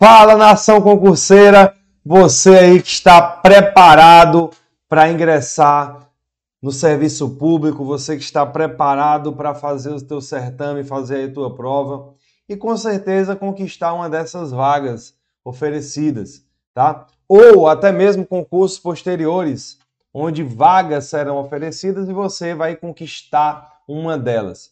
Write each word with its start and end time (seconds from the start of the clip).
Fala 0.00 0.36
nação 0.36 0.80
concurseira, 0.80 1.74
você 2.06 2.50
aí 2.50 2.80
que 2.80 2.88
está 2.88 3.20
preparado 3.20 4.48
para 4.88 5.10
ingressar 5.10 6.08
no 6.62 6.70
serviço 6.70 7.30
público, 7.30 7.84
você 7.84 8.16
que 8.16 8.22
está 8.22 8.46
preparado 8.46 9.32
para 9.32 9.56
fazer 9.56 9.90
o 9.90 10.00
teu 10.00 10.20
certame, 10.20 10.84
fazer 10.84 11.28
a 11.28 11.32
tua 11.32 11.52
prova 11.52 12.14
e 12.48 12.56
com 12.56 12.76
certeza 12.76 13.34
conquistar 13.34 13.92
uma 13.92 14.08
dessas 14.08 14.52
vagas 14.52 15.14
oferecidas, 15.44 16.44
tá? 16.72 17.08
Ou 17.28 17.66
até 17.66 17.90
mesmo 17.90 18.24
concursos 18.24 18.78
posteriores, 18.78 19.80
onde 20.14 20.44
vagas 20.44 21.06
serão 21.06 21.38
oferecidas 21.38 22.08
e 22.08 22.12
você 22.12 22.54
vai 22.54 22.76
conquistar 22.76 23.80
uma 23.88 24.16
delas. 24.16 24.70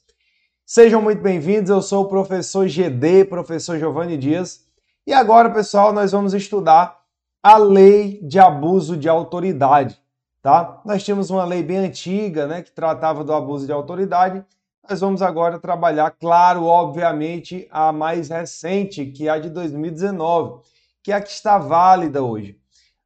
Sejam 0.64 1.02
muito 1.02 1.20
bem-vindos, 1.20 1.68
eu 1.68 1.82
sou 1.82 2.04
o 2.04 2.08
professor 2.08 2.68
GD, 2.68 3.24
professor 3.24 3.76
Giovanni 3.76 4.16
Dias 4.16 4.65
e 5.06 5.12
agora, 5.12 5.48
pessoal, 5.50 5.92
nós 5.92 6.10
vamos 6.10 6.34
estudar 6.34 7.00
a 7.40 7.56
lei 7.56 8.20
de 8.24 8.40
abuso 8.40 8.96
de 8.96 9.08
autoridade, 9.08 10.02
tá? 10.42 10.80
Nós 10.84 11.04
tínhamos 11.04 11.30
uma 11.30 11.44
lei 11.44 11.62
bem 11.62 11.78
antiga, 11.78 12.48
né, 12.48 12.60
que 12.60 12.72
tratava 12.72 13.22
do 13.22 13.32
abuso 13.32 13.66
de 13.66 13.72
autoridade. 13.72 14.44
Nós 14.88 15.00
vamos 15.00 15.22
agora 15.22 15.60
trabalhar, 15.60 16.10
claro, 16.10 16.64
obviamente, 16.64 17.68
a 17.70 17.92
mais 17.92 18.30
recente, 18.30 19.06
que 19.06 19.28
é 19.28 19.30
a 19.30 19.38
de 19.38 19.48
2019, 19.48 20.62
que 21.04 21.12
é 21.12 21.14
a 21.14 21.20
que 21.20 21.30
está 21.30 21.56
válida 21.56 22.20
hoje. 22.24 22.58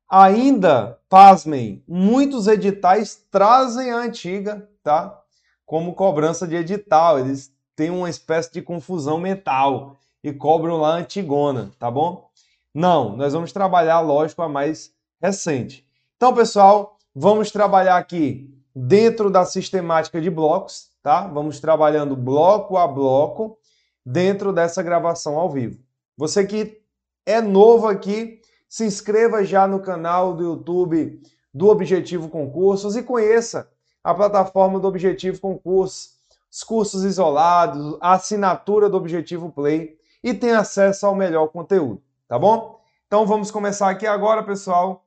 Ainda, 0.09 0.99
pasmem, 1.07 1.85
muitos 1.87 2.47
editais 2.47 3.15
trazem 3.31 3.91
a 3.91 3.99
antiga, 3.99 4.67
tá? 4.83 5.21
Como 5.67 5.95
cobrança 5.95 6.49
de 6.49 6.57
edital, 6.57 7.19
eles 7.19 7.53
têm 7.77 7.91
uma 7.91 8.09
espécie 8.09 8.51
de 8.55 8.63
confusão 8.63 9.19
mental 9.19 10.00
e 10.23 10.33
cobram 10.33 10.77
lá 10.77 10.95
a 10.95 10.99
Antigona, 10.99 11.71
tá 11.79 11.91
bom? 11.91 12.29
Não, 12.75 13.17
nós 13.17 13.33
vamos 13.33 13.53
trabalhar, 13.53 14.01
lógico, 14.01 14.43
a 14.43 14.49
mais 14.49 14.93
recente. 15.21 15.85
Então, 16.17 16.35
pessoal, 16.35 16.99
vamos 17.15 17.51
trabalhar 17.51 17.97
aqui 17.97 18.55
dentro 18.75 19.31
da 19.31 19.45
sistemática 19.45 20.21
de 20.21 20.31
blocos, 20.31 20.89
tá? 21.03 21.27
Vamos 21.27 21.61
trabalhando 21.61 22.15
bloco 22.15 22.77
a 22.77 22.87
bloco 22.87 23.59
dentro 24.05 24.53
dessa 24.53 24.83
gravação 24.83 25.39
ao 25.39 25.51
vivo. 25.51 25.79
Você 26.17 26.47
que 26.47 26.81
é 27.27 27.41
novo 27.41 27.87
aqui, 27.87 28.41
se 28.69 28.85
inscreva 28.85 29.45
já 29.45 29.67
no 29.67 29.81
canal 29.81 30.35
do 30.35 30.45
YouTube 30.45 31.21
do 31.53 31.69
Objetivo 31.69 32.29
Concursos 32.29 32.97
e 32.97 33.03
conheça 33.03 33.69
a 34.03 34.15
plataforma 34.15 34.79
do 34.79 34.87
Objetivo 34.87 35.41
Concursos, 35.41 36.11
os 36.51 36.63
cursos 36.63 37.05
isolados, 37.05 37.97
a 38.01 38.15
assinatura 38.15 38.89
do 38.89 38.97
Objetivo 38.97 39.51
Play 39.51 39.99
e 40.23 40.35
tem 40.35 40.53
acesso 40.53 41.07
ao 41.07 41.15
melhor 41.15 41.49
conteúdo, 41.49 42.03
tá 42.29 42.39
bom? 42.39 42.81
Então 43.07 43.27
vamos 43.27 43.51
começar 43.51 43.91
aqui 43.91 44.07
agora, 44.07 44.43
pessoal, 44.43 45.07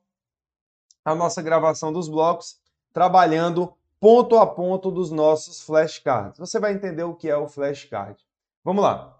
a 1.04 1.14
nossa 1.14 1.40
gravação 1.40 1.92
dos 1.92 2.08
blocos, 2.08 2.58
trabalhando 2.92 3.72
ponto 4.00 4.36
a 4.38 4.46
ponto 4.46 4.90
dos 4.90 5.10
nossos 5.10 5.62
flashcards. 5.62 6.38
Você 6.38 6.58
vai 6.58 6.72
entender 6.72 7.04
o 7.04 7.14
que 7.14 7.28
é 7.28 7.36
o 7.36 7.48
flashcard. 7.48 8.18
Vamos 8.62 8.82
lá. 8.82 9.18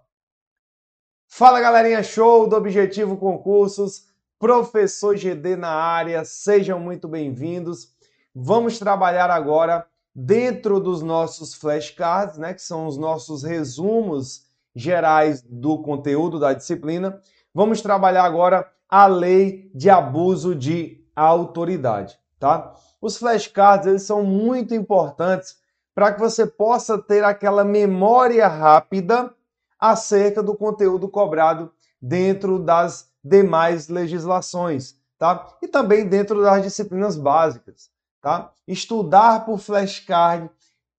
Fala 1.27 1.59
galerinha 1.59 2.03
show 2.03 2.47
do 2.47 2.55
Objetivo 2.55 3.17
Concursos, 3.17 4.07
professor 4.37 5.17
GD 5.17 5.55
na 5.55 5.71
área, 5.71 6.23
sejam 6.23 6.79
muito 6.79 7.07
bem-vindos. 7.07 7.93
Vamos 8.33 8.77
trabalhar 8.77 9.29
agora 9.31 9.87
dentro 10.13 10.79
dos 10.79 11.01
nossos 11.01 11.53
flashcards, 11.53 12.37
né, 12.37 12.53
que 12.53 12.61
são 12.61 12.85
os 12.85 12.97
nossos 12.97 13.43
resumos 13.43 14.44
gerais 14.75 15.41
do 15.41 15.81
conteúdo 15.81 16.39
da 16.39 16.53
disciplina, 16.53 17.19
vamos 17.53 17.81
trabalhar 17.81 18.25
agora 18.25 18.69
a 18.89 19.07
lei 19.07 19.71
de 19.73 19.89
abuso 19.89 20.53
de 20.53 21.03
autoridade, 21.15 22.19
tá? 22.39 22.73
Os 23.01 23.17
flashcards 23.17 23.87
eles 23.87 24.03
são 24.03 24.23
muito 24.23 24.73
importantes 24.75 25.57
para 25.93 26.11
que 26.11 26.19
você 26.19 26.45
possa 26.45 26.97
ter 26.97 27.23
aquela 27.23 27.63
memória 27.63 28.47
rápida 28.47 29.33
acerca 29.79 30.43
do 30.43 30.55
conteúdo 30.55 31.07
cobrado 31.07 31.71
dentro 32.01 32.59
das 32.59 33.09
demais 33.23 33.87
legislações, 33.87 34.95
tá? 35.17 35.47
E 35.61 35.67
também 35.67 36.07
dentro 36.07 36.41
das 36.41 36.61
disciplinas 36.61 37.15
básicas, 37.15 37.89
tá? 38.21 38.51
Estudar 38.67 39.45
por 39.45 39.57
flashcard 39.57 40.49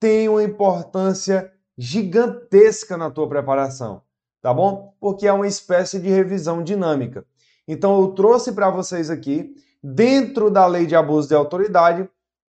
tem 0.01 0.29
uma 0.29 0.43
importância 0.43 1.53
gigantesca 1.77 2.97
na 2.97 3.11
tua 3.11 3.29
preparação, 3.29 4.03
tá 4.41 4.53
bom? 4.53 4.95
Porque 5.01 5.27
é 5.27 5.33
uma 5.33 5.47
espécie 5.47 6.01
de 6.01 6.09
revisão 6.09 6.63
dinâmica. 6.63 7.25
Então 7.69 8.01
eu 8.01 8.09
trouxe 8.09 8.53
para 8.53 8.71
vocês 8.71 9.11
aqui, 9.11 9.55
dentro 9.83 10.51
da 10.51 10.67
lei 10.67 10.87
de 10.87 10.97
abuso 10.97 11.29
de 11.29 11.35
autoridade, 11.35 12.09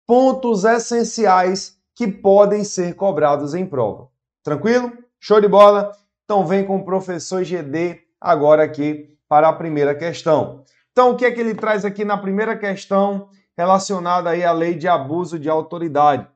pontos 0.06 0.64
essenciais 0.64 1.76
que 1.94 2.08
podem 2.08 2.64
ser 2.64 2.94
cobrados 2.94 3.54
em 3.54 3.66
prova. 3.66 4.08
Tranquilo? 4.42 4.92
Show 5.18 5.40
de 5.40 5.48
bola? 5.48 5.92
Então 6.24 6.46
vem 6.46 6.64
com 6.64 6.76
o 6.76 6.84
professor 6.84 7.44
GD 7.44 8.00
agora 8.20 8.62
aqui 8.62 9.16
para 9.28 9.48
a 9.48 9.52
primeira 9.52 9.94
questão. 9.94 10.64
Então 10.92 11.10
o 11.10 11.16
que 11.16 11.24
é 11.24 11.30
que 11.30 11.40
ele 11.40 11.54
traz 11.54 11.84
aqui 11.84 12.04
na 12.04 12.16
primeira 12.16 12.56
questão 12.56 13.28
relacionada 13.56 14.30
aí 14.30 14.42
à 14.42 14.52
lei 14.52 14.74
de 14.74 14.88
abuso 14.88 15.38
de 15.38 15.50
autoridade? 15.50 16.26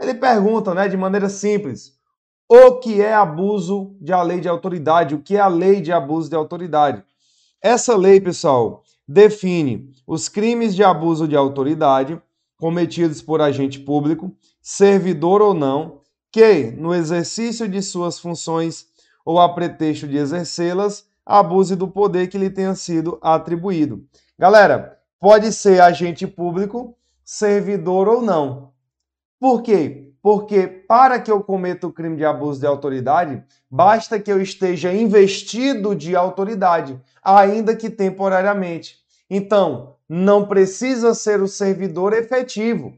Ele 0.00 0.14
pergunta, 0.14 0.74
né, 0.74 0.88
de 0.88 0.96
maneira 0.96 1.28
simples, 1.28 1.93
o 2.48 2.76
que 2.76 3.00
é 3.00 3.14
abuso 3.14 3.96
de 4.00 4.12
a 4.12 4.22
lei 4.22 4.40
de 4.40 4.48
autoridade, 4.48 5.14
o 5.14 5.20
que 5.20 5.36
é 5.36 5.40
a 5.40 5.48
lei 5.48 5.80
de 5.80 5.92
abuso 5.92 6.28
de 6.28 6.36
autoridade. 6.36 7.02
Essa 7.60 7.96
lei, 7.96 8.20
pessoal, 8.20 8.82
define 9.08 9.92
os 10.06 10.28
crimes 10.28 10.74
de 10.74 10.84
abuso 10.84 11.26
de 11.26 11.36
autoridade 11.36 12.20
cometidos 12.58 13.22
por 13.22 13.40
agente 13.40 13.78
público, 13.78 14.32
servidor 14.60 15.42
ou 15.42 15.54
não, 15.54 16.00
que, 16.30 16.70
no 16.72 16.94
exercício 16.94 17.68
de 17.68 17.80
suas 17.82 18.18
funções 18.18 18.86
ou 19.24 19.38
a 19.40 19.48
pretexto 19.48 20.06
de 20.06 20.16
exercê-las, 20.16 21.06
abuse 21.24 21.74
do 21.74 21.88
poder 21.88 22.28
que 22.28 22.38
lhe 22.38 22.50
tenha 22.50 22.74
sido 22.74 23.18
atribuído. 23.22 24.04
Galera, 24.38 24.98
pode 25.18 25.52
ser 25.52 25.80
agente 25.80 26.26
público, 26.26 26.96
servidor 27.24 28.08
ou 28.08 28.20
não. 28.20 28.72
Por 29.40 29.62
quê? 29.62 30.13
Porque 30.24 30.66
para 30.66 31.20
que 31.20 31.30
eu 31.30 31.42
cometa 31.42 31.86
o 31.86 31.92
crime 31.92 32.16
de 32.16 32.24
abuso 32.24 32.58
de 32.58 32.66
autoridade, 32.66 33.44
basta 33.70 34.18
que 34.18 34.32
eu 34.32 34.40
esteja 34.40 34.90
investido 34.90 35.94
de 35.94 36.16
autoridade, 36.16 36.98
ainda 37.22 37.76
que 37.76 37.90
temporariamente. 37.90 39.00
Então, 39.28 39.96
não 40.08 40.46
precisa 40.46 41.12
ser 41.12 41.42
o 41.42 41.46
servidor 41.46 42.14
efetivo, 42.14 42.94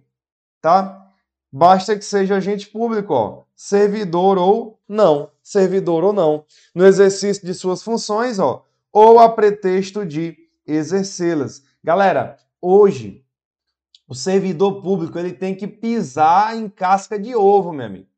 tá? 0.62 1.04
Basta 1.50 1.96
que 1.98 2.04
seja 2.04 2.36
agente 2.36 2.68
público, 2.68 3.12
ó, 3.12 3.42
servidor 3.56 4.38
ou 4.38 4.78
não, 4.88 5.28
servidor 5.42 6.04
ou 6.04 6.12
não, 6.12 6.44
no 6.72 6.86
exercício 6.86 7.44
de 7.44 7.54
suas 7.54 7.82
funções, 7.82 8.38
ó, 8.38 8.64
ou 8.92 9.18
a 9.18 9.28
pretexto 9.28 10.06
de 10.06 10.36
exercê-las. 10.64 11.64
Galera, 11.82 12.36
hoje 12.62 13.25
o 14.08 14.14
servidor 14.14 14.82
público 14.82 15.18
ele 15.18 15.32
tem 15.32 15.54
que 15.54 15.66
pisar 15.66 16.56
em 16.56 16.68
casca 16.68 17.18
de 17.18 17.34
ovo, 17.34 17.72
meu 17.72 17.86
amigo. 17.86 18.08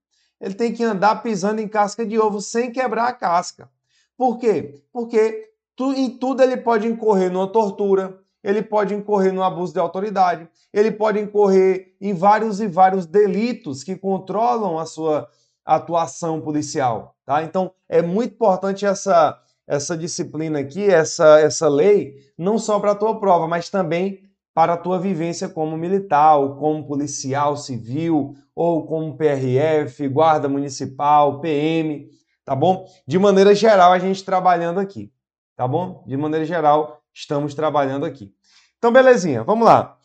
Ele 0.40 0.54
tem 0.54 0.72
que 0.72 0.84
andar 0.84 1.22
pisando 1.22 1.60
em 1.60 1.68
casca 1.68 2.04
de 2.06 2.18
ovo 2.18 2.40
sem 2.40 2.70
quebrar 2.70 3.08
a 3.08 3.12
casca. 3.12 3.68
Por 4.16 4.38
quê? 4.38 4.82
Porque 4.92 5.50
tu, 5.74 5.92
em 5.92 6.10
tudo 6.10 6.42
ele 6.42 6.56
pode 6.56 6.86
incorrer 6.86 7.30
numa 7.30 7.46
tortura, 7.46 8.20
ele 8.42 8.62
pode 8.62 8.94
incorrer 8.94 9.32
no 9.32 9.42
abuso 9.42 9.72
de 9.72 9.80
autoridade, 9.80 10.48
ele 10.72 10.90
pode 10.90 11.18
incorrer 11.18 11.96
em 12.00 12.14
vários 12.14 12.60
e 12.60 12.68
vários 12.68 13.06
delitos 13.06 13.82
que 13.82 13.96
controlam 13.96 14.78
a 14.78 14.86
sua 14.86 15.28
atuação 15.64 16.40
policial, 16.40 17.16
tá? 17.24 17.42
Então 17.42 17.72
é 17.88 18.02
muito 18.02 18.34
importante 18.34 18.86
essa 18.86 19.40
essa 19.66 19.94
disciplina 19.98 20.60
aqui, 20.60 20.82
essa 20.82 21.40
essa 21.40 21.68
lei, 21.68 22.14
não 22.38 22.58
só 22.58 22.80
para 22.80 22.92
a 22.92 22.94
tua 22.94 23.18
prova, 23.20 23.46
mas 23.46 23.68
também 23.68 24.27
para 24.58 24.72
a 24.72 24.76
tua 24.76 24.98
vivência 24.98 25.48
como 25.48 25.76
militar, 25.76 26.36
ou 26.36 26.56
como 26.56 26.84
policial 26.84 27.56
civil, 27.56 28.34
ou 28.56 28.84
como 28.88 29.16
PRF, 29.16 30.08
guarda 30.08 30.48
municipal, 30.48 31.38
PM, 31.40 32.10
tá 32.44 32.56
bom? 32.56 32.84
De 33.06 33.20
maneira 33.20 33.54
geral, 33.54 33.92
a 33.92 34.00
gente 34.00 34.24
trabalhando 34.24 34.80
aqui, 34.80 35.12
tá 35.54 35.68
bom? 35.68 36.02
De 36.08 36.16
maneira 36.16 36.44
geral, 36.44 37.00
estamos 37.14 37.54
trabalhando 37.54 38.04
aqui. 38.04 38.34
Então, 38.78 38.90
belezinha, 38.90 39.44
vamos 39.44 39.64
lá. 39.64 39.96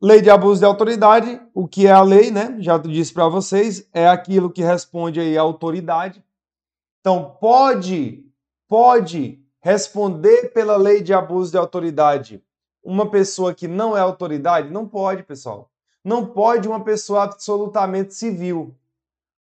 Lei 0.00 0.22
de 0.22 0.30
abuso 0.30 0.60
de 0.60 0.64
autoridade, 0.64 1.38
o 1.52 1.68
que 1.68 1.86
é 1.86 1.92
a 1.92 2.00
lei, 2.00 2.30
né? 2.30 2.56
Já 2.60 2.78
disse 2.78 3.12
para 3.12 3.28
vocês, 3.28 3.86
é 3.92 4.08
aquilo 4.08 4.50
que 4.50 4.62
responde 4.62 5.20
aí 5.20 5.36
à 5.36 5.42
autoridade. 5.42 6.24
Então, 7.00 7.36
pode, 7.38 8.24
pode 8.66 9.38
responder 9.60 10.50
pela 10.54 10.78
lei 10.78 11.02
de 11.02 11.12
abuso 11.12 11.50
de 11.50 11.58
autoridade 11.58 12.42
uma 12.84 13.10
pessoa 13.10 13.54
que 13.54 13.66
não 13.66 13.96
é 13.96 14.00
autoridade? 14.00 14.70
Não 14.70 14.86
pode, 14.86 15.22
pessoal. 15.22 15.70
Não 16.04 16.26
pode 16.26 16.68
uma 16.68 16.84
pessoa 16.84 17.22
absolutamente 17.22 18.14
civil. 18.14 18.74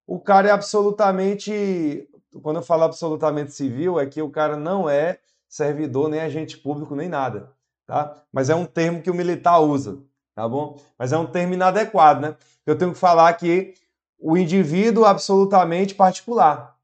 O 0.07 0.19
cara 0.19 0.49
é 0.49 0.51
absolutamente. 0.51 2.09
Quando 2.43 2.57
eu 2.57 2.63
falo 2.63 2.85
absolutamente 2.85 3.53
civil, 3.53 4.01
é 4.01 4.07
que 4.07 4.23
o 4.23 4.31
cara 4.31 4.57
não 4.57 4.89
é 4.89 5.21
servidor, 5.49 6.09
nem 6.09 6.21
agente 6.21 6.57
público, 6.57 6.95
nem 6.95 7.09
nada, 7.09 7.53
tá? 7.87 8.23
Mas 8.33 8.51
é 8.51 8.55
um 8.55 8.65
termo 8.65 9.01
que 9.01 9.11
o 9.11 9.15
militar 9.15 9.59
usa, 9.61 9.99
tá 10.35 10.47
bom? 10.49 10.79
Mas 10.99 11.13
é 11.13 11.19
um 11.19 11.27
termo 11.27 11.55
inadequado, 11.55 12.21
né? 12.21 12.37
Eu 12.65 12.77
tenho 12.77 12.93
que 12.93 12.99
falar 12.99 13.33
que 13.35 13.75
o 14.19 14.37
indivíduo 14.37 15.05
absolutamente 15.05 15.95
particular. 15.95 16.76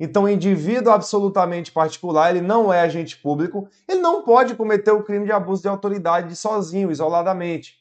Então, 0.00 0.28
indivíduo 0.28 0.92
absolutamente 0.92 1.72
particular, 1.72 2.30
ele 2.30 2.40
não 2.40 2.72
é 2.72 2.80
agente 2.80 3.16
público, 3.16 3.68
ele 3.88 4.00
não 4.00 4.22
pode 4.22 4.54
cometer 4.54 4.92
o 4.92 5.02
crime 5.02 5.24
de 5.24 5.32
abuso 5.32 5.62
de 5.62 5.68
autoridade 5.68 6.36
sozinho, 6.36 6.90
isoladamente. 6.90 7.76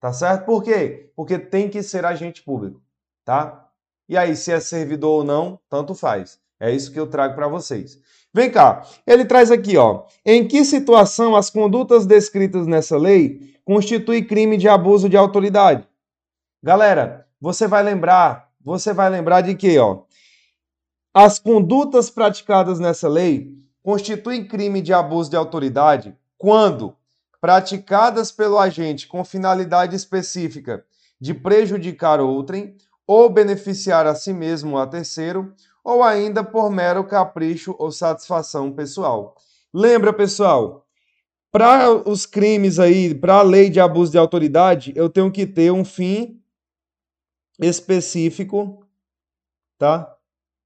Tá 0.00 0.12
certo? 0.12 0.46
Por 0.46 0.62
quê? 0.62 1.12
Porque 1.14 1.38
tem 1.38 1.68
que 1.68 1.82
ser 1.82 2.06
agente 2.06 2.42
público, 2.42 2.80
tá? 3.24 3.68
E 4.08 4.16
aí, 4.16 4.34
se 4.34 4.50
é 4.50 4.58
servidor 4.58 5.10
ou 5.10 5.24
não, 5.24 5.60
tanto 5.68 5.94
faz. 5.94 6.40
É 6.58 6.70
isso 6.70 6.90
que 6.90 6.98
eu 6.98 7.06
trago 7.06 7.34
para 7.34 7.48
vocês. 7.48 7.98
Vem 8.32 8.50
cá, 8.50 8.86
ele 9.06 9.24
traz 9.24 9.50
aqui, 9.50 9.76
ó. 9.76 10.04
Em 10.24 10.46
que 10.46 10.64
situação 10.64 11.36
as 11.36 11.50
condutas 11.50 12.06
descritas 12.06 12.66
nessa 12.66 12.96
lei 12.96 13.54
constituem 13.64 14.24
crime 14.24 14.56
de 14.56 14.68
abuso 14.68 15.08
de 15.08 15.16
autoridade? 15.16 15.86
Galera, 16.62 17.26
você 17.40 17.66
vai 17.66 17.82
lembrar, 17.82 18.50
você 18.60 18.92
vai 18.92 19.10
lembrar 19.10 19.40
de 19.40 19.54
que, 19.54 19.78
ó, 19.78 20.02
as 21.12 21.38
condutas 21.38 22.08
praticadas 22.08 22.78
nessa 22.78 23.08
lei 23.08 23.58
constituem 23.82 24.46
crime 24.46 24.80
de 24.80 24.92
abuso 24.92 25.30
de 25.30 25.36
autoridade 25.36 26.16
quando 26.38 26.96
praticadas 27.40 28.30
pelo 28.30 28.58
agente 28.58 29.08
com 29.08 29.24
finalidade 29.24 29.96
específica 29.96 30.84
de 31.20 31.34
prejudicar 31.34 32.20
outrem 32.20 32.76
ou 33.06 33.28
beneficiar 33.28 34.06
a 34.06 34.14
si 34.14 34.32
mesmo 34.32 34.76
ou 34.76 34.78
a 34.78 34.86
terceiro, 34.86 35.52
ou 35.82 36.02
ainda 36.02 36.44
por 36.44 36.70
mero 36.70 37.02
capricho 37.02 37.74
ou 37.78 37.90
satisfação 37.90 38.70
pessoal. 38.70 39.34
Lembra, 39.74 40.12
pessoal, 40.12 40.86
para 41.50 41.90
os 42.08 42.24
crimes 42.24 42.78
aí, 42.78 43.12
para 43.12 43.36
a 43.36 43.42
lei 43.42 43.68
de 43.68 43.80
abuso 43.80 44.12
de 44.12 44.18
autoridade, 44.18 44.92
eu 44.94 45.08
tenho 45.08 45.32
que 45.32 45.44
ter 45.44 45.72
um 45.72 45.84
fim 45.84 46.40
específico, 47.58 48.86
tá? 49.76 50.16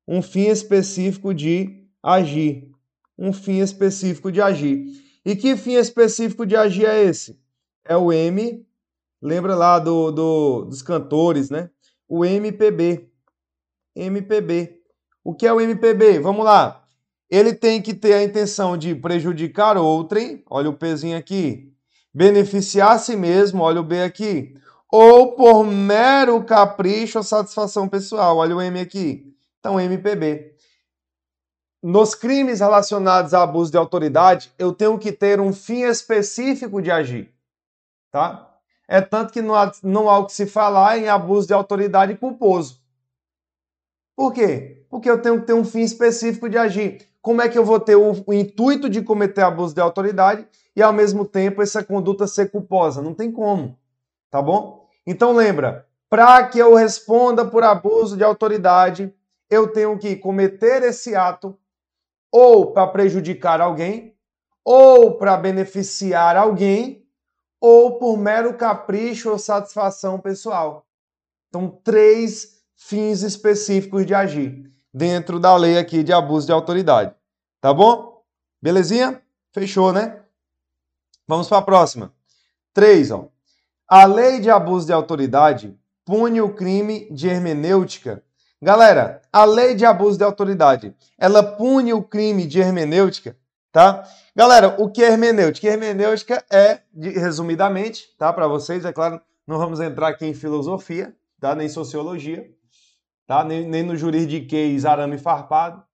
Um 0.07 0.21
fim 0.21 0.49
específico 0.49 1.33
de 1.33 1.89
agir. 2.03 2.71
Um 3.19 3.33
fim 3.33 3.61
específico 3.61 4.31
de 4.31 4.41
agir. 4.41 4.85
E 5.25 5.35
que 5.35 5.57
fim 5.57 5.75
específico 5.75 6.45
de 6.45 6.57
agir 6.57 6.87
é 6.87 7.03
esse? 7.05 7.39
É 7.85 7.97
o 7.97 8.13
M, 8.13 8.67
lembra 9.21 9.55
lá 9.55 9.79
do, 9.79 10.11
do, 10.11 10.65
dos 10.65 10.83
cantores, 10.83 11.49
né? 11.49 11.71
O 12.09 12.25
MPB. 12.25 13.09
MPB. 13.97 14.81
O 15.23 15.35
que 15.35 15.47
é 15.47 15.53
o 15.53 15.61
MPB? 15.61 16.19
Vamos 16.19 16.45
lá. 16.45 16.85
Ele 17.31 17.55
tem 17.55 17.81
que 17.81 17.95
ter 17.95 18.13
a 18.13 18.23
intenção 18.23 18.77
de 18.77 18.95
prejudicar 18.95 19.77
outrem, 19.79 20.43
olha 20.49 20.69
o 20.69 20.77
pezinho 20.77 21.17
aqui, 21.17 21.73
beneficiar 22.13 22.93
a 22.93 22.99
si 22.99 23.17
mesmo, 23.17 23.63
olha 23.63 23.81
o 23.81 23.85
B 23.85 24.03
aqui, 24.03 24.55
ou 24.93 25.35
por 25.35 25.65
mero 25.65 26.45
capricho 26.45 27.19
ou 27.19 27.25
satisfação 27.25 27.89
pessoal. 27.89 28.37
Olha 28.37 28.55
o 28.55 28.61
M 28.63 28.79
aqui. 28.79 29.34
Então, 29.65 29.81
MPB. 29.81 30.53
Nos 31.83 32.15
crimes 32.15 32.61
relacionados 32.61 33.33
a 33.33 33.43
abuso 33.43 33.71
de 33.71 33.79
autoridade, 33.79 34.53
eu 34.59 34.75
tenho 34.75 34.99
que 34.99 35.11
ter 35.11 35.41
um 35.41 35.55
fim 35.55 35.85
específico 35.85 36.83
de 36.83 36.91
agir. 36.91 37.33
Tá? 38.13 38.59
É 38.87 39.01
tanto 39.01 39.33
que 39.33 39.41
não 39.41 39.55
há, 39.55 39.73
não 39.83 40.11
há 40.11 40.19
o 40.19 40.27
que 40.27 40.35
se 40.35 40.45
falar 40.45 40.99
em 40.99 41.09
abuso 41.09 41.47
de 41.47 41.55
autoridade 41.55 42.15
culposo. 42.17 42.79
Por 44.15 44.35
quê? 44.35 44.85
Porque 44.91 45.09
eu 45.09 45.23
tenho 45.23 45.41
que 45.41 45.47
ter 45.47 45.55
um 45.55 45.65
fim 45.65 45.81
específico 45.81 46.47
de 46.47 46.59
agir. 46.59 47.09
Como 47.23 47.41
é 47.41 47.49
que 47.49 47.57
eu 47.57 47.65
vou 47.65 47.81
ter 47.81 47.97
o, 47.97 48.23
o 48.27 48.35
intuito 48.35 48.91
de 48.91 49.01
cometer 49.01 49.41
abuso 49.41 49.75
de 49.75 49.81
autoridade 49.81 50.47
e, 50.77 50.83
ao 50.83 50.93
mesmo 50.93 51.25
tempo, 51.25 51.63
essa 51.63 51.83
conduta 51.83 52.27
ser 52.27 52.51
culposa? 52.51 53.01
Não 53.01 53.15
tem 53.15 53.33
como. 53.33 53.79
Tá 54.31 54.43
bom? 54.43 54.87
Então 55.07 55.33
lembra, 55.33 55.87
para 56.11 56.47
que 56.49 56.59
eu 56.59 56.75
responda 56.75 57.47
por 57.47 57.65
abuso 57.65 58.15
de 58.15 58.23
autoridade, 58.23 59.11
eu 59.51 59.73
tenho 59.73 59.99
que 59.99 60.17
cometer 60.17 60.83
esse 60.83 61.15
ato 61.15 61.59
ou 62.31 62.73
para 62.73 62.87
prejudicar 62.89 63.61
alguém, 63.61 64.17
ou 64.65 65.17
para 65.17 65.37
beneficiar 65.37 66.37
alguém, 66.37 67.07
ou 67.61 67.99
por 67.99 68.17
mero 68.17 68.55
capricho 68.55 69.31
ou 69.31 69.39
satisfação 69.39 70.19
pessoal. 70.19 70.87
Então, 71.49 71.69
três 71.85 72.61
fins 72.75 73.23
específicos 73.23 74.05
de 74.05 74.15
agir 74.15 74.71
dentro 74.93 75.39
da 75.41 75.57
lei 75.57 75.79
aqui 75.79 76.03
de 76.03 76.13
abuso 76.13 76.47
de 76.47 76.53
autoridade. 76.53 77.15
Tá 77.61 77.73
bom? 77.73 78.23
Belezinha? 78.61 79.23
Fechou, 79.53 79.93
né? 79.93 80.21
Vamos 81.27 81.49
para 81.49 81.59
a 81.59 81.63
próxima. 81.63 82.13
Três, 82.73 83.11
ó. 83.11 83.29
A 83.89 84.05
lei 84.05 84.41
de 84.41 84.51
abuso 84.51 84.87
de 84.87 84.93
autoridade 84.93 85.79
pune 86.05 86.41
o 86.41 86.55
crime 86.55 87.09
de 87.11 87.29
hermenêutica. 87.29 88.23
Galera, 88.65 89.21
a 89.31 89.45
lei 89.45 89.75
de 89.75 89.85
abuso 89.85 90.17
de 90.17 90.25
autoridade, 90.25 90.97
ela 91.19 91.43
pune 91.43 91.93
o 91.93 92.03
crime 92.03 92.47
de 92.47 92.61
hermenêutica, 92.61 93.37
tá? 93.71 94.09
Galera, 94.35 94.75
o 94.79 94.91
que 94.91 95.05
é 95.05 95.11
hermenêutica? 95.11 95.67
Hermenêutica 95.69 96.43
é, 96.51 96.81
resumidamente, 96.97 98.09
tá? 98.17 98.33
Para 98.33 98.49
vocês, 98.49 98.87
é 98.87 98.91
claro, 98.91 99.21
não 99.47 99.59
vamos 99.59 99.81
entrar 99.81 100.09
aqui 100.09 100.25
em 100.25 100.33
filosofia, 100.33 101.15
tá? 101.39 101.55
Nem 101.55 101.69
sociologia, 101.69 102.51
tá? 103.27 103.45
Nem, 103.45 103.69
nem 103.69 103.83
no 103.83 103.95
juridiquês 103.99 104.87
arame 104.87 105.19
farpado, 105.19 105.85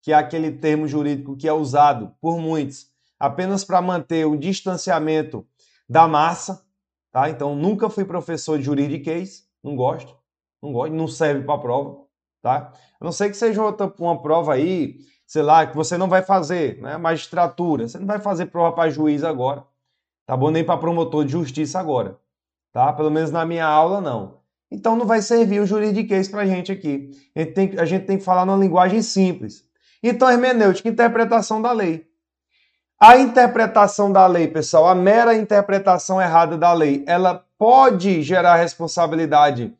que 0.00 0.10
é 0.10 0.14
aquele 0.14 0.50
termo 0.52 0.88
jurídico 0.88 1.36
que 1.36 1.46
é 1.46 1.52
usado 1.52 2.14
por 2.18 2.38
muitos 2.38 2.86
apenas 3.20 3.62
para 3.62 3.82
manter 3.82 4.24
o 4.26 4.38
distanciamento 4.38 5.46
da 5.86 6.08
massa, 6.08 6.64
Tá? 7.12 7.30
Então, 7.30 7.56
nunca 7.56 7.88
fui 7.88 8.04
professor 8.04 8.58
de 8.58 8.64
juridiquês, 8.64 9.48
não 9.64 9.74
gosto, 9.74 10.14
não 10.62 10.70
gosto, 10.70 10.92
não 10.92 11.08
serve 11.08 11.46
para 11.46 11.58
prova. 11.58 12.05
Tá? 12.46 12.70
A 13.00 13.04
não 13.04 13.10
sei 13.10 13.28
que 13.28 13.36
seja 13.36 13.60
outra, 13.60 13.92
uma 13.98 14.22
prova 14.22 14.54
aí, 14.54 15.00
sei 15.26 15.42
lá, 15.42 15.66
que 15.66 15.74
você 15.74 15.98
não 15.98 16.08
vai 16.08 16.22
fazer, 16.22 16.80
né? 16.80 16.96
Magistratura, 16.96 17.88
você 17.88 17.98
não 17.98 18.06
vai 18.06 18.20
fazer 18.20 18.46
prova 18.46 18.70
para 18.72 18.88
juiz 18.88 19.24
agora, 19.24 19.64
tá 20.24 20.36
bom? 20.36 20.52
Nem 20.52 20.62
para 20.62 20.78
promotor 20.78 21.24
de 21.24 21.32
justiça 21.32 21.80
agora, 21.80 22.16
tá? 22.72 22.92
Pelo 22.92 23.10
menos 23.10 23.32
na 23.32 23.44
minha 23.44 23.66
aula, 23.66 24.00
não. 24.00 24.38
Então 24.70 24.94
não 24.94 25.04
vai 25.04 25.20
servir 25.22 25.58
o 25.58 25.66
juridiquês 25.66 26.28
para 26.28 26.42
a 26.42 26.46
gente 26.46 26.70
aqui. 26.70 27.10
A 27.34 27.40
gente, 27.40 27.52
tem, 27.52 27.78
a 27.80 27.84
gente 27.84 28.06
tem 28.06 28.16
que 28.16 28.22
falar 28.22 28.46
numa 28.46 28.58
linguagem 28.58 29.02
simples. 29.02 29.64
Então, 30.00 30.30
hermenêutica, 30.30 30.88
interpretação 30.88 31.60
da 31.60 31.72
lei. 31.72 32.06
A 33.00 33.18
interpretação 33.18 34.12
da 34.12 34.24
lei, 34.28 34.46
pessoal, 34.46 34.86
a 34.86 34.94
mera 34.94 35.34
interpretação 35.34 36.22
errada 36.22 36.56
da 36.56 36.72
lei, 36.72 37.02
ela 37.08 37.44
pode 37.58 38.22
gerar 38.22 38.54
responsabilidade 38.54 39.75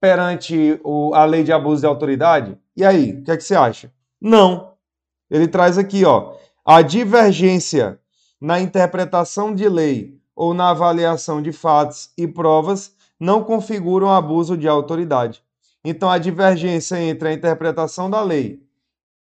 perante 0.00 0.80
o, 0.84 1.14
a 1.14 1.24
lei 1.24 1.42
de 1.42 1.52
abuso 1.52 1.80
de 1.80 1.86
autoridade? 1.86 2.56
E 2.76 2.84
aí, 2.84 3.12
o 3.12 3.22
que, 3.22 3.30
é 3.30 3.36
que 3.36 3.44
você 3.44 3.54
acha? 3.54 3.92
Não. 4.20 4.72
Ele 5.30 5.48
traz 5.48 5.78
aqui, 5.78 6.04
ó, 6.04 6.34
a 6.64 6.82
divergência 6.82 7.98
na 8.40 8.60
interpretação 8.60 9.54
de 9.54 9.68
lei 9.68 10.18
ou 10.34 10.52
na 10.52 10.70
avaliação 10.70 11.40
de 11.40 11.52
fatos 11.52 12.10
e 12.16 12.26
provas 12.26 12.94
não 13.18 13.42
configuram 13.42 14.10
abuso 14.10 14.56
de 14.56 14.68
autoridade. 14.68 15.42
Então, 15.84 16.10
a 16.10 16.18
divergência 16.18 17.00
entre 17.00 17.28
a 17.28 17.32
interpretação 17.32 18.10
da 18.10 18.22
lei 18.22 18.60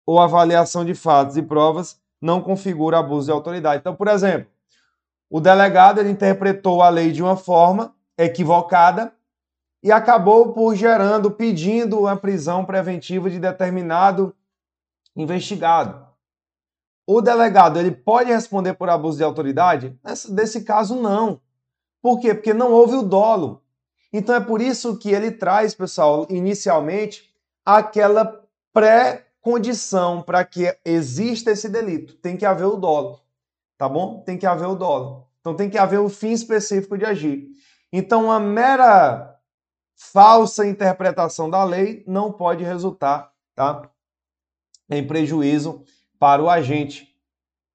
ou 0.06 0.20
avaliação 0.20 0.84
de 0.84 0.94
fatos 0.94 1.38
e 1.38 1.42
provas 1.42 2.00
não 2.22 2.42
configura 2.42 2.98
abuso 2.98 3.26
de 3.26 3.32
autoridade. 3.32 3.82
Então, 3.82 3.96
por 3.96 4.08
exemplo, 4.08 4.48
o 5.30 5.40
delegado 5.40 6.00
ele 6.00 6.10
interpretou 6.10 6.82
a 6.82 6.90
lei 6.90 7.12
de 7.12 7.22
uma 7.22 7.36
forma 7.36 7.94
equivocada 8.18 9.14
e 9.84 9.92
acabou 9.92 10.54
por 10.54 10.74
gerando, 10.76 11.30
pedindo 11.30 12.08
a 12.08 12.16
prisão 12.16 12.64
preventiva 12.64 13.30
de 13.30 13.38
determinado 13.38 14.34
investigado. 15.14 16.08
O 17.06 17.20
delegado 17.20 17.78
ele 17.78 17.92
pode 17.92 18.32
responder 18.32 18.76
por 18.76 18.90
abuso 18.90 19.18
de 19.18 19.26
autoridade? 19.26 20.00
Nesse, 20.02 20.32
desse 20.32 20.64
caso, 20.64 20.96
não. 20.96 21.42
Por 22.02 22.20
quê? 22.20 22.34
Porque 22.34 22.54
não 22.54 22.72
houve 22.72 22.96
o 22.96 23.04
dolo. 23.04 23.62
Então 24.12 24.34
é 24.34 24.40
por 24.40 24.62
isso 24.62 24.98
que 24.98 25.12
ele 25.12 25.32
traz, 25.32 25.76
pessoal, 25.76 26.26
inicialmente, 26.30 27.30
aquela 27.66 28.42
pré 28.72 29.28
condição 29.42 30.22
para 30.22 30.46
que 30.46 30.74
exista 30.86 31.52
esse 31.52 31.68
delito. 31.68 32.16
Tem 32.16 32.38
que 32.38 32.46
haver 32.46 32.66
o 32.66 32.78
dolo, 32.78 33.20
tá 33.78 33.90
bom? 33.90 34.22
Tem 34.22 34.38
que 34.38 34.46
haver 34.46 34.68
o 34.68 34.76
dolo. 34.76 35.28
Então 35.42 35.54
tem 35.54 35.70
que 35.70 35.78
haver 35.78 36.00
o 36.00 36.08
fim 36.08 36.32
específico 36.32 36.98
de 36.98 37.04
agir. 37.04 37.50
Então 37.92 38.26
uma 38.26 38.40
mera 38.40 39.33
falsa 39.96 40.66
interpretação 40.66 41.50
da 41.50 41.64
lei 41.64 42.04
não 42.08 42.32
pode 42.32 42.64
resultar, 42.64 43.32
tá? 43.56 43.90
Em 44.90 45.06
prejuízo 45.06 45.84
para 46.20 46.42
o 46.42 46.50
agente. 46.50 47.08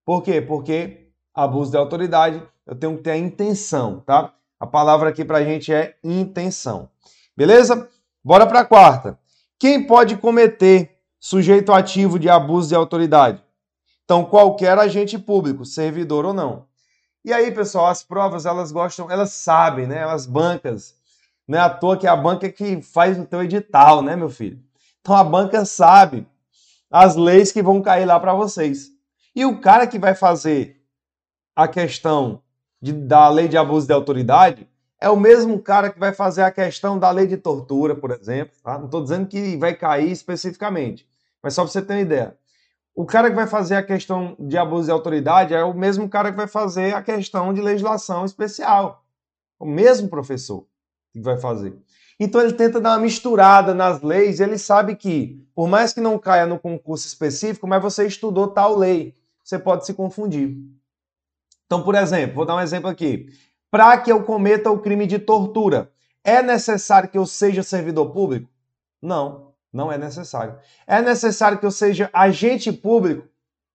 Por 0.05 0.23
quê? 0.23 0.41
Porque 0.41 1.11
abuso 1.33 1.71
de 1.71 1.77
autoridade, 1.77 2.41
eu 2.65 2.75
tenho 2.75 2.97
que 2.97 3.03
ter 3.03 3.11
a 3.11 3.17
intenção, 3.17 3.99
tá? 4.01 4.33
A 4.59 4.67
palavra 4.67 5.09
aqui 5.09 5.23
para 5.23 5.37
a 5.37 5.43
gente 5.43 5.73
é 5.73 5.97
intenção. 6.03 6.89
Beleza? 7.35 7.89
Bora 8.23 8.45
para 8.45 8.61
a 8.61 8.65
quarta. 8.65 9.17
Quem 9.57 9.85
pode 9.85 10.17
cometer 10.17 10.99
sujeito 11.19 11.73
ativo 11.73 12.17
de 12.17 12.29
abuso 12.29 12.69
de 12.69 12.75
autoridade. 12.75 13.43
Então, 14.05 14.25
qualquer 14.25 14.77
agente 14.77 15.19
público, 15.19 15.65
servidor 15.65 16.25
ou 16.25 16.33
não. 16.33 16.65
E 17.23 17.33
aí, 17.33 17.51
pessoal, 17.51 17.87
as 17.87 18.01
provas, 18.01 18.45
elas 18.45 18.71
gostam, 18.71 19.11
elas 19.11 19.31
sabem, 19.31 19.85
né? 19.85 20.03
As 20.03 20.25
bancas. 20.25 20.95
Não 21.49 21.57
é 21.57 21.61
à 21.63 21.67
toa 21.67 21.97
que 21.97 22.05
é 22.05 22.09
a 22.11 22.15
banca 22.15 22.47
que 22.47 22.79
faz 22.79 23.17
o 23.17 23.25
teu 23.25 23.41
edital, 23.41 24.03
né, 24.03 24.15
meu 24.15 24.29
filho? 24.29 24.59
Então, 25.01 25.15
a 25.15 25.23
banca 25.23 25.65
sabe 25.65 26.27
as 26.91 27.15
leis 27.15 27.51
que 27.51 27.63
vão 27.63 27.81
cair 27.81 28.05
lá 28.05 28.19
para 28.19 28.35
vocês. 28.35 28.89
E 29.35 29.43
o 29.43 29.59
cara 29.59 29.87
que 29.87 29.97
vai 29.97 30.13
fazer 30.13 30.79
a 31.55 31.67
questão 31.67 32.43
de, 32.79 32.93
da 32.93 33.27
lei 33.29 33.47
de 33.47 33.57
abuso 33.57 33.87
de 33.87 33.93
autoridade 33.93 34.69
é 35.01 35.09
o 35.09 35.17
mesmo 35.17 35.59
cara 35.59 35.89
que 35.89 35.99
vai 35.99 36.13
fazer 36.13 36.43
a 36.43 36.51
questão 36.51 36.99
da 36.99 37.09
lei 37.09 37.25
de 37.25 37.35
tortura, 37.35 37.95
por 37.95 38.11
exemplo. 38.11 38.53
Tá? 38.63 38.77
Não 38.77 38.85
estou 38.85 39.01
dizendo 39.01 39.25
que 39.25 39.57
vai 39.57 39.73
cair 39.73 40.11
especificamente, 40.11 41.09
mas 41.41 41.55
só 41.55 41.63
para 41.63 41.71
você 41.71 41.81
ter 41.81 41.93
uma 41.93 42.01
ideia. 42.01 42.37
O 42.93 43.07
cara 43.07 43.27
que 43.27 43.35
vai 43.35 43.47
fazer 43.47 43.75
a 43.75 43.81
questão 43.81 44.35
de 44.37 44.55
abuso 44.55 44.85
de 44.85 44.91
autoridade 44.91 45.55
é 45.55 45.63
o 45.63 45.73
mesmo 45.73 46.07
cara 46.07 46.29
que 46.29 46.37
vai 46.37 46.47
fazer 46.47 46.93
a 46.93 47.01
questão 47.01 47.51
de 47.51 47.59
legislação 47.59 48.23
especial. 48.23 49.03
O 49.57 49.65
mesmo 49.65 50.07
professor 50.09 50.68
que 51.11 51.19
vai 51.19 51.37
fazer. 51.37 51.77
Então 52.19 52.41
ele 52.41 52.53
tenta 52.53 52.81
dar 52.81 52.91
uma 52.91 52.99
misturada 52.99 53.73
nas 53.73 54.01
leis 54.01 54.39
ele 54.39 54.57
sabe 54.57 54.95
que, 54.95 55.41
por 55.55 55.67
mais 55.67 55.93
que 55.93 56.01
não 56.01 56.19
caia 56.19 56.45
no 56.45 56.59
concurso 56.59 57.07
específico, 57.07 57.67
mas 57.67 57.81
você 57.81 58.05
estudou 58.05 58.47
tal 58.47 58.77
lei, 58.77 59.15
você 59.43 59.57
pode 59.57 59.85
se 59.85 59.93
confundir. 59.93 60.57
Então, 61.65 61.83
por 61.83 61.95
exemplo, 61.95 62.35
vou 62.35 62.45
dar 62.45 62.55
um 62.55 62.61
exemplo 62.61 62.89
aqui. 62.89 63.27
Para 63.71 63.97
que 63.97 64.11
eu 64.11 64.23
cometa 64.23 64.71
o 64.71 64.79
crime 64.79 65.05
de 65.05 65.19
tortura, 65.19 65.91
é 66.23 66.41
necessário 66.41 67.09
que 67.09 67.17
eu 67.17 67.25
seja 67.25 67.63
servidor 67.63 68.11
público? 68.11 68.49
Não, 69.01 69.53
não 69.71 69.91
é 69.91 69.97
necessário. 69.97 70.57
É 70.85 71.01
necessário 71.01 71.59
que 71.59 71.65
eu 71.65 71.71
seja 71.71 72.09
agente 72.11 72.71
público 72.71 73.27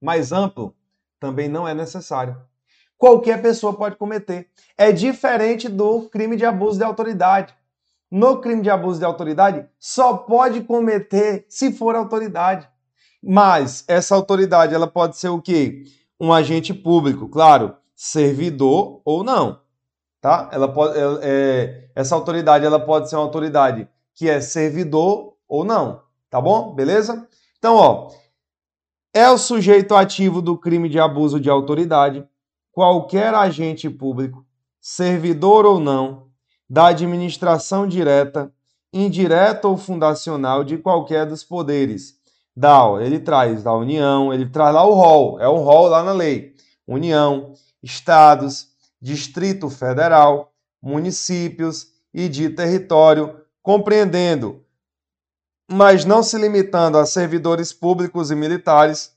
mais 0.03 0.33
amplo? 0.33 0.75
Também 1.19 1.49
não 1.49 1.67
é 1.67 1.73
necessário. 1.73 2.37
Qualquer 2.99 3.43
pessoa 3.43 3.75
pode 3.75 3.97
cometer. 3.97 4.49
É 4.77 4.93
diferente 4.93 5.69
do 5.69 6.09
crime 6.09 6.37
de 6.37 6.45
abuso 6.45 6.79
de 6.79 6.85
autoridade. 6.85 7.55
No 8.11 8.41
crime 8.41 8.63
de 8.63 8.71
abuso 8.71 8.99
de 8.99 9.05
autoridade, 9.05 9.67
só 9.79 10.17
pode 10.17 10.63
cometer 10.63 11.45
se 11.49 11.73
for 11.73 11.97
autoridade. 11.97 12.69
Mas 13.23 13.85
essa 13.89 14.15
autoridade, 14.15 14.75
ela 14.75 14.87
pode 14.87 15.17
ser 15.17 15.31
o 15.31 15.41
quê? 15.41 15.85
Um 16.21 16.33
agente 16.33 16.73
público, 16.73 17.29
claro 17.29 17.77
servidor 17.95 19.01
ou 19.05 19.23
não, 19.23 19.61
tá? 20.21 20.51
Ela 20.53 20.69
pode, 20.69 20.95
é, 21.23 21.89
essa 21.95 22.15
autoridade 22.15 22.67
ela 22.67 22.81
pode 22.81 23.09
ser 23.09 23.17
uma 23.17 23.23
autoridade 23.23 23.89
que 24.15 24.29
é 24.29 24.41
servidor 24.41 25.35
ou 25.49 25.65
não, 25.65 26.03
tá 26.29 26.41
bom? 26.41 26.75
Beleza? 26.75 27.27
Então, 27.59 27.77
ó, 27.77 28.11
é 29.13 29.29
o 29.31 29.39
sujeito 29.39 29.95
ativo 29.95 30.43
do 30.43 30.59
crime 30.59 30.89
de 30.89 30.99
abuso 30.99 31.39
de 31.41 31.49
autoridade, 31.49 32.27
qualquer 32.75 33.33
agente 33.33 33.89
público, 33.89 34.45
servidor 34.81 35.65
ou 35.65 35.79
não, 35.79 36.27
da 36.69 36.89
administração 36.89 37.87
direta, 37.87 38.53
indireta 38.93 39.69
ou 39.69 39.77
fundacional 39.77 40.65
de 40.65 40.77
qualquer 40.77 41.25
dos 41.25 41.45
poderes. 41.45 42.15
Da, 42.57 42.85
ele 43.01 43.21
traz 43.21 43.63
da 43.63 43.73
União, 43.73 44.33
ele 44.33 44.47
traz 44.47 44.75
lá 44.75 44.85
o 44.85 44.93
rol, 44.93 45.41
é 45.41 45.49
um 45.49 45.59
rol 45.59 45.87
lá 45.87 46.03
na 46.03 46.13
lei. 46.13 46.55
União, 46.87 47.53
estados, 47.83 48.69
Distrito 49.01 49.71
Federal, 49.71 50.53
municípios 50.83 51.89
e 52.13 52.29
de 52.29 52.51
território, 52.51 53.41
compreendendo, 53.63 54.65
mas 55.71 56.05
não 56.05 56.23
se 56.23 56.37
limitando 56.39 56.99
a 56.99 57.07
servidores 57.07 57.73
públicos 57.73 58.31
e 58.31 58.35
militares 58.35 59.15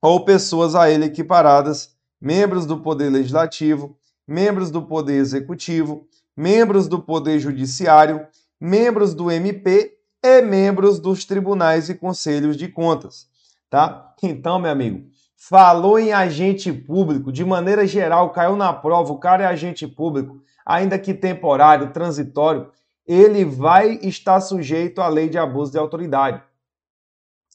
ou 0.00 0.24
pessoas 0.24 0.74
a 0.74 0.90
ele 0.90 1.06
equiparadas, 1.06 1.94
membros 2.20 2.66
do 2.66 2.80
Poder 2.80 3.10
Legislativo, 3.10 3.96
membros 4.26 4.70
do 4.70 4.82
Poder 4.82 5.14
Executivo, 5.14 6.06
membros 6.36 6.86
do 6.86 7.00
Poder 7.00 7.38
Judiciário, 7.38 8.26
membros 8.60 9.14
do 9.14 9.30
MP 9.30 9.96
e 10.22 10.42
membros 10.42 10.98
dos 10.98 11.24
tribunais 11.24 11.88
e 11.88 11.94
conselhos 11.94 12.56
de 12.56 12.68
contas, 12.68 13.26
tá? 13.70 14.14
Então, 14.22 14.58
meu 14.58 14.70
amigo, 14.70 15.10
Falou 15.42 15.98
em 15.98 16.12
agente 16.12 16.70
público, 16.70 17.32
de 17.32 17.42
maneira 17.46 17.86
geral, 17.86 18.28
caiu 18.28 18.56
na 18.56 18.74
prova, 18.74 19.10
o 19.10 19.18
cara 19.18 19.44
é 19.44 19.46
agente 19.46 19.86
público, 19.86 20.38
ainda 20.66 20.98
que 20.98 21.14
temporário, 21.14 21.94
transitório, 21.94 22.70
ele 23.06 23.42
vai 23.42 23.94
estar 24.02 24.38
sujeito 24.42 25.00
à 25.00 25.08
lei 25.08 25.30
de 25.30 25.38
abuso 25.38 25.72
de 25.72 25.78
autoridade. 25.78 26.42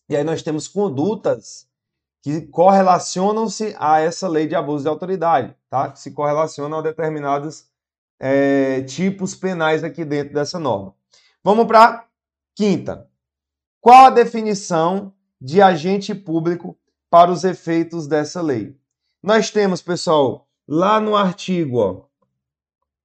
E 0.10 0.16
aí 0.16 0.24
nós 0.24 0.42
temos 0.42 0.68
condutas 0.68 1.68
que 2.26 2.42
correlacionam-se 2.48 3.76
a 3.78 4.00
essa 4.00 4.28
lei 4.28 4.48
de 4.48 4.56
abuso 4.56 4.84
de 4.84 4.90
autoridade, 4.90 5.56
tá? 5.70 5.92
Que 5.92 6.00
se 6.00 6.10
correlacionam 6.10 6.80
a 6.80 6.82
determinados 6.82 7.68
é, 8.20 8.82
tipos 8.82 9.36
penais 9.36 9.84
aqui 9.84 10.04
dentro 10.04 10.34
dessa 10.34 10.58
norma. 10.58 10.96
Vamos 11.44 11.68
para 11.68 11.86
a 11.86 12.06
quinta. 12.56 13.08
Qual 13.80 14.08
a 14.08 14.10
definição 14.10 15.14
de 15.40 15.62
agente 15.62 16.16
público 16.16 16.76
para 17.12 17.32
os 17.32 17.44
efeitos 17.44 18.08
dessa 18.08 18.42
lei. 18.42 18.76
Nós 19.22 19.52
temos, 19.52 19.80
pessoal, 19.80 20.50
lá 20.68 21.00
no 21.00 21.16
artigo 21.16 21.78
ó, 21.78 22.06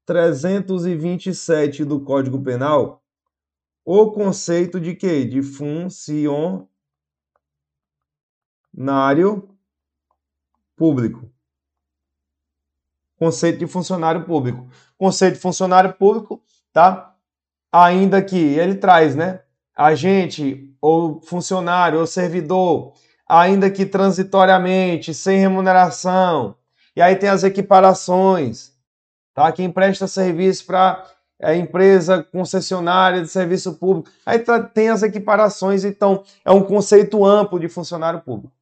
327 0.07 1.85
do 1.85 2.01
Código 2.01 2.43
Penal, 2.43 3.05
o 3.85 4.11
conceito 4.13 4.81
de 4.81 4.95
quê? 4.95 5.27
De 5.27 5.43
funcionário 8.75 9.49
público. 10.77 11.31
Conceito 13.19 13.59
de 13.59 13.67
funcionário 13.67 14.25
público. 14.25 14.69
Conceito 14.97 15.35
de 15.35 15.41
funcionário 15.41 15.93
público, 15.93 16.43
tá? 16.73 17.15
Ainda 17.71 18.23
que 18.23 18.37
ele 18.37 18.77
traz, 18.77 19.15
né? 19.15 19.43
Agente 19.77 20.75
ou 20.81 21.21
funcionário 21.21 21.99
ou 21.99 22.07
servidor 22.07 22.95
ainda 23.31 23.71
que 23.71 23.87
transitoriamente, 23.87 25.15
sem 25.15 25.39
remuneração. 25.39 26.57
E 26.97 27.01
aí 27.01 27.15
tem 27.15 27.29
as 27.29 27.45
equiparações, 27.45 28.73
tá? 29.33 29.53
Quem 29.53 29.71
presta 29.71 30.09
serviço 30.09 30.67
para 30.67 31.07
é, 31.39 31.55
empresa 31.55 32.25
concessionária 32.25 33.23
de 33.23 33.29
serviço 33.29 33.75
público. 33.75 34.11
Aí 34.27 34.41
tá, 34.41 34.61
tem 34.61 34.89
as 34.89 35.05
equiparações, 35.05 35.85
então 35.85 36.25
é 36.45 36.51
um 36.51 36.65
conceito 36.65 37.25
amplo 37.25 37.61
de 37.61 37.69
funcionário 37.69 38.21
público. 38.21 38.53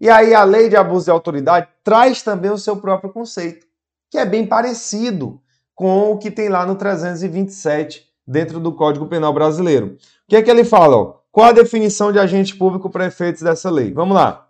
E 0.00 0.10
aí 0.10 0.34
a 0.34 0.44
lei 0.44 0.68
de 0.68 0.76
abuso 0.76 1.06
de 1.06 1.10
autoridade 1.10 1.68
traz 1.82 2.22
também 2.22 2.50
o 2.50 2.58
seu 2.58 2.76
próprio 2.76 3.12
conceito, 3.12 3.66
que 4.10 4.18
é 4.18 4.26
bem 4.26 4.46
parecido 4.46 5.40
com 5.74 6.12
o 6.12 6.18
que 6.18 6.30
tem 6.30 6.48
lá 6.48 6.66
no 6.66 6.76
327 6.76 8.06
dentro 8.26 8.60
do 8.60 8.72
Código 8.72 9.06
Penal 9.06 9.32
brasileiro. 9.32 9.96
O 9.96 10.28
que 10.28 10.36
é 10.36 10.42
que 10.42 10.50
ele 10.50 10.64
fala? 10.64 10.96
Ó? 10.96 11.14
Qual 11.30 11.46
a 11.46 11.52
definição 11.52 12.10
de 12.12 12.18
agente 12.18 12.56
público 12.56 12.90
para 12.90 13.06
efeitos 13.06 13.42
dessa 13.42 13.70
lei? 13.70 13.92
Vamos 13.92 14.14
lá. 14.14 14.48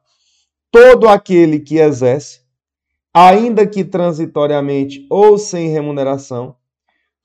Todo 0.71 1.09
aquele 1.09 1.61
que 1.61 1.79
exerce, 1.79 2.41
ainda 3.13 3.67
que 3.67 3.85
transitoriamente 3.85 5.07
ou 5.11 5.39
sem 5.39 5.69
remuneração, 5.69 6.57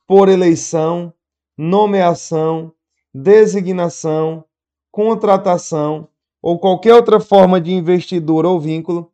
por 0.07 0.29
eleição, 0.29 1.13
nomeação, 1.57 2.73
designação, 3.13 4.43
contratação 4.91 6.07
ou 6.41 6.59
qualquer 6.59 6.95
outra 6.95 7.19
forma 7.19 7.59
de 7.61 7.71
investidura 7.71 8.47
ou 8.47 8.59
vínculo, 8.59 9.11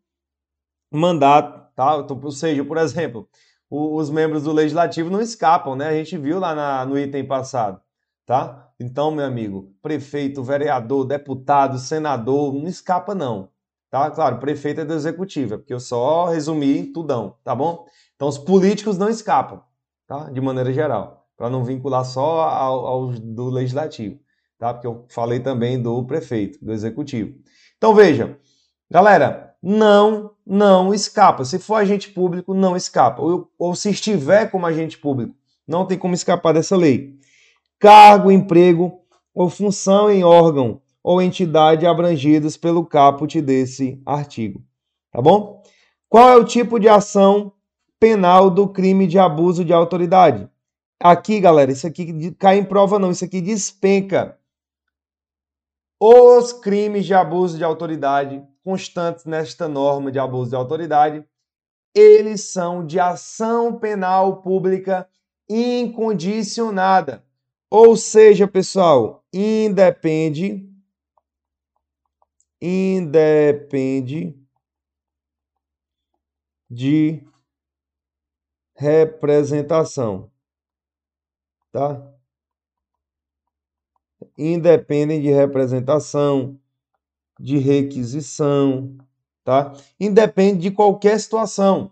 mandato, 0.92 1.72
tá? 1.76 1.98
Então, 2.04 2.20
ou 2.24 2.32
seja, 2.32 2.64
por 2.64 2.78
exemplo, 2.78 3.28
os 3.70 4.10
membros 4.10 4.44
do 4.44 4.54
legislativo 4.54 5.10
não 5.10 5.22
escapam, 5.22 5.76
né? 5.76 5.90
A 5.90 5.94
gente 5.94 6.18
viu 6.18 6.40
lá 6.40 6.56
na, 6.56 6.86
no 6.86 6.98
item 6.98 7.26
passado 7.26 7.82
tá? 8.28 8.70
Então, 8.80 9.10
meu 9.10 9.26
amigo, 9.26 9.74
prefeito, 9.82 10.44
vereador, 10.44 11.06
deputado, 11.06 11.80
senador, 11.80 12.54
não 12.54 12.68
escapa 12.68 13.16
não, 13.16 13.50
tá? 13.90 14.12
Claro, 14.12 14.38
prefeito 14.38 14.82
é 14.82 14.86
do 14.86 14.94
executivo, 14.94 15.56
é 15.56 15.58
porque 15.58 15.74
eu 15.74 15.80
só 15.80 16.26
resumi 16.26 16.92
tudão, 16.92 17.38
tá 17.44 17.56
bom? 17.56 17.86
Então, 18.16 18.28
os 18.28 18.38
políticos 18.38 18.98
não 18.98 19.10
escapam, 19.10 19.64
tá? 20.06 20.30
De 20.30 20.42
maneira 20.42 20.72
geral, 20.74 21.26
para 21.38 21.50
não 21.50 21.64
vincular 21.64 22.06
só 22.06 22.42
ao, 22.42 22.86
ao 22.86 23.08
do 23.14 23.50
legislativo, 23.50 24.20
tá? 24.58 24.74
Porque 24.74 24.88
eu 24.88 25.06
falei 25.10 25.40
também 25.40 25.82
do 25.82 26.04
prefeito, 26.04 26.64
do 26.64 26.74
executivo. 26.74 27.36
Então, 27.78 27.94
veja, 27.94 28.38
galera, 28.90 29.56
não, 29.62 30.32
não 30.46 30.94
escapa. 30.94 31.46
Se 31.46 31.60
for 31.60 31.76
agente 31.76 32.10
público, 32.10 32.54
não 32.54 32.76
escapa. 32.76 33.22
Ou, 33.22 33.52
ou 33.58 33.76
se 33.76 33.90
estiver 33.90 34.50
como 34.50 34.66
agente 34.66 34.98
público, 34.98 35.36
não 35.68 35.86
tem 35.86 35.98
como 35.98 36.14
escapar 36.14 36.54
dessa 36.54 36.76
lei 36.76 37.18
cargo, 37.80 38.32
emprego 38.32 39.02
ou 39.34 39.50
função 39.50 40.10
em 40.10 40.24
órgão 40.24 40.82
ou 41.04 41.22
entidade 41.22 41.86
abrangidos 41.86 42.58
pelo 42.58 42.86
caput 42.86 43.40
desse 43.42 44.02
artigo. 44.06 44.62
Tá 45.12 45.22
bom? 45.22 45.62
Qual 46.10 46.30
é 46.30 46.36
o 46.36 46.46
tipo 46.46 46.80
de 46.80 46.90
ação 46.90 47.54
penal 48.00 48.50
do 48.50 48.68
crime 48.68 49.08
de 49.08 49.18
abuso 49.20 49.64
de 49.64 49.74
autoridade? 49.74 50.50
Aqui, 51.00 51.40
galera, 51.40 51.72
isso 51.72 51.86
aqui 51.86 52.32
cai 52.32 52.58
em 52.58 52.64
prova 52.64 52.98
não, 52.98 53.12
isso 53.12 53.24
aqui 53.24 53.40
despenca. 53.40 54.38
Os 56.00 56.54
crimes 56.54 57.06
de 57.06 57.14
abuso 57.14 57.58
de 57.58 57.64
autoridade 57.64 58.46
constantes 58.64 59.26
nesta 59.26 59.68
norma 59.68 60.12
de 60.12 60.20
abuso 60.20 60.52
de 60.52 60.56
autoridade, 60.56 61.26
eles 61.96 62.52
são 62.52 62.86
de 62.86 63.00
ação 63.00 63.80
penal 63.80 64.42
pública 64.42 65.10
incondicionada. 65.50 67.26
Ou 67.70 67.96
seja, 67.96 68.48
pessoal, 68.48 69.24
independe 69.34 70.68
independe 72.62 74.36
de 76.70 77.24
representação, 78.76 80.32
tá? 81.72 82.17
Independem 84.38 85.22
de 85.22 85.30
representação, 85.30 86.60
de 87.40 87.58
requisição, 87.58 88.96
tá? 89.44 89.74
Independe 90.00 90.60
de 90.60 90.72
qualquer 90.72 91.20
situação. 91.20 91.92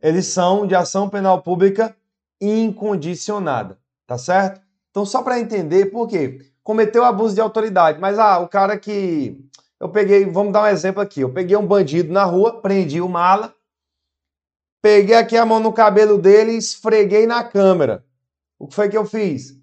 Eles 0.00 0.26
são 0.26 0.66
de 0.66 0.74
ação 0.74 1.08
penal 1.08 1.42
pública 1.42 1.96
incondicionada, 2.40 3.78
tá 4.06 4.18
certo? 4.18 4.60
Então, 4.90 5.06
só 5.06 5.22
para 5.22 5.40
entender 5.40 5.86
por 5.86 6.08
quê? 6.08 6.44
Cometeu 6.62 7.04
abuso 7.04 7.34
de 7.34 7.40
autoridade, 7.40 8.00
mas 8.00 8.18
ah, 8.18 8.38
o 8.40 8.48
cara 8.48 8.78
que 8.78 9.40
eu 9.80 9.88
peguei, 9.88 10.24
vamos 10.26 10.52
dar 10.52 10.64
um 10.64 10.66
exemplo 10.66 11.00
aqui. 11.00 11.20
Eu 11.20 11.32
peguei 11.32 11.56
um 11.56 11.66
bandido 11.66 12.12
na 12.12 12.24
rua, 12.24 12.60
prendi 12.60 13.00
o 13.00 13.08
mala, 13.08 13.54
peguei 14.82 15.16
aqui 15.16 15.36
a 15.36 15.46
mão 15.46 15.60
no 15.60 15.72
cabelo 15.72 16.18
dele 16.18 16.52
e 16.52 16.58
esfreguei 16.58 17.26
na 17.26 17.42
câmera. 17.42 18.04
O 18.58 18.66
que 18.66 18.74
foi 18.74 18.88
que 18.88 18.96
eu 18.96 19.06
fiz? 19.06 19.61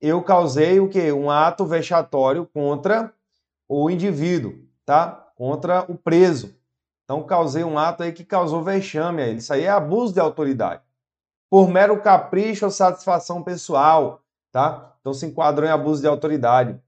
Eu 0.00 0.22
causei 0.22 0.80
o 0.80 0.88
quê? 0.88 1.12
Um 1.12 1.30
ato 1.30 1.66
vexatório 1.66 2.46
contra 2.46 3.12
o 3.68 3.90
indivíduo, 3.90 4.54
tá? 4.84 5.28
Contra 5.36 5.84
o 5.88 5.94
preso. 5.94 6.54
Então 7.04 7.22
causei 7.24 7.64
um 7.64 7.78
ato 7.78 8.02
aí 8.02 8.12
que 8.12 8.24
causou 8.24 8.62
vexame 8.62 9.22
a 9.22 9.26
ele. 9.26 9.38
Isso 9.38 9.52
aí 9.52 9.64
é 9.64 9.68
abuso 9.70 10.14
de 10.14 10.20
autoridade. 10.20 10.82
Por 11.50 11.68
mero 11.68 12.00
capricho 12.00 12.64
ou 12.64 12.70
satisfação 12.70 13.42
pessoal, 13.42 14.22
tá? 14.52 14.94
Então 15.00 15.12
se 15.12 15.26
enquadrou 15.26 15.68
em 15.68 15.72
abuso 15.72 16.00
de 16.00 16.06
autoridade. 16.06 16.78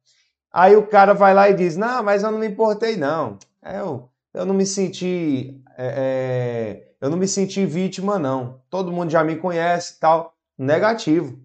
Aí 0.52 0.76
o 0.76 0.86
cara 0.86 1.12
vai 1.12 1.34
lá 1.34 1.48
e 1.48 1.54
diz: 1.54 1.76
Não, 1.76 2.02
mas 2.02 2.22
eu 2.22 2.30
não 2.30 2.38
me 2.38 2.46
importei, 2.46 2.96
não. 2.96 3.38
É, 3.62 3.80
eu, 3.80 4.08
eu 4.32 4.46
não 4.46 4.54
me 4.54 4.66
senti. 4.66 5.60
É, 5.76 5.94
é, 5.96 6.92
eu 7.00 7.10
não 7.10 7.16
me 7.16 7.26
senti 7.26 7.66
vítima, 7.66 8.18
não. 8.18 8.60
Todo 8.70 8.92
mundo 8.92 9.10
já 9.10 9.24
me 9.24 9.36
conhece 9.36 9.98
tal. 9.98 10.34
Negativo. 10.56 11.38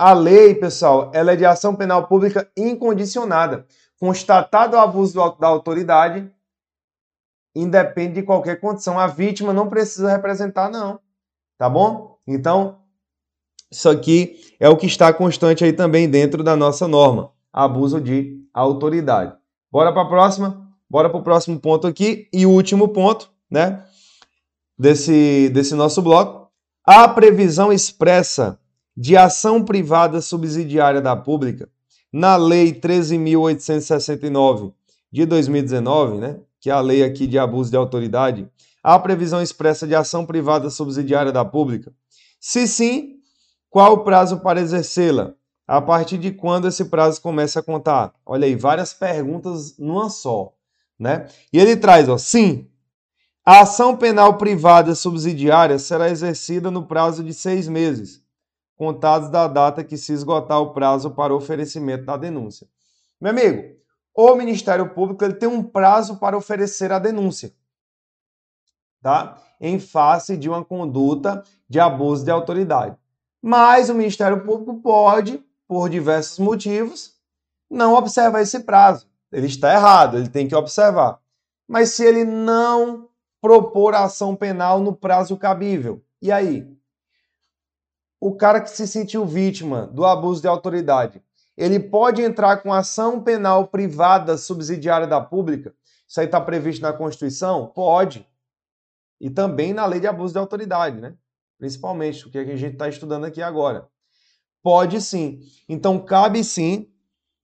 A 0.00 0.14
lei, 0.14 0.54
pessoal, 0.54 1.10
ela 1.12 1.32
é 1.32 1.36
de 1.36 1.44
ação 1.44 1.76
penal 1.76 2.06
pública 2.06 2.50
incondicionada 2.56 3.66
constatado 4.00 4.74
o 4.74 4.80
abuso 4.80 5.14
da 5.38 5.46
autoridade, 5.46 6.32
independe 7.54 8.14
de 8.14 8.22
qualquer 8.22 8.58
condição. 8.58 8.98
A 8.98 9.06
vítima 9.06 9.52
não 9.52 9.68
precisa 9.68 10.10
representar, 10.10 10.70
não. 10.70 10.98
Tá 11.58 11.68
bom? 11.68 12.16
Então, 12.26 12.78
isso 13.70 13.90
aqui 13.90 14.54
é 14.58 14.70
o 14.70 14.76
que 14.78 14.86
está 14.86 15.12
constante 15.12 15.62
aí 15.62 15.72
também 15.74 16.08
dentro 16.08 16.42
da 16.42 16.56
nossa 16.56 16.88
norma. 16.88 17.32
Abuso 17.52 18.00
de 18.00 18.42
autoridade. 18.54 19.36
Bora 19.70 19.92
para 19.92 20.00
a 20.00 20.08
próxima? 20.08 20.66
Bora 20.88 21.10
para 21.10 21.20
o 21.20 21.22
próximo 21.22 21.60
ponto 21.60 21.86
aqui. 21.86 22.26
E 22.32 22.46
o 22.46 22.50
último 22.50 22.88
ponto, 22.88 23.30
né? 23.50 23.84
Desse, 24.78 25.50
desse 25.50 25.74
nosso 25.74 26.00
bloco. 26.00 26.50
A 26.86 27.06
previsão 27.06 27.70
expressa 27.70 28.58
de 28.96 29.16
ação 29.16 29.64
privada 29.64 30.20
subsidiária 30.20 31.00
da 31.00 31.16
pública 31.16 31.68
na 32.12 32.36
Lei 32.36 32.72
13.869 32.72 34.72
de 35.12 35.26
2019, 35.26 36.18
né, 36.18 36.38
que 36.60 36.70
é 36.70 36.72
a 36.72 36.80
lei 36.80 37.02
aqui 37.02 37.26
de 37.26 37.38
abuso 37.38 37.70
de 37.70 37.76
autoridade, 37.76 38.48
há 38.82 38.98
previsão 38.98 39.42
expressa 39.42 39.86
de 39.86 39.94
ação 39.94 40.26
privada 40.26 40.70
subsidiária 40.70 41.32
da 41.32 41.44
pública? 41.44 41.92
Se 42.40 42.66
sim, 42.66 43.16
qual 43.68 43.94
o 43.94 44.04
prazo 44.04 44.40
para 44.40 44.60
exercê-la? 44.60 45.34
A 45.66 45.80
partir 45.80 46.18
de 46.18 46.32
quando 46.32 46.66
esse 46.66 46.86
prazo 46.86 47.22
começa 47.22 47.60
a 47.60 47.62
contar? 47.62 48.12
Olha 48.26 48.44
aí, 48.44 48.56
várias 48.56 48.92
perguntas 48.92 49.78
numa 49.78 50.10
só, 50.10 50.52
né? 50.98 51.28
E 51.52 51.58
ele 51.58 51.76
traz, 51.76 52.08
ó, 52.08 52.18
sim, 52.18 52.66
a 53.44 53.60
ação 53.60 53.96
penal 53.96 54.36
privada 54.36 54.94
subsidiária 54.94 55.78
será 55.78 56.10
exercida 56.10 56.70
no 56.70 56.86
prazo 56.86 57.22
de 57.22 57.32
seis 57.32 57.68
meses, 57.68 58.20
contados 58.80 59.28
da 59.28 59.46
data 59.46 59.84
que 59.84 59.94
se 59.98 60.10
esgotar 60.10 60.58
o 60.58 60.72
prazo 60.72 61.10
para 61.10 61.34
oferecimento 61.34 62.06
da 62.06 62.16
denúncia. 62.16 62.66
Meu 63.20 63.30
amigo, 63.30 63.76
o 64.14 64.34
Ministério 64.34 64.88
Público 64.94 65.22
ele 65.22 65.34
tem 65.34 65.46
um 65.46 65.62
prazo 65.62 66.16
para 66.16 66.34
oferecer 66.34 66.90
a 66.90 66.98
denúncia, 66.98 67.52
tá? 69.02 69.36
Em 69.60 69.78
face 69.78 70.34
de 70.34 70.48
uma 70.48 70.64
conduta 70.64 71.44
de 71.68 71.78
abuso 71.78 72.24
de 72.24 72.30
autoridade. 72.30 72.96
Mas 73.42 73.90
o 73.90 73.94
Ministério 73.94 74.42
Público 74.46 74.80
pode, 74.80 75.44
por 75.68 75.90
diversos 75.90 76.38
motivos, 76.38 77.18
não 77.70 77.92
observar 77.92 78.40
esse 78.40 78.60
prazo. 78.60 79.06
Ele 79.30 79.46
está 79.46 79.74
errado, 79.74 80.16
ele 80.16 80.30
tem 80.30 80.48
que 80.48 80.54
observar. 80.54 81.20
Mas 81.68 81.90
se 81.90 82.02
ele 82.02 82.24
não 82.24 83.10
propor 83.42 83.94
ação 83.94 84.34
penal 84.34 84.80
no 84.80 84.96
prazo 84.96 85.36
cabível, 85.36 86.02
e 86.22 86.32
aí? 86.32 86.79
O 88.20 88.34
cara 88.34 88.60
que 88.60 88.70
se 88.70 88.86
sentiu 88.86 89.24
vítima 89.24 89.86
do 89.86 90.04
abuso 90.04 90.42
de 90.42 90.46
autoridade, 90.46 91.22
ele 91.56 91.80
pode 91.80 92.22
entrar 92.22 92.58
com 92.58 92.72
ação 92.72 93.22
penal 93.22 93.66
privada 93.66 94.36
subsidiária 94.36 95.06
da 95.06 95.20
pública? 95.20 95.74
Isso 96.06 96.20
aí 96.20 96.26
está 96.26 96.40
previsto 96.40 96.82
na 96.82 96.92
Constituição? 96.92 97.66
Pode. 97.68 98.26
E 99.20 99.30
também 99.30 99.72
na 99.72 99.86
lei 99.86 100.00
de 100.00 100.06
abuso 100.06 100.34
de 100.34 100.38
autoridade, 100.38 101.00
né? 101.00 101.14
Principalmente, 101.58 102.26
o 102.26 102.30
que 102.30 102.38
a 102.38 102.56
gente 102.56 102.72
está 102.72 102.88
estudando 102.88 103.24
aqui 103.24 103.42
agora. 103.42 103.88
Pode 104.62 105.00
sim. 105.00 105.40
Então, 105.68 105.98
cabe 105.98 106.42
sim, 106.42 106.90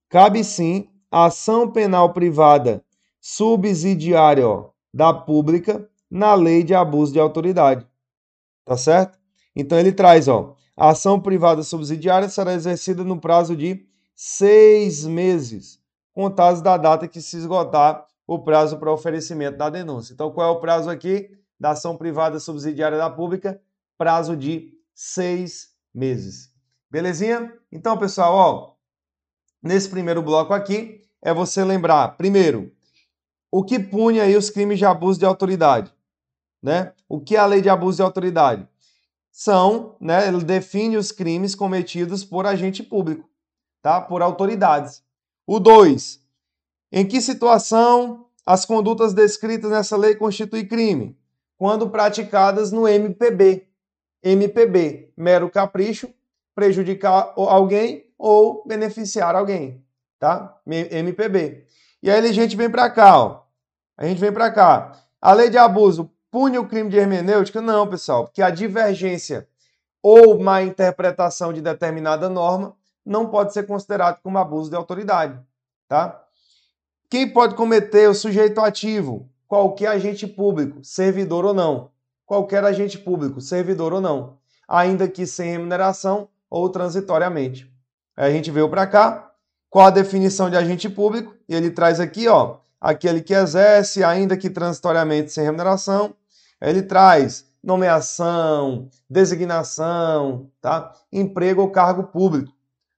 cabe 0.09 0.43
sim 0.43 0.91
ação 1.11 1.71
penal 1.71 2.13
privada 2.13 2.83
subsidiária 3.21 4.47
ó, 4.47 4.71
da 4.93 5.13
pública 5.13 5.89
na 6.11 6.35
lei 6.35 6.63
de 6.63 6.75
abuso 6.75 7.13
de 7.13 7.21
autoridade. 7.21 7.87
Tá 8.65 8.77
certo? 8.77 9.19
Então 9.55 9.79
ele 9.79 9.93
traz, 9.93 10.29
ó, 10.29 10.56
a 10.77 10.91
ação 10.91 11.19
privada 11.19 11.63
subsidiária 11.63 12.29
será 12.29 12.53
exercida 12.53 13.03
no 13.03 13.19
prazo 13.19 13.57
de 13.57 13.87
seis 14.15 15.05
meses, 15.05 15.81
contados 16.13 16.61
da 16.61 16.77
data 16.77 17.09
que 17.09 17.21
se 17.21 17.39
esgotar 17.39 18.07
o 18.27 18.39
prazo 18.39 18.79
para 18.79 18.93
oferecimento 18.93 19.57
da 19.57 19.71
denúncia. 19.71 20.13
Então, 20.13 20.31
qual 20.31 20.49
é 20.49 20.57
o 20.57 20.61
prazo 20.61 20.91
aqui 20.91 21.31
da 21.59 21.71
ação 21.71 21.97
privada 21.97 22.39
subsidiária 22.39 22.99
da 22.99 23.09
pública? 23.09 23.61
Prazo 23.97 24.37
de 24.37 24.75
seis 24.95 25.71
meses. 25.95 26.51
Belezinha? 26.91 27.53
Então, 27.73 27.97
pessoal, 27.97 28.35
ó, 28.35 28.73
nesse 29.63 29.89
primeiro 29.89 30.23
bloco 30.23 30.53
aqui, 30.53 31.03
é 31.23 31.33
você 31.33 31.65
lembrar, 31.65 32.17
primeiro, 32.17 32.73
o 33.51 33.65
que 33.65 33.79
pune 33.79 34.21
aí 34.21 34.37
os 34.37 34.51
crimes 34.51 34.79
de 34.79 34.85
abuso 34.85 35.19
de 35.19 35.25
autoridade, 35.25 35.93
né? 36.63 36.93
O 37.09 37.21
que 37.21 37.37
é 37.37 37.39
a 37.39 37.47
lei 37.47 37.63
de 37.63 37.71
abuso 37.71 37.97
de 37.97 38.03
autoridade? 38.03 38.69
São, 39.39 39.97
né, 40.01 40.27
ele 40.29 40.43
define 40.43 40.97
os 40.97 41.13
crimes 41.13 41.55
cometidos 41.55 42.25
por 42.25 42.47
agente 42.47 42.83
público, 42.83 43.29
tá? 43.83 44.01
Por 44.01 44.23
autoridades. 44.23 45.05
O 45.47 45.61
2. 45.61 46.23
Em 46.91 47.07
que 47.07 47.21
situação 47.21 48.31
as 48.47 48.65
condutas 48.65 49.13
descritas 49.13 49.71
nessa 49.71 49.95
lei 49.95 50.15
constituem 50.15 50.67
crime? 50.67 51.19
Quando 51.59 51.91
praticadas 51.91 52.73
no 52.73 52.89
MPB. 52.89 53.69
MPB, 54.23 55.13
mero 55.15 55.51
capricho, 55.51 56.09
prejudicar 56.55 57.35
alguém 57.37 58.07
ou 58.17 58.67
beneficiar 58.67 59.37
alguém, 59.37 59.85
tá? 60.19 60.59
MPB. 60.67 61.67
E 62.03 62.11
aí 62.11 62.27
a 62.27 62.33
gente 62.33 62.57
vem 62.57 62.71
para 62.71 62.89
cá, 62.89 63.19
ó. 63.19 63.43
A 63.99 64.07
gente 64.07 64.19
vem 64.19 64.33
para 64.33 64.51
cá. 64.51 64.99
A 65.21 65.35
lei 65.35 65.51
de 65.51 65.59
abuso 65.59 66.11
Pune 66.31 66.59
o 66.59 66.67
crime 66.67 66.91
de 66.91 66.97
hermenêutica? 66.97 67.61
Não, 67.61 67.87
pessoal, 67.87 68.25
porque 68.25 68.43
a 68.43 68.51
divergência 68.51 69.49
ou 70.03 70.39
má 70.39 70.63
interpretação 70.63 71.53
de 71.53 71.61
determinada 71.61 72.29
norma 72.29 72.77
não 73.05 73.29
pode 73.29 73.53
ser 73.53 73.67
considerado 73.67 74.21
como 74.23 74.39
abuso 74.39 74.71
de 74.71 74.77
autoridade, 74.77 75.39
tá? 75.89 76.23
Quem 77.09 77.29
pode 77.29 77.55
cometer 77.55 78.09
o 78.09 78.15
sujeito 78.15 78.61
ativo? 78.61 79.29
Qualquer 79.47 79.89
agente 79.89 80.27
público, 80.27 80.83
servidor 80.83 81.45
ou 81.45 81.55
não. 81.55 81.91
Qualquer 82.27 82.65
agente 82.65 82.99
público, 82.99 83.41
servidor 83.41 83.93
ou 83.93 84.01
não. 84.01 84.39
Ainda 84.69 85.07
que 85.07 85.25
sem 85.25 85.53
remuneração 85.53 86.29
ou 86.51 86.69
transitoriamente. 86.69 87.73
Aí 88.17 88.33
a 88.33 88.35
gente 88.35 88.51
veio 88.51 88.69
para 88.69 88.87
cá. 88.89 89.31
Qual 89.71 89.87
a 89.87 89.91
definição 89.91 90.51
de 90.51 90.57
agente 90.57 90.89
público? 90.89 91.35
E 91.49 91.55
ele 91.55 91.71
traz 91.71 92.01
aqui, 92.01 92.27
ó, 92.27 92.57
aquele 92.81 93.21
que 93.21 93.35
exerce, 93.35 94.05
ainda 94.05 94.37
que 94.37 94.51
transitoriamente 94.51 95.33
sem 95.33 95.45
remuneração, 95.45 96.15
ele 96.61 96.83
traz 96.83 97.45
nomeação, 97.63 98.89
designação, 99.11 100.51
tá? 100.61 100.93
Emprego 101.13 101.63
ou 101.63 101.71
cargo 101.71 102.05
público, 102.05 102.53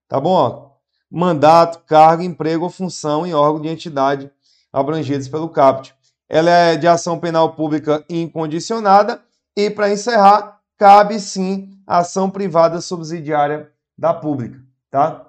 tá 0.06 0.20
bom? 0.20 0.76
Mandato, 1.10 1.80
cargo, 1.86 2.22
emprego 2.22 2.64
ou 2.64 2.70
função 2.70 3.26
em 3.26 3.32
órgão 3.32 3.62
de 3.62 3.68
entidade 3.68 4.30
abrangidos 4.72 5.28
pelo 5.28 5.48
CAPT. 5.48 5.94
Ela 6.28 6.50
é 6.50 6.76
de 6.76 6.86
ação 6.86 7.18
penal 7.18 7.54
pública 7.54 8.04
incondicionada 8.08 9.22
e, 9.56 9.70
para 9.70 9.90
encerrar, 9.90 10.60
cabe 10.76 11.18
sim 11.18 11.70
ação 11.86 12.28
privada 12.28 12.80
subsidiária 12.82 13.72
da 13.96 14.12
pública, 14.12 14.60
tá? 14.90 15.24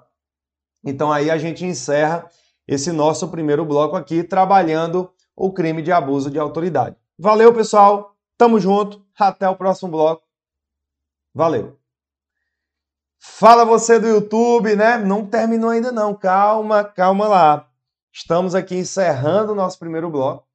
Então 0.84 1.10
aí 1.10 1.30
a 1.30 1.38
gente 1.38 1.64
encerra 1.64 2.26
esse 2.70 2.92
nosso 2.92 3.26
primeiro 3.26 3.64
bloco 3.64 3.96
aqui 3.96 4.22
trabalhando 4.22 5.10
o 5.34 5.52
crime 5.52 5.82
de 5.82 5.90
abuso 5.90 6.30
de 6.30 6.38
autoridade. 6.38 6.94
Valeu, 7.18 7.52
pessoal. 7.52 8.14
Tamo 8.38 8.60
junto. 8.60 9.04
Até 9.18 9.48
o 9.48 9.56
próximo 9.56 9.90
bloco. 9.90 10.22
Valeu. 11.34 11.76
Fala 13.18 13.64
você 13.64 13.98
do 13.98 14.06
YouTube, 14.06 14.76
né? 14.76 14.98
Não 14.98 15.26
terminou 15.26 15.70
ainda 15.70 15.90
não. 15.90 16.14
Calma, 16.14 16.84
calma 16.84 17.26
lá. 17.26 17.68
Estamos 18.12 18.54
aqui 18.54 18.76
encerrando 18.76 19.50
o 19.50 19.56
nosso 19.56 19.76
primeiro 19.76 20.08
bloco. 20.08 20.46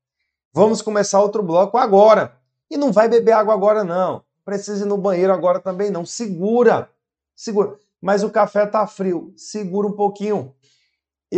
Vamos 0.54 0.82
começar 0.82 1.20
outro 1.20 1.44
bloco 1.44 1.78
agora. 1.78 2.38
E 2.72 2.78
não 2.78 2.94
vai 2.94 3.10
beber 3.10 3.34
água 3.34 3.54
agora 3.54 3.84
não. 3.84 4.24
Precisa 4.46 4.86
ir 4.86 4.88
no 4.88 4.98
banheiro 4.98 5.34
agora 5.34 5.60
também 5.60 5.92
não. 5.92 6.06
Segura. 6.06 6.90
Segura. 7.36 7.78
Mas 8.02 8.24
o 8.24 8.30
café 8.30 8.66
tá 8.66 8.88
frio. 8.88 9.34
Segura 9.36 9.86
um 9.86 9.94
pouquinho. 9.94 10.56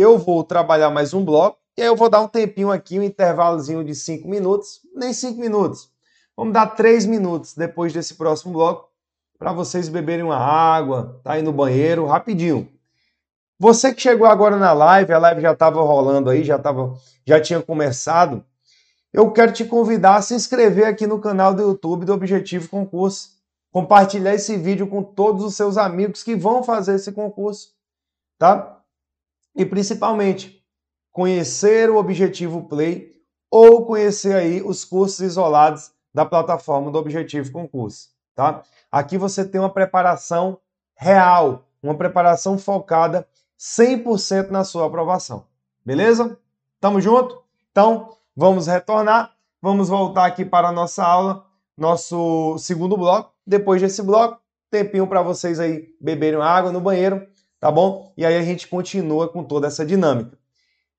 Eu 0.00 0.16
vou 0.16 0.44
trabalhar 0.44 0.90
mais 0.90 1.12
um 1.12 1.24
bloco 1.24 1.58
e 1.76 1.82
aí 1.82 1.88
eu 1.88 1.96
vou 1.96 2.08
dar 2.08 2.20
um 2.20 2.28
tempinho 2.28 2.70
aqui, 2.70 3.00
um 3.00 3.02
intervalozinho 3.02 3.82
de 3.82 3.96
5 3.96 4.28
minutos, 4.28 4.78
nem 4.94 5.12
5 5.12 5.40
minutos. 5.40 5.90
Vamos 6.36 6.52
dar 6.52 6.68
3 6.68 7.04
minutos 7.04 7.52
depois 7.52 7.92
desse 7.92 8.14
próximo 8.14 8.52
bloco 8.52 8.90
para 9.36 9.52
vocês 9.52 9.88
beberem 9.88 10.24
uma 10.24 10.36
água, 10.36 11.20
tá 11.24 11.32
aí 11.32 11.42
no 11.42 11.52
banheiro, 11.52 12.06
rapidinho. 12.06 12.68
Você 13.58 13.92
que 13.92 14.00
chegou 14.00 14.28
agora 14.28 14.56
na 14.56 14.72
live, 14.72 15.12
a 15.12 15.18
live 15.18 15.40
já 15.40 15.50
estava 15.50 15.82
rolando 15.82 16.30
aí, 16.30 16.44
já 16.44 16.60
tava, 16.60 16.96
já 17.26 17.40
tinha 17.40 17.60
começado. 17.60 18.44
Eu 19.12 19.32
quero 19.32 19.50
te 19.52 19.64
convidar 19.64 20.14
a 20.14 20.22
se 20.22 20.32
inscrever 20.32 20.86
aqui 20.86 21.08
no 21.08 21.18
canal 21.18 21.52
do 21.52 21.62
YouTube 21.62 22.04
do 22.04 22.14
Objetivo 22.14 22.68
Concurso. 22.68 23.30
Compartilhar 23.72 24.32
esse 24.32 24.56
vídeo 24.56 24.86
com 24.86 25.02
todos 25.02 25.42
os 25.42 25.56
seus 25.56 25.76
amigos 25.76 26.22
que 26.22 26.36
vão 26.36 26.62
fazer 26.62 26.94
esse 26.94 27.10
concurso, 27.10 27.70
tá? 28.38 28.77
E 29.58 29.66
principalmente 29.66 30.64
conhecer 31.10 31.90
o 31.90 31.96
Objetivo 31.96 32.62
Play 32.68 33.12
ou 33.50 33.84
conhecer 33.84 34.36
aí 34.36 34.62
os 34.62 34.84
cursos 34.84 35.18
isolados 35.18 35.90
da 36.14 36.24
plataforma 36.24 36.92
do 36.92 36.98
Objetivo 36.98 37.50
Concurso, 37.50 38.10
tá? 38.36 38.62
Aqui 38.90 39.18
você 39.18 39.44
tem 39.44 39.60
uma 39.60 39.68
preparação 39.68 40.60
real, 40.94 41.64
uma 41.82 41.96
preparação 41.96 42.56
focada 42.56 43.26
100% 43.58 44.50
na 44.50 44.62
sua 44.62 44.86
aprovação. 44.86 45.44
Beleza? 45.84 46.38
Tamo 46.80 47.00
junto? 47.00 47.42
Então, 47.72 48.16
vamos 48.36 48.68
retornar, 48.68 49.34
vamos 49.60 49.88
voltar 49.88 50.26
aqui 50.26 50.44
para 50.44 50.68
a 50.68 50.72
nossa 50.72 51.04
aula, 51.04 51.44
nosso 51.76 52.56
segundo 52.58 52.96
bloco. 52.96 53.32
Depois 53.44 53.82
desse 53.82 54.02
bloco, 54.02 54.40
tempinho 54.70 55.06
para 55.06 55.20
vocês 55.20 55.58
aí 55.58 55.88
beberem 56.00 56.40
água 56.40 56.70
no 56.70 56.80
banheiro, 56.80 57.26
tá 57.60 57.70
bom? 57.70 58.12
E 58.16 58.24
aí 58.24 58.36
a 58.36 58.42
gente 58.42 58.68
continua 58.68 59.28
com 59.28 59.42
toda 59.42 59.66
essa 59.66 59.84
dinâmica. 59.84 60.38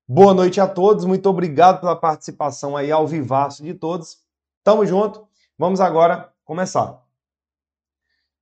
Boa 0.06 0.34
noite 0.34 0.60
a 0.60 0.66
todos, 0.66 1.04
muito 1.04 1.28
obrigado 1.28 1.80
pela 1.80 1.94
participação 1.94 2.76
aí 2.76 2.90
ao 2.90 3.06
vivaço 3.06 3.62
de 3.62 3.74
todos. 3.74 4.18
Tamo 4.64 4.84
junto. 4.84 5.26
Vamos 5.56 5.80
agora 5.80 6.32
começar. 6.44 7.00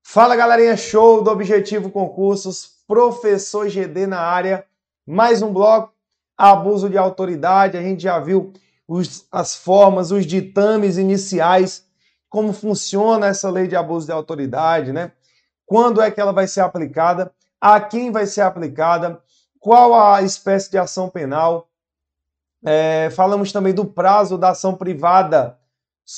Fala 0.03 0.35
galerinha, 0.35 0.77
show 0.77 1.23
do 1.23 1.31
Objetivo 1.31 1.91
Concursos, 1.91 2.79
professor 2.87 3.69
GD 3.69 4.07
na 4.07 4.21
área. 4.21 4.65
Mais 5.07 5.43
um 5.43 5.53
bloco, 5.53 5.93
abuso 6.37 6.89
de 6.89 6.97
autoridade. 6.97 7.77
A 7.77 7.83
gente 7.83 8.03
já 8.03 8.19
viu 8.19 8.53
os, 8.87 9.27
as 9.31 9.55
formas, 9.55 10.11
os 10.11 10.25
ditames 10.25 10.97
iniciais, 10.97 11.85
como 12.31 12.55
funciona 12.55 13.27
essa 13.27 13.51
lei 13.51 13.69
de 13.69 13.77
abuso 13.77 14.07
de 14.07 14.13
autoridade, 14.13 14.93
né? 14.93 15.13
Quando 15.67 16.01
é 16.01 16.11
que 16.11 16.21
ela 16.21 16.33
vai 16.33 16.47
ser 16.47 16.63
aplicada? 16.63 17.31
A 17.61 17.81
quem 17.81 18.11
vai 18.11 18.27
ser 18.27 18.43
aplicada? 18.43 19.21
Qual 19.59 19.95
a 19.95 20.23
espécie 20.23 20.71
de 20.71 20.79
ação 20.79 21.09
penal? 21.09 21.69
É, 22.65 23.11
falamos 23.11 23.53
também 23.53 23.73
do 23.73 23.85
prazo 23.85 24.37
da 24.37 24.51
ação 24.51 24.75
privada 24.75 25.59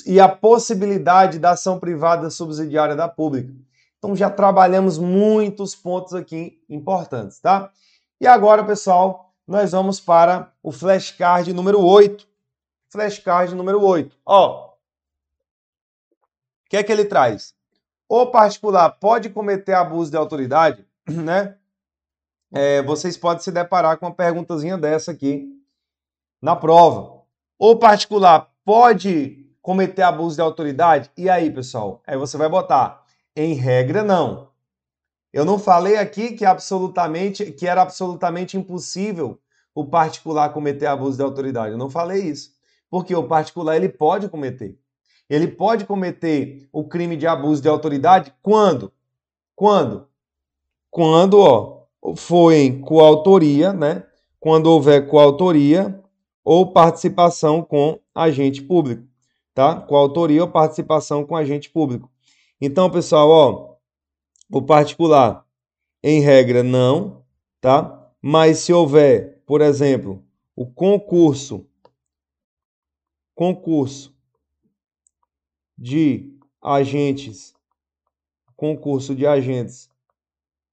e 0.06 0.20
a 0.20 0.28
possibilidade 0.28 1.38
da 1.38 1.50
ação 1.50 1.78
privada 1.78 2.30
subsidiária 2.30 2.94
da 2.94 3.08
pública. 3.08 3.52
Então 3.98 4.16
já 4.16 4.30
trabalhamos 4.30 4.98
muitos 4.98 5.74
pontos 5.74 6.14
aqui 6.14 6.62
importantes, 6.68 7.38
tá? 7.38 7.70
E 8.20 8.26
agora, 8.26 8.64
pessoal, 8.64 9.34
nós 9.46 9.72
vamos 9.72 10.00
para 10.00 10.52
o 10.62 10.70
flashcard 10.70 11.52
número 11.52 11.80
8. 11.80 12.26
Flashcard 12.88 13.54
número 13.54 13.82
8. 13.82 14.16
Ó, 14.24 14.68
o 14.68 14.70
que 16.70 16.76
é 16.76 16.82
que 16.82 16.92
ele 16.92 17.04
traz? 17.04 17.54
O 18.08 18.26
particular 18.26 18.90
pode 18.90 19.28
cometer 19.28 19.74
abuso 19.74 20.10
de 20.10 20.16
autoridade, 20.16 20.86
né? 21.22 21.56
É, 22.52 22.82
vocês 22.82 23.16
podem 23.16 23.42
se 23.42 23.52
deparar 23.52 23.96
com 23.98 24.06
uma 24.06 24.14
perguntazinha 24.14 24.76
dessa 24.76 25.12
aqui 25.12 25.48
na 26.42 26.56
prova. 26.56 27.22
O 27.58 27.76
particular 27.76 28.50
pode 28.64 29.46
cometer 29.62 30.02
abuso 30.02 30.36
de 30.36 30.42
autoridade? 30.42 31.10
E 31.16 31.28
aí, 31.28 31.50
pessoal? 31.50 32.02
Aí 32.06 32.16
você 32.16 32.36
vai 32.36 32.48
botar 32.48 33.04
em 33.36 33.54
regra, 33.54 34.02
não. 34.02 34.50
Eu 35.32 35.44
não 35.44 35.58
falei 35.58 35.96
aqui 35.96 36.32
que 36.32 36.44
absolutamente 36.44 37.52
que 37.52 37.66
era 37.66 37.82
absolutamente 37.82 38.56
impossível 38.56 39.40
o 39.72 39.84
particular 39.84 40.52
cometer 40.52 40.86
abuso 40.86 41.16
de 41.16 41.22
autoridade. 41.22 41.72
Eu 41.72 41.78
não 41.78 41.88
falei 41.88 42.22
isso. 42.24 42.52
Porque 42.90 43.14
o 43.14 43.28
particular 43.28 43.76
ele 43.76 43.88
pode 43.88 44.28
cometer. 44.28 44.76
Ele 45.28 45.46
pode 45.46 45.84
cometer 45.84 46.68
o 46.72 46.88
crime 46.88 47.16
de 47.16 47.26
abuso 47.26 47.62
de 47.62 47.68
autoridade 47.68 48.34
quando? 48.42 48.92
Quando? 49.54 50.09
Quando, 50.90 51.38
ó, 51.38 51.80
for 52.16 52.52
em 52.52 52.80
coautoria, 52.80 53.72
né? 53.72 54.04
Quando 54.38 54.66
houver 54.66 55.08
coautoria 55.08 56.02
ou 56.42 56.72
participação 56.72 57.62
com 57.62 58.00
agente 58.14 58.62
público, 58.62 59.06
tá? 59.54 59.80
Coautoria 59.80 60.42
ou 60.42 60.48
participação 60.48 61.24
com 61.24 61.36
agente 61.36 61.70
público. 61.70 62.10
Então, 62.60 62.90
pessoal, 62.90 63.28
ó, 63.28 63.76
o 64.50 64.62
particular, 64.62 65.46
em 66.02 66.20
regra, 66.20 66.62
não, 66.62 67.22
tá? 67.60 68.10
Mas 68.20 68.58
se 68.58 68.72
houver, 68.72 69.42
por 69.46 69.60
exemplo, 69.60 70.24
o 70.56 70.66
concurso, 70.66 71.66
concurso 73.34 74.14
de 75.76 76.36
agentes, 76.60 77.54
concurso 78.56 79.14
de 79.14 79.26
agentes 79.26 79.89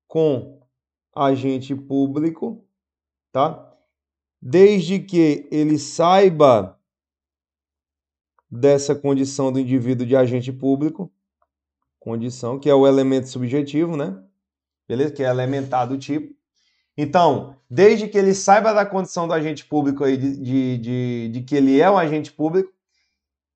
com 0.08 0.60
agente 1.16 1.76
público, 1.76 2.64
tá? 3.32 3.74
Desde 4.42 5.00
que 5.00 5.48
ele 5.52 5.78
saiba 5.78 6.80
dessa 8.50 8.96
condição 8.96 9.52
do 9.52 9.60
indivíduo 9.60 10.06
de 10.06 10.16
agente 10.16 10.52
público, 10.54 11.12
condição, 12.00 12.58
que 12.60 12.70
é 12.70 12.74
o 12.74 12.88
elemento 12.88 13.28
subjetivo, 13.28 13.98
né? 13.98 14.24
Beleza? 14.88 15.12
Que 15.12 15.24
é 15.24 15.28
elementar 15.28 15.88
do 15.88 15.98
tipo. 15.98 16.34
Então, 16.96 17.56
desde 17.70 18.08
que 18.08 18.18
ele 18.18 18.34
saiba 18.34 18.74
da 18.74 18.86
condição 18.86 19.28
do 19.28 19.34
agente 19.34 19.66
público 19.66 20.04
aí, 20.04 20.18
de, 20.18 20.38
de, 20.38 20.78
de, 20.78 21.30
de 21.34 21.42
que 21.42 21.56
ele 21.56 21.80
é 21.80 21.90
um 21.90 21.98
agente 21.98 22.32
público, 22.32 22.72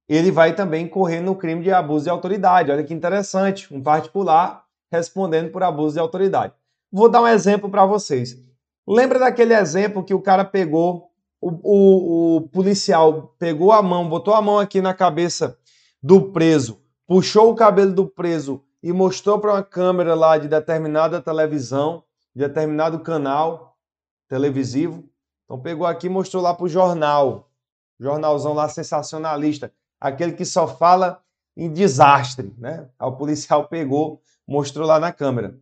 ele 0.07 0.29
vai 0.29 0.53
também 0.53 0.87
correr 0.87 1.21
no 1.21 1.35
crime 1.35 1.63
de 1.63 1.71
abuso 1.71 2.03
de 2.03 2.09
autoridade. 2.09 2.69
Olha 2.69 2.83
que 2.83 2.93
interessante, 2.93 3.73
um 3.73 3.81
particular 3.81 4.65
respondendo 4.91 5.51
por 5.51 5.63
abuso 5.63 5.93
de 5.93 5.99
autoridade. 5.99 6.53
Vou 6.91 7.09
dar 7.09 7.21
um 7.21 7.27
exemplo 7.27 7.69
para 7.69 7.85
vocês. 7.85 8.37
Lembra 8.87 9.19
daquele 9.19 9.53
exemplo 9.53 10.03
que 10.03 10.13
o 10.13 10.21
cara 10.21 10.43
pegou, 10.43 11.09
o, 11.39 11.49
o, 11.49 12.35
o 12.37 12.41
policial 12.49 13.33
pegou 13.39 13.71
a 13.71 13.81
mão, 13.81 14.09
botou 14.09 14.33
a 14.33 14.41
mão 14.41 14.59
aqui 14.59 14.81
na 14.81 14.93
cabeça 14.93 15.57
do 16.01 16.31
preso 16.31 16.81
puxou 17.11 17.51
o 17.51 17.55
cabelo 17.55 17.91
do 17.91 18.07
preso 18.07 18.63
e 18.81 18.93
mostrou 18.93 19.37
para 19.37 19.51
uma 19.51 19.61
câmera 19.61 20.15
lá 20.15 20.37
de 20.37 20.47
determinada 20.47 21.21
televisão, 21.21 22.05
de 22.33 22.47
determinado 22.47 23.01
canal 23.01 23.75
televisivo. 24.29 25.03
Então 25.43 25.59
pegou 25.59 25.85
aqui 25.85 26.07
e 26.07 26.09
mostrou 26.09 26.41
lá 26.41 26.53
para 26.53 26.63
o 26.63 26.69
jornal, 26.69 27.51
jornalzão 27.99 28.53
lá 28.53 28.69
sensacionalista, 28.69 29.73
aquele 29.99 30.31
que 30.31 30.45
só 30.45 30.65
fala 30.65 31.21
em 31.53 31.69
desastre, 31.69 32.55
né? 32.57 32.87
O 32.97 33.11
policial 33.11 33.67
pegou, 33.67 34.21
mostrou 34.51 34.85
lá 34.85 34.99
na 34.99 35.11
câmera. 35.11 35.57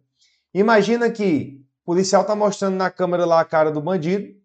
Imagina 0.54 1.10
que 1.12 1.64
o 1.84 1.86
policial 1.86 2.24
está 2.24 2.36
mostrando 2.36 2.76
na 2.76 2.90
câmera 2.90 3.26
lá 3.26 3.40
a 3.40 3.46
cara 3.46 3.72
do 3.72 3.80
bandido 3.80 4.36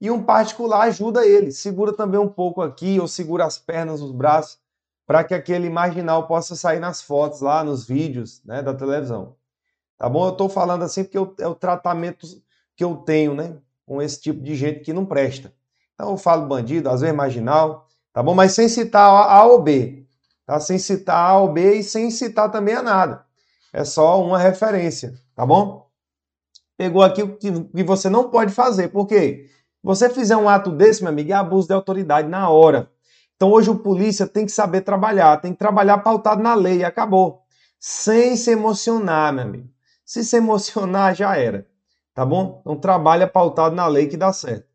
e 0.00 0.10
um 0.10 0.22
particular 0.22 0.82
ajuda 0.82 1.26
ele, 1.26 1.50
segura 1.50 1.92
também 1.92 2.20
um 2.20 2.28
pouco 2.28 2.60
aqui 2.60 3.00
ou 3.00 3.08
segura 3.08 3.44
as 3.44 3.58
pernas, 3.58 4.00
os 4.00 4.12
braços 4.12 4.58
para 5.06 5.24
que 5.24 5.32
aquele 5.32 5.70
marginal 5.70 6.26
possa 6.26 6.54
sair 6.54 6.78
nas 6.78 7.00
fotos 7.00 7.40
lá, 7.40 7.64
nos 7.64 7.86
vídeos 7.86 8.42
né, 8.44 8.60
da 8.60 8.74
televisão. 8.74 9.36
Tá 9.96 10.06
bom? 10.06 10.26
Eu 10.26 10.32
estou 10.32 10.50
falando 10.50 10.82
assim 10.82 11.02
porque 11.02 11.42
é 11.42 11.48
o 11.48 11.54
tratamento 11.54 12.26
que 12.76 12.84
eu 12.84 12.94
tenho 12.94 13.34
né, 13.34 13.56
com 13.86 14.02
esse 14.02 14.20
tipo 14.20 14.42
de 14.42 14.54
gente 14.54 14.80
que 14.80 14.92
não 14.92 15.06
presta. 15.06 15.50
Então 15.94 16.10
eu 16.10 16.18
falo 16.18 16.46
bandido, 16.46 16.90
às 16.90 17.00
vezes 17.00 17.16
marginal, 17.16 17.88
tá 18.12 18.22
bom? 18.22 18.34
Mas 18.34 18.52
sem 18.52 18.68
citar 18.68 19.10
A 19.10 19.44
ou 19.46 19.62
B, 19.62 20.06
tá? 20.44 20.60
Sem 20.60 20.78
citar 20.78 21.16
A 21.16 21.38
ou 21.38 21.52
B 21.52 21.76
e 21.76 21.82
sem 21.82 22.10
citar 22.10 22.50
também 22.50 22.74
a 22.74 22.82
nada. 22.82 23.27
É 23.72 23.84
só 23.84 24.22
uma 24.22 24.38
referência, 24.38 25.14
tá 25.34 25.44
bom? 25.44 25.88
Pegou 26.76 27.02
aqui 27.02 27.22
o 27.22 27.36
que 27.36 27.82
você 27.82 28.08
não 28.08 28.30
pode 28.30 28.52
fazer, 28.52 28.88
por 28.88 29.06
quê? 29.06 29.46
Você 29.82 30.08
fizer 30.08 30.36
um 30.36 30.48
ato 30.48 30.70
desse, 30.70 31.02
meu 31.02 31.12
amigo, 31.12 31.30
é 31.30 31.34
abuso 31.34 31.68
de 31.68 31.74
autoridade 31.74 32.28
na 32.28 32.48
hora. 32.48 32.90
Então 33.36 33.50
hoje 33.52 33.70
o 33.70 33.78
polícia 33.78 34.26
tem 34.26 34.44
que 34.44 34.52
saber 34.52 34.80
trabalhar, 34.80 35.36
tem 35.40 35.52
que 35.52 35.58
trabalhar 35.58 35.98
pautado 35.98 36.42
na 36.42 36.54
lei, 36.54 36.84
acabou. 36.84 37.42
Sem 37.78 38.36
se 38.36 38.50
emocionar, 38.50 39.32
meu 39.32 39.44
amigo. 39.44 39.68
Se 40.04 40.24
se 40.24 40.36
emocionar, 40.36 41.14
já 41.14 41.36
era. 41.36 41.66
Tá 42.14 42.24
bom? 42.24 42.60
Então 42.60 42.76
trabalha 42.76 43.28
pautado 43.28 43.76
na 43.76 43.86
lei 43.86 44.08
que 44.08 44.16
dá 44.16 44.32
certo. 44.32 44.66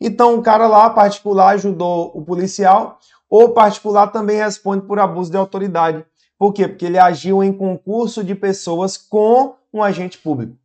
Então 0.00 0.34
o 0.36 0.42
cara 0.42 0.66
lá, 0.66 0.90
particular, 0.90 1.54
ajudou 1.54 2.10
o 2.14 2.24
policial, 2.24 2.98
ou 3.28 3.50
particular 3.50 4.08
também 4.08 4.38
responde 4.38 4.86
por 4.86 4.98
abuso 4.98 5.30
de 5.30 5.36
autoridade. 5.36 6.04
Por 6.40 6.54
quê? 6.54 6.66
Porque 6.66 6.86
ele 6.86 6.96
agiu 6.96 7.44
em 7.44 7.52
concurso 7.52 8.24
de 8.24 8.34
pessoas 8.34 8.96
com 8.96 9.56
um 9.70 9.82
agente 9.82 10.16
público. 10.16 10.56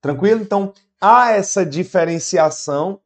Tranquilo? 0.00 0.40
Então 0.40 0.72
há 0.98 1.32
essa 1.32 1.66
diferenciação 1.66 2.98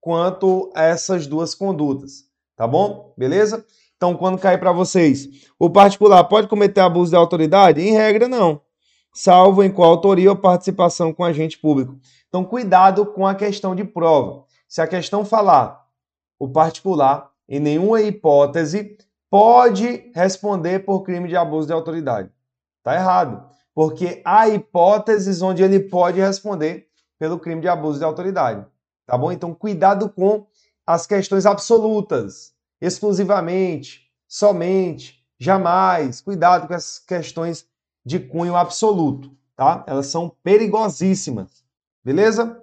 quanto 0.00 0.72
a 0.74 0.84
essas 0.84 1.26
duas 1.26 1.54
condutas. 1.54 2.24
Tá 2.56 2.66
bom? 2.66 3.12
Beleza? 3.14 3.62
Então, 3.94 4.16
quando 4.16 4.38
cair 4.38 4.58
para 4.58 4.72
vocês, 4.72 5.28
o 5.58 5.68
particular 5.68 6.24
pode 6.24 6.48
cometer 6.48 6.80
abuso 6.80 7.10
de 7.10 7.16
autoridade? 7.16 7.82
Em 7.82 7.92
regra, 7.92 8.26
não. 8.26 8.62
Salvo 9.12 9.62
em 9.62 9.70
qual 9.70 9.90
autoria 9.90 10.30
ou 10.30 10.36
participação 10.36 11.12
com 11.12 11.24
agente 11.24 11.58
público. 11.58 11.98
Então, 12.28 12.42
cuidado 12.42 13.04
com 13.04 13.26
a 13.26 13.34
questão 13.34 13.76
de 13.76 13.84
prova. 13.84 14.46
Se 14.66 14.80
a 14.80 14.86
questão 14.86 15.26
falar 15.26 15.84
o 16.38 16.48
particular, 16.48 17.30
em 17.46 17.60
nenhuma 17.60 18.00
hipótese, 18.00 18.96
pode 19.30 20.10
responder 20.14 20.84
por 20.84 21.02
crime 21.02 21.28
de 21.28 21.36
abuso 21.36 21.66
de 21.66 21.72
autoridade. 21.72 22.30
Tá 22.82 22.94
errado. 22.94 23.48
Porque 23.74 24.22
há 24.24 24.48
hipóteses 24.48 25.42
onde 25.42 25.62
ele 25.62 25.80
pode 25.80 26.20
responder 26.20 26.88
pelo 27.18 27.38
crime 27.38 27.60
de 27.60 27.68
abuso 27.68 27.98
de 27.98 28.04
autoridade. 28.04 28.64
Tá 29.06 29.16
bom? 29.16 29.30
Então, 29.30 29.54
cuidado 29.54 30.08
com 30.08 30.46
as 30.86 31.06
questões 31.06 31.46
absolutas, 31.46 32.54
exclusivamente, 32.80 34.10
somente, 34.26 35.24
jamais. 35.38 36.20
Cuidado 36.20 36.66
com 36.66 36.74
as 36.74 36.98
questões 36.98 37.66
de 38.04 38.18
cunho 38.20 38.56
absoluto, 38.56 39.30
tá? 39.56 39.84
Elas 39.86 40.06
são 40.06 40.30
perigosíssimas. 40.42 41.64
Beleza? 42.04 42.62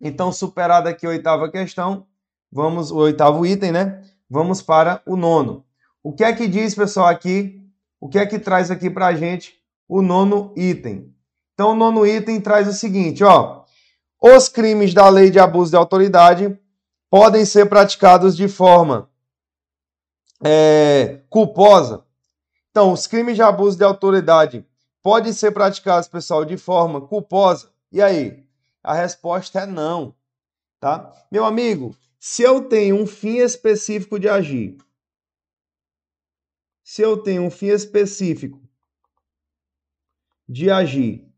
Então, 0.00 0.32
superada 0.32 0.90
aqui 0.90 1.06
a 1.06 1.10
oitava 1.10 1.48
questão, 1.48 2.06
vamos 2.50 2.90
o 2.90 2.96
oitavo 2.96 3.46
item, 3.46 3.70
né? 3.70 4.02
Vamos 4.32 4.62
para 4.62 5.02
o 5.04 5.14
nono. 5.14 5.62
O 6.02 6.10
que 6.10 6.24
é 6.24 6.32
que 6.32 6.48
diz, 6.48 6.74
pessoal, 6.74 7.08
aqui? 7.08 7.62
O 8.00 8.08
que 8.08 8.18
é 8.18 8.24
que 8.24 8.38
traz 8.38 8.70
aqui 8.70 8.88
para 8.88 9.08
a 9.08 9.14
gente 9.14 9.54
o 9.86 10.00
nono 10.00 10.54
item? 10.56 11.14
Então, 11.52 11.72
o 11.72 11.74
nono 11.74 12.06
item 12.06 12.40
traz 12.40 12.66
o 12.66 12.72
seguinte, 12.72 13.22
ó. 13.22 13.62
Os 14.18 14.48
crimes 14.48 14.94
da 14.94 15.06
lei 15.10 15.30
de 15.30 15.38
abuso 15.38 15.72
de 15.72 15.76
autoridade 15.76 16.58
podem 17.10 17.44
ser 17.44 17.68
praticados 17.68 18.34
de 18.34 18.48
forma 18.48 19.06
é, 20.42 21.20
culposa. 21.28 22.02
Então, 22.70 22.90
os 22.90 23.06
crimes 23.06 23.36
de 23.36 23.42
abuso 23.42 23.76
de 23.76 23.84
autoridade 23.84 24.66
podem 25.02 25.34
ser 25.34 25.52
praticados, 25.52 26.08
pessoal, 26.08 26.42
de 26.42 26.56
forma 26.56 27.02
culposa. 27.02 27.68
E 27.92 28.00
aí? 28.00 28.46
A 28.82 28.94
resposta 28.94 29.60
é 29.60 29.66
não, 29.66 30.14
tá? 30.80 31.12
Meu 31.30 31.44
amigo, 31.44 31.94
se 32.24 32.44
eu 32.44 32.68
tenho 32.68 32.94
um 32.94 33.04
fim 33.04 33.38
específico 33.38 34.16
de 34.16 34.28
agir, 34.28 34.76
se 36.84 37.02
eu 37.02 37.16
tenho 37.16 37.42
um 37.42 37.50
fim 37.50 37.66
específico 37.66 38.62
de 40.48 40.70
agir, 40.70 41.28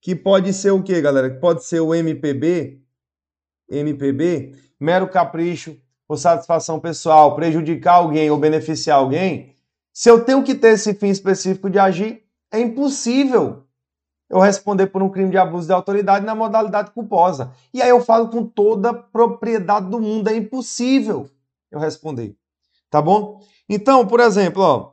que 0.00 0.14
pode 0.14 0.52
ser 0.52 0.70
o 0.70 0.84
que, 0.84 1.00
galera? 1.00 1.40
Pode 1.40 1.64
ser 1.64 1.80
o 1.80 1.92
MPB, 1.92 2.80
MPB, 3.68 4.56
mero 4.78 5.08
capricho 5.08 5.76
por 6.06 6.16
satisfação 6.16 6.78
pessoal, 6.78 7.34
prejudicar 7.34 7.94
alguém 7.94 8.30
ou 8.30 8.38
beneficiar 8.38 8.98
alguém, 8.98 9.56
se 9.92 10.08
eu 10.08 10.24
tenho 10.24 10.44
que 10.44 10.54
ter 10.54 10.74
esse 10.74 10.94
fim 10.94 11.08
específico 11.08 11.68
de 11.68 11.80
agir, 11.80 12.24
é 12.52 12.60
impossível 12.60 13.65
eu 14.28 14.40
responder 14.40 14.88
por 14.88 15.02
um 15.02 15.08
crime 15.08 15.30
de 15.30 15.38
abuso 15.38 15.66
de 15.66 15.72
autoridade 15.72 16.24
na 16.24 16.34
modalidade 16.34 16.90
culposa. 16.90 17.52
E 17.72 17.80
aí 17.80 17.88
eu 17.88 18.00
falo 18.00 18.28
com 18.28 18.44
toda 18.44 18.90
a 18.90 18.94
propriedade 18.94 19.88
do 19.88 20.00
mundo, 20.00 20.28
é 20.28 20.36
impossível 20.36 21.30
eu 21.70 21.78
responder. 21.78 22.36
Tá 22.90 23.00
bom? 23.00 23.40
Então, 23.68 24.06
por 24.06 24.20
exemplo, 24.20 24.62
ó, 24.62 24.92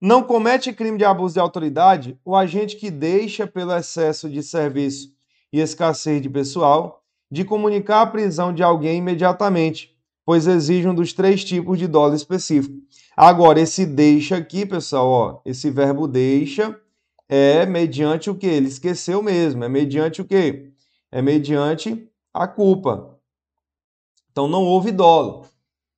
não 0.00 0.22
comete 0.22 0.72
crime 0.72 0.98
de 0.98 1.04
abuso 1.04 1.34
de 1.34 1.40
autoridade 1.40 2.18
o 2.24 2.36
agente 2.36 2.76
que 2.76 2.90
deixa 2.90 3.46
pelo 3.46 3.74
excesso 3.74 4.28
de 4.28 4.42
serviço 4.42 5.12
e 5.52 5.60
escassez 5.60 6.20
de 6.20 6.28
pessoal 6.28 7.02
de 7.30 7.44
comunicar 7.44 8.02
a 8.02 8.06
prisão 8.06 8.52
de 8.52 8.62
alguém 8.62 8.98
imediatamente, 8.98 9.96
pois 10.24 10.46
exige 10.46 10.86
um 10.88 10.94
dos 10.94 11.12
três 11.12 11.44
tipos 11.44 11.78
de 11.78 11.86
dolo 11.86 12.14
específico. 12.14 12.76
Agora, 13.16 13.60
esse 13.60 13.84
deixa 13.84 14.36
aqui, 14.36 14.66
pessoal, 14.66 15.08
ó, 15.08 15.40
esse 15.44 15.70
verbo 15.70 16.06
deixa 16.06 16.78
é 17.28 17.66
mediante 17.66 18.30
o 18.30 18.34
que? 18.34 18.46
Ele 18.46 18.68
esqueceu 18.68 19.22
mesmo. 19.22 19.64
É 19.64 19.68
mediante 19.68 20.20
o 20.20 20.24
que? 20.24 20.72
É 21.10 21.20
mediante 21.20 22.10
a 22.32 22.46
culpa. 22.46 23.18
Então 24.30 24.46
não 24.46 24.62
houve 24.62 24.92
dolo. 24.92 25.46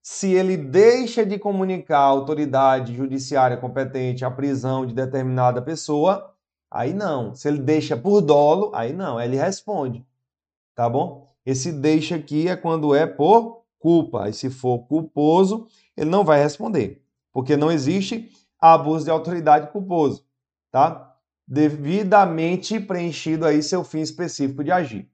Se 0.03 0.33
ele 0.33 0.57
deixa 0.57 1.27
de 1.27 1.39
comunicar 1.39 1.99
à 1.99 2.05
autoridade 2.05 2.95
judiciária 2.95 3.57
competente 3.57 4.25
a 4.25 4.31
prisão 4.31 4.87
de 4.87 4.95
determinada 4.95 5.61
pessoa, 5.61 6.35
aí 6.71 6.95
não. 6.95 7.35
Se 7.35 7.49
ele 7.49 7.59
deixa 7.59 7.97
por 7.97 8.21
dolo, 8.21 8.71
aí 8.75 8.93
não, 8.93 9.19
aí 9.19 9.29
ele 9.29 9.37
responde 9.37 10.07
tá 10.79 10.89
bom? 10.89 11.27
Esse 11.45 11.73
deixa 11.73 12.15
aqui 12.15 12.47
é 12.47 12.55
quando 12.55 12.95
é 12.95 13.05
por 13.05 13.65
culpa. 13.81 14.29
E 14.29 14.33
se 14.33 14.49
for 14.49 14.87
culposo, 14.87 15.67
ele 15.97 16.09
não 16.09 16.25
vai 16.25 16.41
responder, 16.41 17.03
porque 17.33 17.57
não 17.57 17.73
existe 17.73 18.31
abuso 18.61 19.05
de 19.05 19.11
autoridade 19.11 19.73
culposo, 19.73 20.25
tá? 20.71 21.08
Devidamente 21.51 22.79
preenchido 22.79 23.47
aí 23.47 23.63
seu 23.63 23.83
fim 23.83 24.01
específico 24.01 24.63
de 24.63 24.71
agir. 24.71 25.09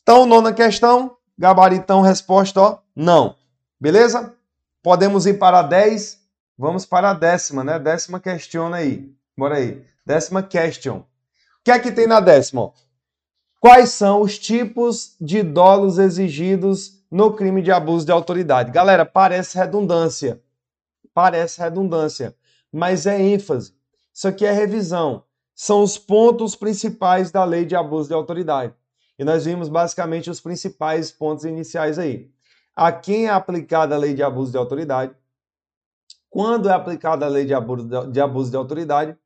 Então, 0.00 0.24
nona 0.24 0.52
questão, 0.52 1.16
gabaritão, 1.36 2.00
resposta, 2.00 2.60
ó, 2.60 2.78
não. 2.94 3.34
Beleza? 3.80 4.34
Podemos 4.82 5.26
ir 5.26 5.34
para 5.34 5.58
a 5.58 5.62
10, 5.62 6.20
vamos 6.56 6.86
para 6.86 7.10
a 7.10 7.14
décima, 7.14 7.64
né? 7.64 7.76
Décima 7.76 8.20
question 8.20 8.72
aí. 8.72 9.12
Bora 9.36 9.56
aí. 9.56 9.84
Décima 10.06 10.42
question. 10.42 10.98
O 10.98 11.04
que 11.64 11.72
é 11.72 11.78
que 11.78 11.90
tem 11.90 12.06
na 12.06 12.20
décima? 12.20 12.72
Quais 13.60 13.90
são 13.90 14.22
os 14.22 14.38
tipos 14.38 15.16
de 15.20 15.42
dolos 15.42 15.98
exigidos 15.98 17.02
no 17.10 17.32
crime 17.32 17.62
de 17.62 17.72
abuso 17.72 18.06
de 18.06 18.12
autoridade? 18.12 18.70
Galera, 18.70 19.04
parece 19.04 19.58
redundância. 19.58 20.40
Parece 21.12 21.60
redundância, 21.60 22.34
mas 22.72 23.04
é 23.04 23.20
ênfase. 23.20 23.74
Isso 24.14 24.28
aqui 24.28 24.46
é 24.46 24.52
revisão. 24.52 25.24
São 25.60 25.82
os 25.82 25.98
pontos 25.98 26.54
principais 26.54 27.32
da 27.32 27.42
lei 27.42 27.64
de 27.64 27.74
abuso 27.74 28.06
de 28.06 28.14
autoridade. 28.14 28.72
E 29.18 29.24
nós 29.24 29.44
vimos 29.44 29.68
basicamente 29.68 30.30
os 30.30 30.40
principais 30.40 31.10
pontos 31.10 31.44
iniciais 31.44 31.98
aí. 31.98 32.30
A 32.76 32.92
quem 32.92 33.26
é 33.26 33.30
aplicada 33.30 33.96
a 33.96 33.98
lei 33.98 34.14
de 34.14 34.22
abuso 34.22 34.52
de 34.52 34.56
autoridade? 34.56 35.12
Quando 36.30 36.68
é 36.68 36.72
aplicada 36.72 37.26
a 37.26 37.28
lei 37.28 37.44
de 37.44 37.54
abuso 37.54 37.88
de, 38.08 38.20
abuso 38.20 38.52
de 38.52 38.56
autoridade? 38.56 39.18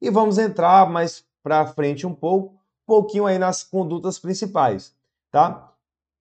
E 0.00 0.10
vamos 0.10 0.38
entrar 0.38 0.88
mais 0.88 1.24
para 1.42 1.66
frente 1.66 2.06
um 2.06 2.14
pouco 2.14 2.56
pouquinho 2.86 3.26
aí 3.26 3.36
nas 3.36 3.64
condutas 3.64 4.16
principais, 4.16 4.94
tá? 5.28 5.72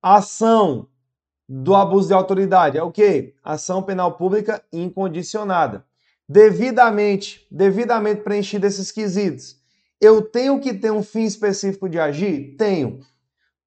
Ação 0.02 0.88
do 1.48 1.76
abuso 1.76 2.08
de 2.08 2.14
autoridade 2.16 2.76
é 2.76 2.82
o 2.82 2.92
quê? 2.92 3.36
Ação 3.44 3.84
penal 3.84 4.14
pública 4.14 4.64
incondicionada. 4.74 5.86
Devidamente, 6.28 7.46
devidamente 7.52 8.22
preenchido 8.22 8.66
esses 8.66 8.92
quesitos. 8.92 9.59
Eu 10.02 10.22
tenho 10.22 10.60
que 10.60 10.74
ter 10.74 10.92
um 10.92 11.04
fim 11.04 11.24
específico 11.24 11.90
de 11.90 12.00
agir? 12.00 12.56
Tenho. 12.58 13.00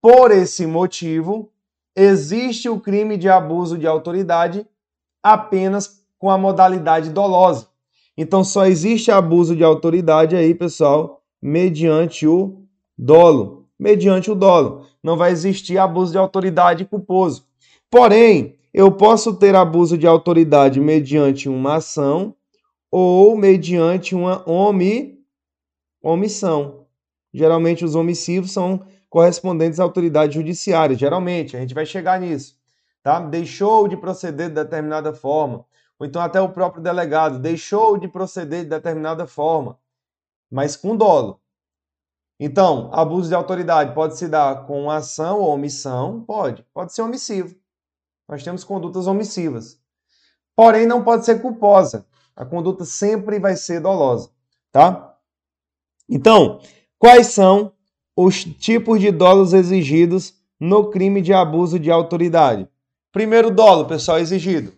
Por 0.00 0.30
esse 0.30 0.66
motivo, 0.66 1.50
existe 1.94 2.68
o 2.68 2.80
crime 2.80 3.16
de 3.16 3.28
abuso 3.28 3.76
de 3.76 3.86
autoridade 3.86 4.66
apenas 5.22 6.02
com 6.18 6.30
a 6.30 6.38
modalidade 6.38 7.10
dolosa. 7.10 7.68
Então 8.16 8.44
só 8.44 8.66
existe 8.66 9.10
abuso 9.10 9.56
de 9.56 9.64
autoridade 9.64 10.36
aí, 10.36 10.54
pessoal, 10.54 11.22
mediante 11.40 12.26
o 12.26 12.62
dolo, 12.96 13.66
mediante 13.78 14.30
o 14.30 14.34
dolo. 14.34 14.86
Não 15.02 15.16
vai 15.16 15.32
existir 15.32 15.78
abuso 15.78 16.12
de 16.12 16.18
autoridade 16.18 16.84
culposo. 16.84 17.46
Porém, 17.90 18.56
eu 18.72 18.90
posso 18.92 19.34
ter 19.34 19.54
abuso 19.54 19.98
de 19.98 20.06
autoridade 20.06 20.80
mediante 20.80 21.48
uma 21.48 21.76
ação 21.76 22.34
ou 22.90 23.36
mediante 23.36 24.14
uma 24.14 24.48
omi, 24.48 25.18
omissão. 26.02 26.86
Geralmente 27.32 27.84
os 27.84 27.94
omissivos 27.94 28.52
são 28.52 28.84
correspondentes 29.08 29.78
à 29.78 29.82
autoridade 29.84 30.34
judiciária. 30.34 30.96
Geralmente, 30.96 31.56
a 31.56 31.60
gente 31.60 31.74
vai 31.74 31.86
chegar 31.86 32.18
nisso. 32.20 32.58
tá? 33.02 33.20
Deixou 33.20 33.86
de 33.88 33.96
proceder 33.96 34.48
de 34.48 34.54
determinada 34.54 35.12
forma, 35.12 35.64
ou 35.98 36.06
então 36.06 36.20
até 36.20 36.40
o 36.40 36.48
próprio 36.48 36.82
delegado 36.82 37.38
deixou 37.38 37.96
de 37.98 38.08
proceder 38.08 38.64
de 38.64 38.70
determinada 38.70 39.26
forma, 39.26 39.78
mas 40.50 40.76
com 40.76 40.96
dolo. 40.96 41.40
Então, 42.40 42.90
abuso 42.92 43.28
de 43.28 43.34
autoridade 43.34 43.94
pode 43.94 44.18
se 44.18 44.26
dar 44.26 44.66
com 44.66 44.90
ação 44.90 45.40
ou 45.40 45.50
omissão? 45.50 46.22
Pode. 46.24 46.66
Pode 46.74 46.92
ser 46.92 47.02
omissivo. 47.02 47.54
Nós 48.28 48.42
temos 48.42 48.64
condutas 48.64 49.06
omissivas. 49.06 49.80
Porém, 50.56 50.86
não 50.86 51.04
pode 51.04 51.24
ser 51.24 51.40
culposa. 51.40 52.06
A 52.34 52.44
conduta 52.44 52.84
sempre 52.84 53.38
vai 53.38 53.56
ser 53.56 53.80
dolosa, 53.80 54.30
tá? 54.72 55.11
Então, 56.14 56.60
quais 56.98 57.28
são 57.28 57.72
os 58.14 58.44
tipos 58.44 59.00
de 59.00 59.10
dolos 59.10 59.54
exigidos 59.54 60.34
no 60.60 60.90
crime 60.90 61.22
de 61.22 61.32
abuso 61.32 61.78
de 61.78 61.90
autoridade? 61.90 62.68
Primeiro 63.10 63.50
dolo, 63.50 63.86
pessoal, 63.86 64.18
exigido: 64.18 64.74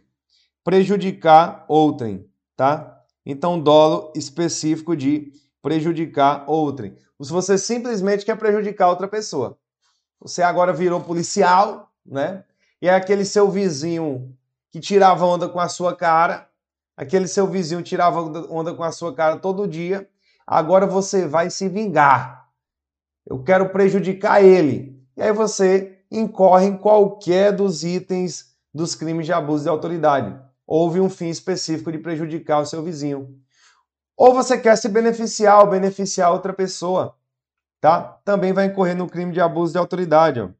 prejudicar 0.62 1.64
outrem, 1.66 2.24
tá? 2.56 3.00
Então, 3.26 3.58
dolo 3.58 4.12
específico 4.14 4.96
de 4.96 5.32
prejudicar 5.60 6.44
outrem. 6.46 6.94
Se 7.20 7.32
você 7.32 7.58
simplesmente 7.58 8.24
quer 8.24 8.36
prejudicar 8.36 8.88
outra 8.88 9.08
pessoa. 9.08 9.58
Você 10.20 10.40
agora 10.40 10.72
virou 10.72 11.00
policial, 11.00 11.90
né? 12.06 12.44
E 12.80 12.86
é 12.86 12.94
aquele 12.94 13.24
seu 13.24 13.50
vizinho 13.50 14.32
que 14.70 14.78
tirava 14.78 15.26
onda 15.26 15.48
com 15.48 15.58
a 15.58 15.68
sua 15.68 15.96
cara, 15.96 16.48
aquele 16.96 17.26
seu 17.26 17.48
vizinho 17.48 17.82
tirava 17.82 18.20
onda 18.48 18.72
com 18.72 18.84
a 18.84 18.92
sua 18.92 19.12
cara 19.12 19.36
todo 19.36 19.66
dia, 19.66 20.08
agora 20.46 20.86
você 20.86 21.26
vai 21.26 21.50
se 21.50 21.68
vingar. 21.68 22.48
Eu 23.26 23.42
quero 23.42 23.70
prejudicar 23.70 24.42
ele. 24.42 25.02
E 25.16 25.22
aí 25.22 25.32
você 25.32 25.98
incorre 26.10 26.66
em 26.66 26.76
qualquer 26.76 27.52
dos 27.52 27.84
itens 27.84 28.54
dos 28.72 28.94
crimes 28.94 29.26
de 29.26 29.32
abuso 29.32 29.64
de 29.64 29.68
autoridade. 29.68 30.38
Houve 30.66 31.00
um 31.00 31.10
fim 31.10 31.28
específico 31.28 31.92
de 31.92 31.98
prejudicar 31.98 32.60
o 32.60 32.66
seu 32.66 32.82
vizinho. 32.82 33.38
Ou 34.16 34.34
você 34.34 34.58
quer 34.58 34.76
se 34.76 34.88
beneficiar 34.88 35.60
ou 35.60 35.70
beneficiar 35.70 36.32
outra 36.32 36.52
pessoa, 36.52 37.16
tá? 37.80 38.18
Também 38.24 38.52
vai 38.52 38.66
incorrer 38.66 38.96
no 38.96 39.08
crime 39.08 39.32
de 39.32 39.40
abuso 39.40 39.72
de 39.72 39.78
autoridade. 39.78 40.40
Ó. 40.40 40.50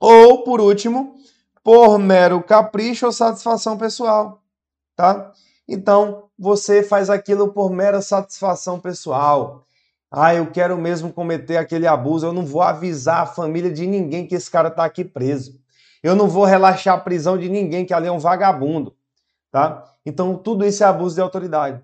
Ou, 0.00 0.44
por 0.44 0.60
último, 0.60 1.14
por 1.62 1.98
mero 1.98 2.42
capricho 2.42 3.06
ou 3.06 3.12
satisfação 3.12 3.76
pessoal, 3.76 4.42
tá? 4.96 5.32
Então, 5.66 6.27
você 6.38 6.82
faz 6.82 7.10
aquilo 7.10 7.48
por 7.48 7.70
mera 7.70 8.00
satisfação 8.00 8.78
pessoal. 8.78 9.64
Ah, 10.10 10.34
eu 10.34 10.50
quero 10.50 10.78
mesmo 10.78 11.12
cometer 11.12 11.56
aquele 11.56 11.86
abuso, 11.86 12.26
eu 12.26 12.32
não 12.32 12.46
vou 12.46 12.62
avisar 12.62 13.22
a 13.22 13.26
família 13.26 13.70
de 13.70 13.86
ninguém 13.86 14.26
que 14.26 14.34
esse 14.34 14.50
cara 14.50 14.68
está 14.68 14.84
aqui 14.84 15.04
preso. 15.04 15.60
Eu 16.02 16.14
não 16.14 16.28
vou 16.28 16.44
relaxar 16.44 16.94
a 16.94 17.00
prisão 17.00 17.36
de 17.36 17.48
ninguém 17.48 17.84
que 17.84 17.92
ali 17.92 18.06
é 18.06 18.12
um 18.12 18.20
vagabundo, 18.20 18.94
tá? 19.50 19.84
Então, 20.06 20.36
tudo 20.36 20.64
isso 20.64 20.82
é 20.84 20.86
abuso 20.86 21.16
de 21.16 21.20
autoridade. 21.20 21.82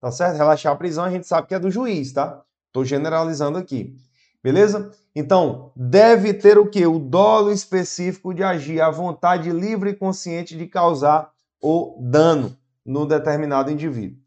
Tá 0.00 0.12
certo? 0.12 0.36
Relaxar 0.36 0.72
a 0.72 0.76
prisão 0.76 1.04
a 1.04 1.10
gente 1.10 1.26
sabe 1.26 1.48
que 1.48 1.54
é 1.54 1.58
do 1.58 1.70
juiz, 1.70 2.12
tá? 2.12 2.42
Tô 2.72 2.84
generalizando 2.84 3.58
aqui. 3.58 3.96
Beleza? 4.42 4.92
Então, 5.14 5.72
deve 5.74 6.32
ter 6.32 6.56
o 6.58 6.66
que? 6.66 6.86
O 6.86 6.98
dolo 6.98 7.50
específico 7.50 8.32
de 8.32 8.42
agir, 8.42 8.80
a 8.80 8.90
vontade 8.90 9.50
livre 9.50 9.90
e 9.90 9.96
consciente 9.96 10.56
de 10.56 10.66
causar 10.66 11.32
o 11.60 11.98
dano 12.00 12.56
no 12.90 13.06
determinado 13.06 13.70
indivíduo. 13.70 14.18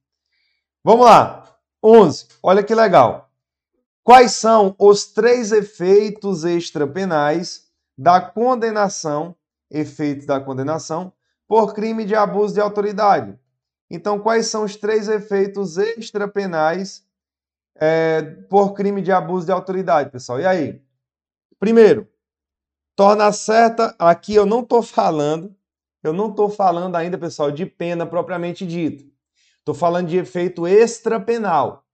Vamos 0.84 1.06
lá. 1.06 1.58
11. 1.84 2.28
Olha 2.42 2.64
que 2.64 2.74
legal. 2.74 3.30
Quais 4.04 4.34
são 4.34 4.76
os 4.80 5.06
três 5.06 5.52
efeitos 5.52 6.44
extrapenais 6.44 7.68
da 7.98 8.22
condenação, 8.22 9.36
efeitos 9.70 10.26
da 10.26 10.40
condenação, 10.40 11.12
por 11.48 11.74
crime 11.74 12.06
de 12.06 12.16
abuso 12.16 12.54
de 12.54 12.62
autoridade? 12.62 13.38
Então, 13.90 14.20
quais 14.20 14.48
são 14.48 14.64
os 14.64 14.76
três 14.76 15.08
efeitos 15.08 15.78
extrapenais 15.78 17.06
é, 17.76 18.22
por 18.50 18.74
crime 18.74 19.02
de 19.02 19.12
abuso 19.12 19.46
de 19.46 19.52
autoridade, 19.52 20.10
pessoal. 20.10 20.40
E 20.40 20.46
aí? 20.46 20.82
Primeiro, 21.60 22.08
torna 22.96 23.32
certa. 23.32 23.96
Aqui 24.00 24.36
eu 24.36 24.46
não 24.46 24.62
estou 24.62 24.82
falando, 24.82 25.56
eu 26.04 26.12
não 26.12 26.30
estou 26.30 26.50
falando 26.50 26.96
ainda, 26.96 27.18
pessoal, 27.18 27.50
de 27.50 27.66
pena 27.66 28.06
propriamente 28.06 28.66
dita. 28.66 29.04
Estou 29.60 29.74
falando 29.74 30.10
de 30.10 30.18
efeito 30.18 30.68
extrapenal. 30.68 31.86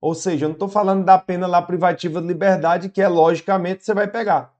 Ou 0.00 0.14
seja, 0.14 0.44
eu 0.44 0.50
não 0.50 0.54
estou 0.54 0.68
falando 0.68 1.04
da 1.04 1.18
pena 1.18 1.46
lá 1.46 1.62
privativa 1.62 2.20
de 2.20 2.26
liberdade, 2.26 2.90
que 2.90 3.00
é 3.00 3.08
logicamente 3.08 3.84
você 3.84 3.94
vai 3.94 4.06
pegar. 4.06 4.52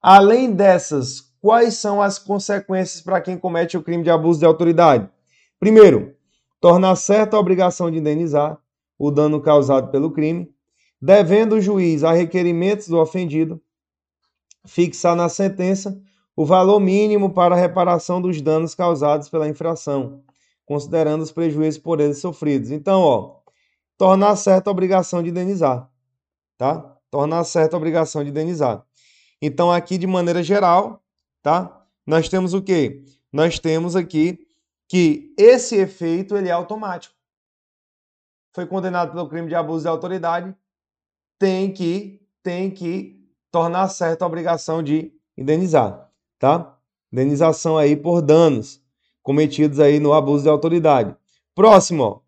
Além 0.00 0.50
dessas, 0.50 1.20
quais 1.42 1.74
são 1.74 2.00
as 2.00 2.18
consequências 2.18 3.02
para 3.02 3.20
quem 3.20 3.36
comete 3.36 3.76
o 3.76 3.82
crime 3.82 4.02
de 4.02 4.10
abuso 4.10 4.40
de 4.40 4.46
autoridade? 4.46 5.08
Primeiro, 5.58 6.16
tornar 6.58 6.96
certa 6.96 7.36
a 7.36 7.40
obrigação 7.40 7.90
de 7.90 7.98
indenizar 7.98 8.58
o 8.98 9.10
dano 9.10 9.40
causado 9.42 9.90
pelo 9.90 10.10
crime, 10.10 10.50
devendo 11.00 11.56
o 11.56 11.60
juiz, 11.60 12.02
a 12.02 12.12
requerimentos 12.12 12.88
do 12.88 12.98
ofendido, 12.98 13.60
fixar 14.66 15.14
na 15.14 15.28
sentença 15.28 16.00
o 16.36 16.44
valor 16.44 16.80
mínimo 16.80 17.32
para 17.32 17.54
a 17.54 17.58
reparação 17.58 18.20
dos 18.20 18.40
danos 18.40 18.74
causados 18.74 19.28
pela 19.28 19.48
infração, 19.48 20.22
considerando 20.64 21.22
os 21.22 21.32
prejuízos 21.32 21.80
por 21.80 22.00
eles 22.00 22.18
sofridos. 22.18 22.70
Então, 22.70 23.00
ó, 23.02 23.40
tornar 23.98 24.36
certa 24.36 24.70
a 24.70 24.72
obrigação 24.72 25.22
de 25.22 25.30
indenizar, 25.30 25.90
tá? 26.56 26.96
Tornar 27.10 27.44
certa 27.44 27.76
a 27.76 27.78
obrigação 27.78 28.22
de 28.22 28.30
indenizar. 28.30 28.84
Então, 29.42 29.72
aqui 29.72 29.98
de 29.98 30.06
maneira 30.06 30.42
geral, 30.42 31.02
tá? 31.42 31.84
Nós 32.06 32.28
temos 32.28 32.54
o 32.54 32.62
quê? 32.62 33.04
Nós 33.32 33.58
temos 33.58 33.96
aqui 33.96 34.46
que 34.88 35.34
esse 35.38 35.76
efeito 35.76 36.36
ele 36.36 36.48
é 36.48 36.52
automático 36.52 37.20
foi 38.52 38.66
condenado 38.66 39.12
pelo 39.12 39.28
crime 39.28 39.48
de 39.48 39.54
abuso 39.54 39.82
de 39.82 39.88
autoridade, 39.88 40.54
tem 41.38 41.72
que, 41.72 42.20
tem 42.42 42.70
que 42.70 43.28
tornar 43.50 43.88
certa 43.88 44.24
a 44.24 44.28
obrigação 44.28 44.82
de 44.82 45.12
indenizar, 45.36 46.09
tá? 46.40 46.76
Indenização 47.12 47.78
aí 47.78 47.94
por 47.94 48.20
danos 48.22 48.82
cometidos 49.22 49.78
aí 49.78 50.00
no 50.00 50.12
abuso 50.12 50.44
de 50.44 50.48
autoridade. 50.48 51.14
Próximo, 51.54 52.02
ó. 52.02 52.20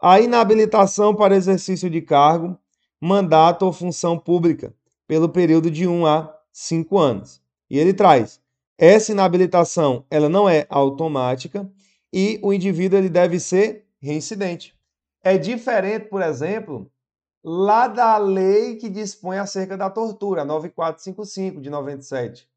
a 0.00 0.20
inabilitação 0.20 1.14
para 1.14 1.36
exercício 1.36 1.90
de 1.90 2.00
cargo, 2.00 2.56
mandato 3.00 3.66
ou 3.66 3.72
função 3.72 4.18
pública 4.18 4.72
pelo 5.06 5.28
período 5.28 5.70
de 5.70 5.86
1 5.86 6.06
a 6.06 6.34
5 6.52 6.98
anos. 6.98 7.42
E 7.68 7.78
ele 7.78 7.92
traz: 7.92 8.40
essa 8.78 9.12
inabilitação, 9.12 10.04
ela 10.08 10.28
não 10.28 10.48
é 10.48 10.66
automática 10.70 11.70
e 12.12 12.38
o 12.42 12.52
indivíduo 12.52 12.98
ele 12.98 13.08
deve 13.08 13.40
ser 13.40 13.86
reincidente. 14.00 14.74
É 15.22 15.36
diferente, 15.36 16.06
por 16.06 16.22
exemplo, 16.22 16.88
lá 17.42 17.88
da 17.88 18.16
lei 18.18 18.76
que 18.76 18.88
dispõe 18.88 19.38
acerca 19.38 19.76
da 19.76 19.90
tortura, 19.90 20.44
9455 20.44 21.60
de 21.60 21.70
97. 21.70 22.47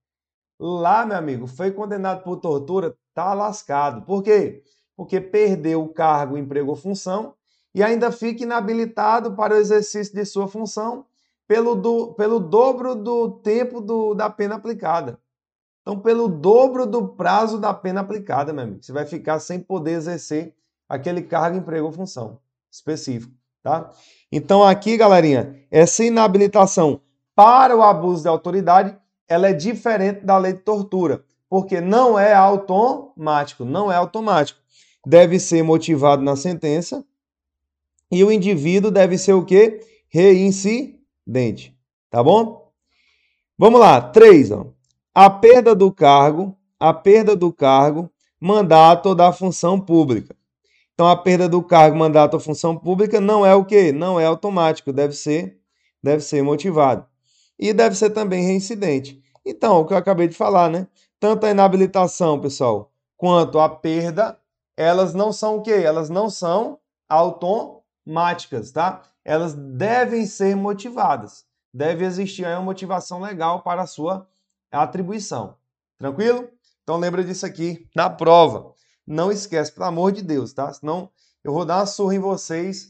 Lá, 0.64 1.04
meu 1.04 1.18
amigo, 1.18 1.48
foi 1.48 1.72
condenado 1.72 2.22
por 2.24 2.38
tortura, 2.38 2.96
tá 3.16 3.34
lascado. 3.34 4.04
Por 4.04 4.22
quê? 4.22 4.62
Porque 4.96 5.20
perdeu 5.20 5.82
o 5.82 5.90
cargo, 5.90 6.38
emprego 6.38 6.70
ou 6.70 6.76
função 6.76 7.34
e 7.74 7.82
ainda 7.82 8.12
fica 8.12 8.44
inabilitado 8.44 9.36
para 9.36 9.56
o 9.56 9.58
exercício 9.58 10.14
de 10.14 10.24
sua 10.24 10.48
função 10.48 11.08
pelo, 11.48 11.74
do, 11.74 12.14
pelo 12.14 12.40
dobro 12.40 12.94
do 12.94 13.32
tempo 13.40 13.82
do, 13.82 14.14
da 14.14 14.30
pena 14.30 14.54
aplicada. 14.54 15.20
Então, 15.82 16.00
pelo 16.00 16.28
dobro 16.28 16.86
do 16.86 17.08
prazo 17.08 17.58
da 17.58 17.74
pena 17.74 18.02
aplicada, 18.02 18.54
meu 18.54 18.64
amigo, 18.64 18.84
você 18.84 18.94
vai 18.94 19.08
ficar 19.08 19.40
sem 19.40 19.60
poder 19.60 19.94
exercer 19.94 20.56
aquele 20.88 21.24
cargo, 21.24 21.58
emprego 21.58 21.88
ou 21.88 21.92
função 21.92 22.40
específico, 22.70 23.34
tá? 23.64 23.90
Então 24.32 24.64
aqui, 24.64 24.96
galerinha, 24.96 25.66
essa 25.72 26.04
inabilitação 26.04 27.02
para 27.34 27.76
o 27.76 27.82
abuso 27.82 28.22
de 28.22 28.28
autoridade, 28.28 28.96
ela 29.32 29.48
é 29.48 29.54
diferente 29.54 30.26
da 30.26 30.38
lei 30.38 30.52
de 30.52 30.60
tortura, 30.60 31.24
porque 31.50 31.80
não 31.80 32.20
é 32.20 32.34
automático, 32.34 33.64
não 33.64 33.90
é 33.90 33.96
automático. 33.96 34.60
Deve 35.08 35.40
ser 35.40 35.64
motivado 35.64 36.22
na 36.22 36.36
sentença 36.36 37.06
e 38.12 38.26
o 38.26 38.32
indivíduo 38.32 38.92
deve 38.92 39.18
ser 39.18 39.32
o 39.32 39.46
quê? 39.46 39.80
Reincidente, 40.10 41.74
tá 42.10 42.22
bom? 42.22 42.74
Vamos 43.58 43.80
lá, 43.80 44.02
três, 44.02 44.52
ó. 44.52 44.68
A 45.16 45.30
perda 45.30 45.74
do 45.74 45.94
cargo, 45.94 46.58
a 46.78 46.94
perda 46.94 47.34
do 47.34 47.54
cargo, 47.54 48.12
mandato 48.38 49.16
da 49.16 49.32
função 49.32 49.80
pública. 49.80 50.36
Então 50.94 51.08
a 51.08 51.16
perda 51.16 51.48
do 51.48 51.64
cargo, 51.64 51.98
mandato 51.98 52.34
ou 52.34 52.40
função 52.42 52.76
pública 52.76 53.22
não 53.22 53.46
é 53.46 53.56
o 53.56 53.64
quê? 53.64 53.94
Não 53.94 54.20
é 54.20 54.26
automático, 54.26 54.92
deve 54.92 55.14
ser, 55.14 55.58
deve 56.04 56.22
ser 56.22 56.44
motivado. 56.44 57.06
E 57.58 57.72
deve 57.72 57.96
ser 57.96 58.10
também 58.10 58.44
reincidente. 58.44 59.21
Então, 59.46 59.82
o 59.82 59.86
que 59.86 59.94
eu 59.94 59.98
acabei 59.98 60.28
de 60.28 60.36
falar, 60.36 60.70
né? 60.70 60.88
Tanto 61.20 61.46
a 61.46 61.52
inabilitação, 61.52 62.40
pessoal, 62.40 62.92
quanto 63.18 63.60
a 63.60 63.70
perda, 63.70 64.40
elas 64.78 65.14
não 65.14 65.32
são 65.32 65.58
o 65.58 65.62
quê? 65.62 65.72
Elas 65.72 66.10
não 66.10 66.30
são 66.30 66.80
automáticas, 67.10 68.72
tá? 68.72 69.04
Elas 69.24 69.54
devem 69.54 70.26
ser 70.26 70.56
motivadas. 70.56 71.46
Deve 71.74 72.06
existir 72.06 72.46
uma 72.46 72.62
motivação 72.62 73.22
legal 73.22 73.62
para 73.62 73.84
a 73.84 73.88
sua 73.88 74.28
atribuição. 74.72 75.56
Tranquilo? 75.98 76.50
Então 76.84 76.98
lembra 76.98 77.24
disso 77.24 77.46
aqui 77.46 77.88
na 77.96 78.10
prova. 78.10 78.74
Não 79.06 79.32
esquece, 79.32 79.72
pelo 79.72 79.86
amor 79.86 80.12
de 80.12 80.22
Deus, 80.22 80.54
tá? 80.54 80.72
Senão 80.74 81.10
eu 81.44 81.54
vou 81.54 81.66
dar 81.66 81.78
uma 81.78 81.86
surra 81.86 82.16
em 82.16 82.20
vocês. 82.20 82.90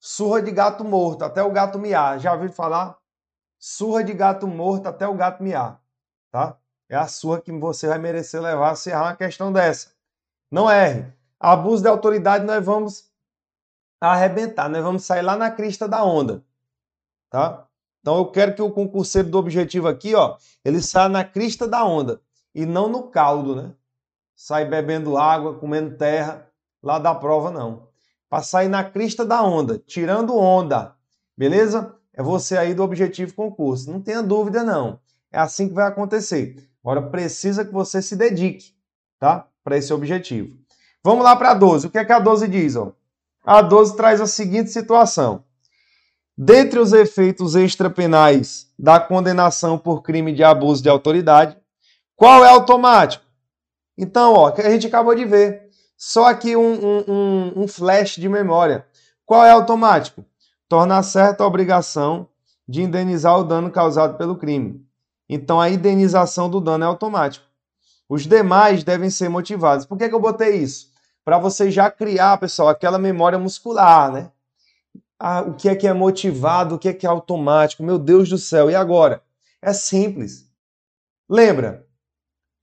Surra 0.00 0.42
de 0.42 0.50
gato 0.50 0.84
morto, 0.84 1.22
até 1.22 1.42
o 1.42 1.52
gato 1.52 1.78
miar. 1.78 2.18
Já 2.18 2.32
ouviu 2.32 2.50
falar? 2.50 2.98
Surra 3.64 4.02
de 4.02 4.12
gato 4.12 4.48
morto 4.48 4.88
até 4.88 5.06
o 5.06 5.14
gato 5.14 5.40
miar, 5.40 5.80
tá? 6.32 6.56
É 6.88 6.96
a 6.96 7.06
surra 7.06 7.40
que 7.40 7.52
você 7.52 7.86
vai 7.86 7.96
merecer 7.96 8.42
levar 8.42 8.74
se 8.74 8.90
errar 8.90 9.04
uma 9.04 9.14
questão 9.14 9.52
dessa. 9.52 9.92
Não 10.50 10.68
erre. 10.68 11.06
Abuso 11.38 11.80
de 11.80 11.88
autoridade 11.88 12.44
nós 12.44 12.64
vamos 12.64 13.08
arrebentar, 14.00 14.68
nós 14.68 14.82
vamos 14.82 15.04
sair 15.04 15.22
lá 15.22 15.36
na 15.36 15.48
crista 15.48 15.86
da 15.86 16.02
onda, 16.02 16.44
tá? 17.30 17.68
Então 18.00 18.16
eu 18.16 18.26
quero 18.32 18.52
que 18.52 18.62
o 18.62 18.72
concurseiro 18.72 19.30
do 19.30 19.38
objetivo 19.38 19.86
aqui, 19.86 20.12
ó, 20.12 20.36
ele 20.64 20.82
saia 20.82 21.08
na 21.08 21.22
crista 21.22 21.68
da 21.68 21.84
onda 21.84 22.20
e 22.52 22.66
não 22.66 22.88
no 22.88 23.04
caldo, 23.10 23.54
né? 23.54 23.72
Sai 24.34 24.64
bebendo 24.64 25.16
água, 25.16 25.56
comendo 25.56 25.96
terra, 25.96 26.50
lá 26.82 26.98
da 26.98 27.14
prova 27.14 27.52
não. 27.52 27.86
Para 28.28 28.42
sair 28.42 28.66
na 28.66 28.82
crista 28.82 29.24
da 29.24 29.40
onda, 29.40 29.78
tirando 29.78 30.36
onda, 30.36 30.96
beleza? 31.36 31.96
É 32.14 32.22
você 32.22 32.56
aí 32.56 32.74
do 32.74 32.82
objetivo 32.82 33.34
concurso. 33.34 33.90
Não 33.90 34.00
tenha 34.00 34.22
dúvida 34.22 34.62
não. 34.62 35.00
É 35.30 35.38
assim 35.38 35.68
que 35.68 35.74
vai 35.74 35.86
acontecer. 35.86 36.68
Agora 36.84 37.00
precisa 37.00 37.64
que 37.64 37.72
você 37.72 38.02
se 38.02 38.16
dedique, 38.16 38.74
tá? 39.18 39.46
Para 39.64 39.76
esse 39.76 39.92
objetivo. 39.92 40.56
Vamos 41.02 41.24
lá 41.24 41.34
para 41.34 41.52
a 41.52 41.54
12. 41.54 41.86
O 41.86 41.90
que 41.90 41.98
é 41.98 42.04
que 42.04 42.12
a 42.12 42.18
12 42.18 42.48
diz, 42.48 42.76
ó? 42.76 42.92
A 43.44 43.62
12 43.62 43.96
traz 43.96 44.20
a 44.20 44.26
seguinte 44.26 44.70
situação. 44.70 45.44
Dentre 46.36 46.78
os 46.78 46.92
efeitos 46.92 47.54
extrapenais 47.54 48.68
da 48.78 48.98
condenação 48.98 49.78
por 49.78 50.02
crime 50.02 50.32
de 50.32 50.42
abuso 50.42 50.82
de 50.82 50.88
autoridade, 50.88 51.56
qual 52.16 52.44
é 52.44 52.48
automático? 52.48 53.24
Então, 53.96 54.34
ó, 54.34 54.52
a 54.56 54.70
gente 54.70 54.86
acabou 54.86 55.14
de 55.14 55.24
ver. 55.24 55.70
Só 55.96 56.26
aqui 56.26 56.56
um, 56.56 57.04
um, 57.08 57.52
um 57.62 57.68
flash 57.68 58.16
de 58.16 58.28
memória. 58.28 58.86
Qual 59.24 59.44
é 59.44 59.50
automático? 59.50 60.24
Torna 60.72 61.02
certa 61.02 61.44
a 61.44 61.46
obrigação 61.46 62.26
de 62.66 62.80
indenizar 62.80 63.38
o 63.38 63.44
dano 63.44 63.70
causado 63.70 64.16
pelo 64.16 64.38
crime. 64.38 64.82
Então, 65.28 65.60
a 65.60 65.68
indenização 65.68 66.48
do 66.48 66.62
dano 66.62 66.82
é 66.82 66.86
automático. 66.86 67.44
Os 68.08 68.26
demais 68.26 68.82
devem 68.82 69.10
ser 69.10 69.28
motivados. 69.28 69.84
Por 69.84 69.98
que, 69.98 70.08
que 70.08 70.14
eu 70.14 70.18
botei 70.18 70.56
isso? 70.56 70.90
Para 71.22 71.36
você 71.36 71.70
já 71.70 71.90
criar, 71.90 72.38
pessoal, 72.38 72.70
aquela 72.70 72.98
memória 72.98 73.38
muscular, 73.38 74.10
né? 74.10 74.32
Ah, 75.18 75.42
o 75.42 75.52
que 75.52 75.68
é 75.68 75.76
que 75.76 75.86
é 75.86 75.92
motivado, 75.92 76.76
o 76.76 76.78
que 76.78 76.88
é 76.88 76.94
que 76.94 77.04
é 77.04 77.10
automático. 77.10 77.82
Meu 77.82 77.98
Deus 77.98 78.30
do 78.30 78.38
céu, 78.38 78.70
e 78.70 78.74
agora? 78.74 79.22
É 79.60 79.74
simples. 79.74 80.50
Lembra, 81.28 81.86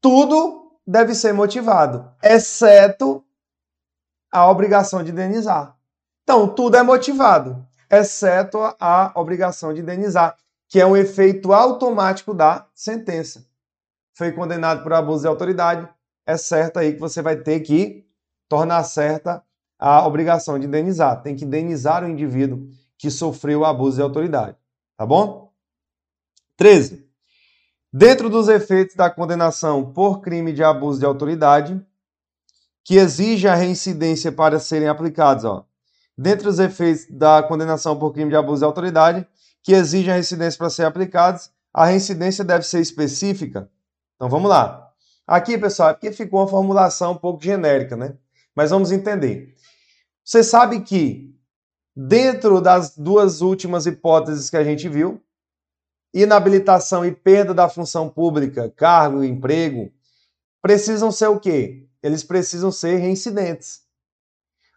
tudo 0.02 0.72
deve 0.84 1.14
ser 1.14 1.32
motivado, 1.32 2.12
exceto 2.24 3.24
a 4.32 4.50
obrigação 4.50 5.04
de 5.04 5.12
indenizar. 5.12 5.78
Então, 6.24 6.48
tudo 6.48 6.76
é 6.76 6.82
motivado, 6.82 7.69
exceto 7.90 8.60
a 8.80 9.12
obrigação 9.16 9.74
de 9.74 9.82
indenizar, 9.82 10.38
que 10.68 10.80
é 10.80 10.86
um 10.86 10.96
efeito 10.96 11.54
automático 11.54 12.34
da 12.34 12.68
sentença. 12.76 13.46
Foi 14.14 14.32
condenado 14.32 14.84
por 14.84 14.94
abuso 14.94 15.22
de 15.22 15.28
autoridade, 15.28 15.88
é 16.26 16.38
certo 16.38 16.78
aí 16.78 16.94
que 16.94 17.00
você 17.00 17.22
vai 17.22 17.38
ter 17.38 17.62
que 17.62 18.06
tornar 18.48 18.84
certa 18.84 19.44
a 19.80 20.06
obrigação 20.06 20.60
de 20.60 20.68
indenizar. 20.68 21.22
Tem 21.24 21.36
que 21.36 21.46
indenizar 21.46 22.04
o 22.04 22.10
indivíduo 22.10 22.68
que 22.98 23.10
sofreu 23.10 23.64
abuso 23.64 23.96
de 23.96 24.04
autoridade. 24.04 24.58
Tá 24.98 25.06
bom? 25.06 25.52
13. 26.58 27.08
Dentro 27.92 28.30
dos 28.30 28.50
efeitos 28.50 28.96
da 28.96 29.10
condenação 29.10 29.92
por 29.94 30.20
crime 30.20 30.52
de 30.52 30.64
abuso 30.64 31.00
de 31.00 31.06
autoridade, 31.06 31.82
que 32.84 32.96
exige 32.96 33.48
a 33.48 33.56
reincidência 33.56 34.32
para 34.32 34.60
serem 34.60 34.88
aplicados, 34.88 35.46
ó. 35.46 35.66
Dentre 36.22 36.50
os 36.50 36.60
efeitos 36.60 37.06
da 37.10 37.42
condenação 37.42 37.98
por 37.98 38.12
crime 38.12 38.30
de 38.30 38.36
abuso 38.36 38.60
de 38.60 38.66
autoridade, 38.66 39.26
que 39.64 39.72
exige 39.72 40.12
a 40.12 40.16
reincidência 40.16 40.58
para 40.58 40.70
serem 40.70 40.90
aplicados, 40.90 41.50
a 41.74 41.86
reincidência 41.86 42.44
deve 42.44 42.66
ser 42.66 42.82
específica. 42.82 43.72
Então 44.18 44.28
vamos 44.28 44.50
lá. 44.50 44.92
Aqui, 45.26 45.58
pessoal, 45.58 45.92
é 45.92 45.94
porque 45.94 46.12
ficou 46.12 46.42
uma 46.42 46.48
formulação 46.50 47.14
um 47.14 47.18
pouco 47.18 47.42
genérica, 47.42 47.96
né? 47.96 48.18
Mas 48.54 48.70
vamos 48.70 48.92
entender. 48.92 49.56
Você 50.22 50.44
sabe 50.44 50.82
que 50.82 51.34
dentro 51.96 52.60
das 52.60 52.98
duas 52.98 53.40
últimas 53.40 53.86
hipóteses 53.86 54.50
que 54.50 54.58
a 54.58 54.64
gente 54.64 54.90
viu, 54.90 55.24
inabilitação 56.14 57.06
e 57.06 57.14
perda 57.14 57.54
da 57.54 57.70
função 57.70 58.10
pública, 58.10 58.70
cargo, 58.76 59.24
emprego, 59.24 59.90
precisam 60.62 61.14
ser 61.14 61.28
o 61.28 61.40
quê? 61.40 61.88
Eles 62.04 62.26
precisam 62.26 62.74
ser 62.74 62.98
reincidentes. 62.98 63.84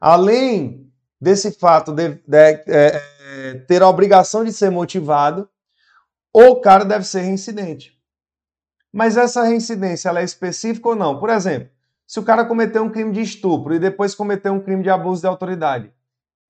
Além 0.01 0.91
desse 1.23 1.53
fato 1.53 1.93
de, 1.93 2.18
de 2.27 2.37
é, 2.37 2.64
é, 2.66 3.55
ter 3.68 3.81
a 3.81 3.89
obrigação 3.89 4.43
de 4.43 4.53
ser 4.53 4.73
motivado, 4.73 5.49
o 6.35 6.57
cara 6.57 6.85
deve 6.85 7.05
ser 7.05 7.20
reincidente. 7.20 7.97
Mas 8.93 9.16
essa 9.16 9.45
reincidência 9.45 10.09
ela 10.09 10.20
é 10.20 10.25
específica 10.25 10.89
ou 10.89 10.97
não? 10.97 11.20
Por 11.20 11.31
exemplo, 11.31 11.68
se 12.09 12.18
o 12.18 12.25
cara 12.25 12.45
cometeu 12.45 12.83
um 12.83 12.91
crime 12.91 13.12
de 13.12 13.20
estupro 13.20 13.73
e 13.73 13.79
depois 13.79 14.16
cometeu 14.16 14.53
um 14.53 14.59
crime 14.59 14.83
de 14.83 14.91
abuso 14.91 15.20
de 15.20 15.29
autoridade, 15.29 15.93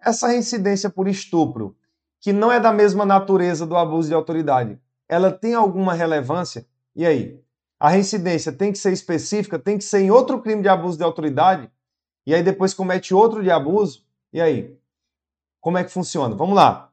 essa 0.00 0.28
reincidência 0.28 0.88
por 0.88 1.06
estupro 1.06 1.76
que 2.18 2.32
não 2.32 2.50
é 2.50 2.58
da 2.58 2.72
mesma 2.72 3.04
natureza 3.04 3.66
do 3.66 3.76
abuso 3.76 4.08
de 4.08 4.14
autoridade, 4.14 4.80
ela 5.06 5.30
tem 5.30 5.52
alguma 5.54 5.92
relevância? 5.92 6.64
E 6.96 7.04
aí? 7.04 7.38
A 7.78 7.90
reincidência 7.90 8.50
tem 8.50 8.72
que 8.72 8.78
ser 8.78 8.92
específica, 8.92 9.58
tem 9.58 9.76
que 9.76 9.84
ser 9.84 10.00
em 10.00 10.10
outro 10.10 10.40
crime 10.40 10.62
de 10.62 10.68
abuso 10.68 10.96
de 10.96 11.04
autoridade, 11.04 11.70
e 12.26 12.34
aí 12.34 12.42
depois 12.42 12.72
comete 12.72 13.12
outro 13.12 13.42
de 13.42 13.50
abuso, 13.50 14.02
e 14.32 14.40
aí? 14.40 14.76
Como 15.60 15.78
é 15.78 15.84
que 15.84 15.92
funciona? 15.92 16.34
Vamos 16.34 16.54
lá. 16.54 16.90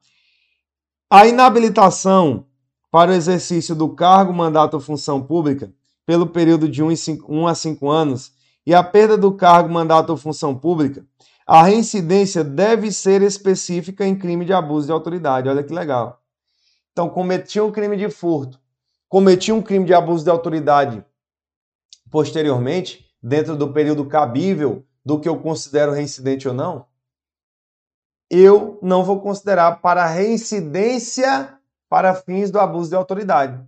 A 1.08 1.26
inabilitação 1.26 2.46
para 2.90 3.10
o 3.10 3.14
exercício 3.14 3.74
do 3.74 3.88
cargo, 3.88 4.32
mandato 4.32 4.74
ou 4.74 4.80
função 4.80 5.22
pública 5.22 5.72
pelo 6.06 6.26
período 6.26 6.68
de 6.68 6.82
1 6.82 7.46
a 7.46 7.54
5 7.54 7.90
anos 7.90 8.32
e 8.66 8.74
a 8.74 8.82
perda 8.82 9.16
do 9.16 9.32
cargo, 9.32 9.72
mandato 9.72 10.10
ou 10.10 10.16
função 10.16 10.54
pública 10.56 11.04
a 11.52 11.64
reincidência 11.64 12.44
deve 12.44 12.92
ser 12.92 13.22
específica 13.22 14.06
em 14.06 14.16
crime 14.16 14.44
de 14.44 14.52
abuso 14.52 14.86
de 14.86 14.92
autoridade. 14.92 15.48
Olha 15.48 15.64
que 15.64 15.74
legal. 15.74 16.22
Então, 16.92 17.08
cometi 17.08 17.60
um 17.60 17.72
crime 17.72 17.96
de 17.96 18.08
furto, 18.08 18.56
cometi 19.08 19.50
um 19.50 19.60
crime 19.60 19.84
de 19.84 19.92
abuso 19.92 20.22
de 20.22 20.30
autoridade 20.30 21.04
posteriormente, 22.08 23.04
dentro 23.20 23.56
do 23.56 23.72
período 23.72 24.04
cabível 24.04 24.86
do 25.04 25.18
que 25.18 25.28
eu 25.28 25.40
considero 25.40 25.90
reincidente 25.90 26.46
ou 26.46 26.54
não, 26.54 26.86
eu 28.30 28.78
não 28.80 29.04
vou 29.04 29.20
considerar 29.20 29.80
para 29.80 30.06
reincidência 30.06 31.54
para 31.88 32.14
fins 32.14 32.50
do 32.50 32.60
abuso 32.60 32.90
de 32.90 32.96
autoridade. 32.96 33.60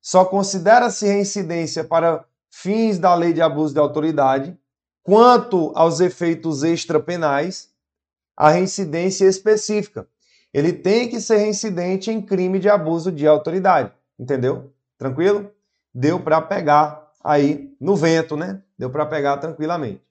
Só 0.00 0.24
considera-se 0.24 1.06
reincidência 1.06 1.84
para 1.84 2.24
fins 2.50 2.98
da 2.98 3.14
lei 3.14 3.32
de 3.32 3.40
abuso 3.40 3.72
de 3.72 3.80
autoridade 3.80 4.58
Quanto 5.04 5.70
aos 5.74 6.00
efeitos 6.00 6.62
extrapenais, 6.62 7.68
a 8.34 8.48
reincidência 8.48 9.26
específica. 9.26 10.08
Ele 10.52 10.72
tem 10.72 11.10
que 11.10 11.20
ser 11.20 11.36
reincidente 11.36 12.10
em 12.10 12.22
crime 12.22 12.58
de 12.58 12.70
abuso 12.70 13.12
de 13.12 13.26
autoridade. 13.26 13.92
Entendeu? 14.18 14.72
Tranquilo? 14.96 15.50
Deu 15.92 16.18
para 16.18 16.40
pegar 16.40 17.10
aí 17.22 17.70
no 17.78 17.94
vento, 17.94 18.34
né? 18.34 18.62
Deu 18.78 18.88
para 18.88 19.04
pegar 19.04 19.36
tranquilamente. 19.36 20.02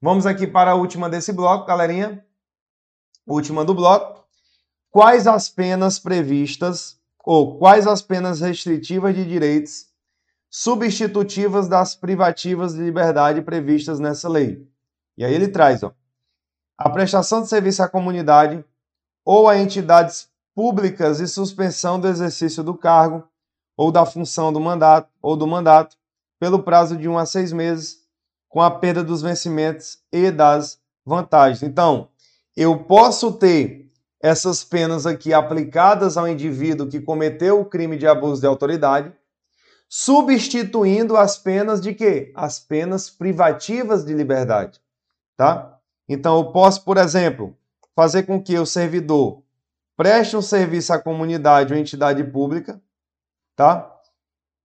Vamos 0.00 0.26
aqui 0.26 0.46
para 0.46 0.70
a 0.70 0.74
última 0.76 1.10
desse 1.10 1.32
bloco, 1.32 1.66
galerinha. 1.66 2.24
Última 3.26 3.64
do 3.64 3.74
bloco. 3.74 4.24
Quais 4.90 5.26
as 5.26 5.48
penas 5.48 5.98
previstas 5.98 6.96
ou 7.26 7.58
quais 7.58 7.86
as 7.86 8.00
penas 8.00 8.40
restritivas 8.40 9.14
de 9.14 9.24
direitos 9.24 9.86
substitutivas 10.48 11.68
das 11.68 11.94
privativas 11.94 12.74
de 12.74 12.80
liberdade 12.80 13.42
previstas 13.42 13.98
nessa 13.98 14.28
lei. 14.28 14.66
E 15.18 15.24
aí 15.24 15.34
ele 15.34 15.48
traz, 15.48 15.82
ó, 15.82 15.92
a 16.78 16.88
prestação 16.88 17.42
de 17.42 17.48
serviço 17.48 17.82
à 17.82 17.88
comunidade 17.88 18.64
ou 19.24 19.48
a 19.48 19.58
entidades 19.58 20.28
públicas 20.54 21.20
e 21.20 21.26
suspensão 21.26 21.98
do 21.98 22.06
exercício 22.06 22.62
do 22.62 22.74
cargo 22.74 23.26
ou 23.76 23.90
da 23.90 24.06
função 24.06 24.52
do 24.52 24.60
mandato 24.60 25.10
ou 25.20 25.36
do 25.36 25.46
mandato 25.46 25.96
pelo 26.38 26.62
prazo 26.62 26.96
de 26.96 27.08
um 27.08 27.18
a 27.18 27.26
seis 27.26 27.52
meses, 27.52 27.98
com 28.48 28.62
a 28.62 28.70
perda 28.70 29.02
dos 29.02 29.20
vencimentos 29.20 29.98
e 30.12 30.30
das 30.30 30.78
vantagens. 31.04 31.62
Então, 31.62 32.08
eu 32.56 32.84
posso 32.84 33.32
ter 33.32 33.90
essas 34.20 34.64
penas 34.64 35.06
aqui 35.06 35.32
aplicadas 35.32 36.16
ao 36.16 36.26
indivíduo 36.26 36.88
que 36.88 37.00
cometeu 37.00 37.60
o 37.60 37.64
crime 37.64 37.96
de 37.96 38.06
abuso 38.06 38.40
de 38.40 38.46
autoridade 38.46 39.12
substituindo 39.88 41.16
as 41.16 41.38
penas 41.38 41.80
de 41.80 41.94
quê? 41.94 42.32
As 42.34 42.58
penas 42.58 43.08
privativas 43.08 44.04
de 44.04 44.12
liberdade, 44.14 44.80
tá? 45.36 45.78
Então 46.08 46.38
eu 46.38 46.50
posso, 46.50 46.84
por 46.84 46.96
exemplo, 46.96 47.56
fazer 47.94 48.24
com 48.24 48.42
que 48.42 48.58
o 48.58 48.66
servidor 48.66 49.42
preste 49.96 50.36
um 50.36 50.42
serviço 50.42 50.92
à 50.92 50.98
comunidade 50.98 51.72
ou 51.72 51.78
entidade 51.78 52.24
pública, 52.24 52.80
tá? 53.54 53.92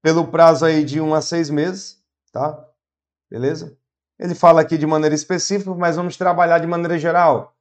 Pelo 0.02 0.28
prazo 0.28 0.66
aí 0.66 0.84
de 0.84 1.00
um 1.00 1.14
a 1.14 1.22
seis 1.22 1.50
meses, 1.50 2.02
tá? 2.32 2.68
beleza? 3.32 3.78
Ele 4.20 4.36
fala 4.36 4.60
aqui 4.60 4.78
de 4.78 4.86
maneira 4.86 5.16
específica, 5.16 5.74
mas 5.74 5.96
vamos 5.96 6.18
trabalhar 6.18 6.60
de 6.60 6.68
maneira 6.68 7.00
geral. 7.00 7.56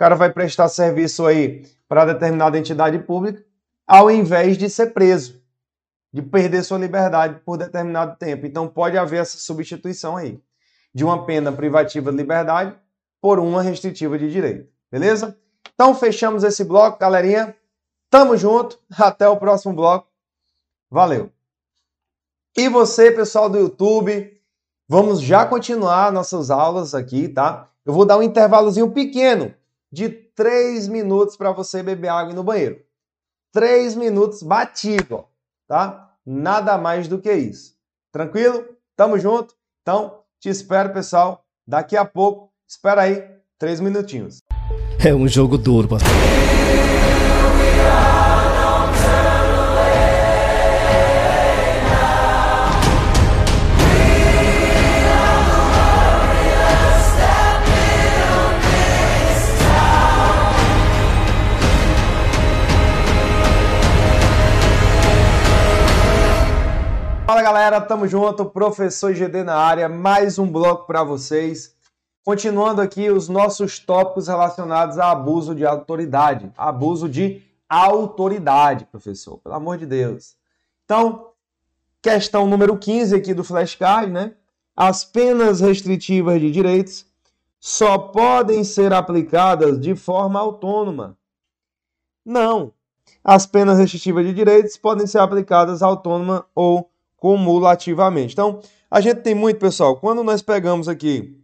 Cara 0.00 0.14
vai 0.14 0.32
prestar 0.32 0.66
serviço 0.70 1.26
aí 1.26 1.66
para 1.86 2.06
determinada 2.06 2.58
entidade 2.58 2.98
pública, 3.00 3.44
ao 3.86 4.10
invés 4.10 4.56
de 4.56 4.70
ser 4.70 4.94
preso, 4.94 5.42
de 6.10 6.22
perder 6.22 6.64
sua 6.64 6.78
liberdade 6.78 7.38
por 7.44 7.58
determinado 7.58 8.16
tempo. 8.16 8.46
Então 8.46 8.66
pode 8.66 8.96
haver 8.96 9.20
essa 9.20 9.36
substituição 9.36 10.16
aí 10.16 10.42
de 10.94 11.04
uma 11.04 11.26
pena 11.26 11.52
privativa 11.52 12.10
de 12.10 12.16
liberdade 12.16 12.74
por 13.20 13.38
uma 13.38 13.60
restritiva 13.60 14.18
de 14.18 14.32
direito. 14.32 14.70
Beleza? 14.90 15.36
Então 15.74 15.94
fechamos 15.94 16.44
esse 16.44 16.64
bloco, 16.64 16.98
galerinha. 16.98 17.54
Tamo 18.08 18.38
junto. 18.38 18.78
Até 18.98 19.28
o 19.28 19.36
próximo 19.36 19.74
bloco. 19.74 20.08
Valeu. 20.90 21.30
E 22.56 22.70
você, 22.70 23.12
pessoal 23.12 23.50
do 23.50 23.58
YouTube, 23.58 24.34
vamos 24.88 25.20
já 25.20 25.44
continuar 25.44 26.10
nossas 26.10 26.50
aulas 26.50 26.94
aqui, 26.94 27.28
tá? 27.28 27.68
Eu 27.84 27.92
vou 27.92 28.06
dar 28.06 28.16
um 28.16 28.22
intervalozinho 28.22 28.90
pequeno 28.92 29.59
de 29.92 30.08
3 30.08 30.88
minutos 30.88 31.36
para 31.36 31.52
você 31.52 31.82
beber 31.82 32.08
água 32.08 32.32
no 32.32 32.44
banheiro. 32.44 32.80
3 33.52 33.94
minutos 33.96 34.42
batido, 34.42 35.24
tá? 35.66 36.14
Nada 36.24 36.78
mais 36.78 37.08
do 37.08 37.20
que 37.20 37.32
isso. 37.32 37.74
Tranquilo? 38.12 38.64
Tamo 38.96 39.18
junto? 39.18 39.54
Então, 39.82 40.20
te 40.38 40.48
espero, 40.48 40.92
pessoal. 40.92 41.44
Daqui 41.66 41.96
a 41.96 42.04
pouco, 42.04 42.52
espera 42.68 43.02
aí, 43.02 43.28
3 43.58 43.80
minutinhos. 43.80 44.38
É 45.04 45.14
um 45.14 45.26
jogo 45.26 45.56
duro, 45.56 45.88
pastor. 45.88 46.08
Galera, 67.52 67.80
tamo 67.80 68.06
junto, 68.06 68.44
professor 68.44 69.12
GD 69.12 69.42
na 69.42 69.56
área, 69.56 69.88
mais 69.88 70.38
um 70.38 70.46
bloco 70.46 70.86
para 70.86 71.02
vocês. 71.02 71.74
Continuando 72.22 72.80
aqui 72.80 73.10
os 73.10 73.28
nossos 73.28 73.80
tópicos 73.80 74.28
relacionados 74.28 75.00
a 75.00 75.10
abuso 75.10 75.52
de 75.52 75.66
autoridade. 75.66 76.52
Abuso 76.56 77.08
de 77.08 77.42
autoridade, 77.68 78.84
professor, 78.84 79.38
pelo 79.38 79.56
amor 79.56 79.78
de 79.78 79.84
Deus. 79.84 80.36
Então, 80.84 81.32
questão 82.00 82.46
número 82.46 82.78
15 82.78 83.16
aqui 83.16 83.34
do 83.34 83.42
flashcard, 83.42 84.12
né? 84.12 84.32
As 84.76 85.04
penas 85.04 85.58
restritivas 85.58 86.40
de 86.40 86.52
direitos 86.52 87.04
só 87.58 87.98
podem 87.98 88.62
ser 88.62 88.92
aplicadas 88.92 89.80
de 89.80 89.96
forma 89.96 90.38
autônoma. 90.38 91.18
Não. 92.24 92.72
As 93.24 93.44
penas 93.44 93.76
restritivas 93.76 94.24
de 94.24 94.32
direitos 94.32 94.76
podem 94.76 95.04
ser 95.04 95.18
aplicadas 95.18 95.82
autônoma 95.82 96.46
ou 96.54 96.88
cumulativamente. 97.20 98.32
Então, 98.32 98.60
a 98.90 99.00
gente 99.00 99.20
tem 99.20 99.34
muito, 99.34 99.60
pessoal, 99.60 99.96
quando 99.96 100.24
nós 100.24 100.42
pegamos 100.42 100.88
aqui 100.88 101.38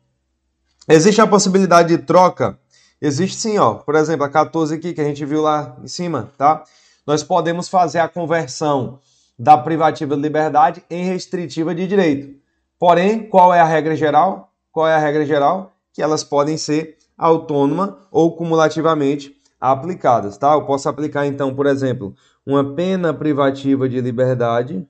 existe 0.88 1.20
a 1.20 1.26
possibilidade 1.26 1.88
de 1.88 2.02
troca? 2.02 2.58
Existe 3.02 3.36
sim, 3.36 3.58
ó. 3.58 3.74
Por 3.74 3.96
exemplo, 3.96 4.24
a 4.24 4.30
14 4.30 4.76
aqui 4.76 4.94
que 4.94 5.00
a 5.00 5.04
gente 5.04 5.24
viu 5.24 5.42
lá 5.42 5.76
em 5.82 5.88
cima, 5.88 6.30
tá? 6.38 6.62
Nós 7.06 7.22
podemos 7.22 7.68
fazer 7.68 7.98
a 7.98 8.08
conversão 8.08 9.00
da 9.38 9.58
privativa 9.58 10.16
de 10.16 10.22
liberdade 10.22 10.82
em 10.88 11.04
restritiva 11.04 11.74
de 11.74 11.86
direito. 11.86 12.38
Porém, 12.78 13.28
qual 13.28 13.52
é 13.52 13.60
a 13.60 13.64
regra 13.64 13.96
geral? 13.96 14.52
Qual 14.72 14.86
é 14.86 14.94
a 14.94 14.98
regra 14.98 15.26
geral? 15.26 15.72
Que 15.92 16.00
elas 16.00 16.22
podem 16.22 16.56
ser 16.56 16.96
autônoma 17.18 17.98
ou 18.10 18.36
cumulativamente 18.36 19.36
aplicadas, 19.60 20.36
tá? 20.36 20.52
Eu 20.52 20.64
posso 20.64 20.88
aplicar 20.88 21.26
então, 21.26 21.54
por 21.54 21.66
exemplo, 21.66 22.14
uma 22.46 22.76
pena 22.76 23.12
privativa 23.12 23.88
de 23.88 24.00
liberdade 24.00 24.86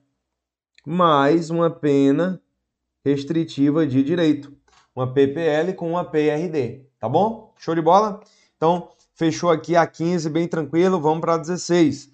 mais 0.85 1.49
uma 1.49 1.71
pena 1.71 2.39
restritiva 3.03 3.85
de 3.87 4.03
direito, 4.03 4.53
uma 4.95 5.11
PPL 5.11 5.73
com 5.73 5.89
uma 5.89 6.05
PRD, 6.05 6.85
tá 6.99 7.09
bom? 7.09 7.53
Show 7.57 7.73
de 7.73 7.81
bola? 7.81 8.21
Então, 8.55 8.89
fechou 9.15 9.49
aqui 9.49 9.75
a 9.75 9.87
15, 9.87 10.29
bem 10.29 10.47
tranquilo, 10.47 11.01
vamos 11.01 11.19
para 11.19 11.33
a 11.33 11.37
16. 11.37 12.11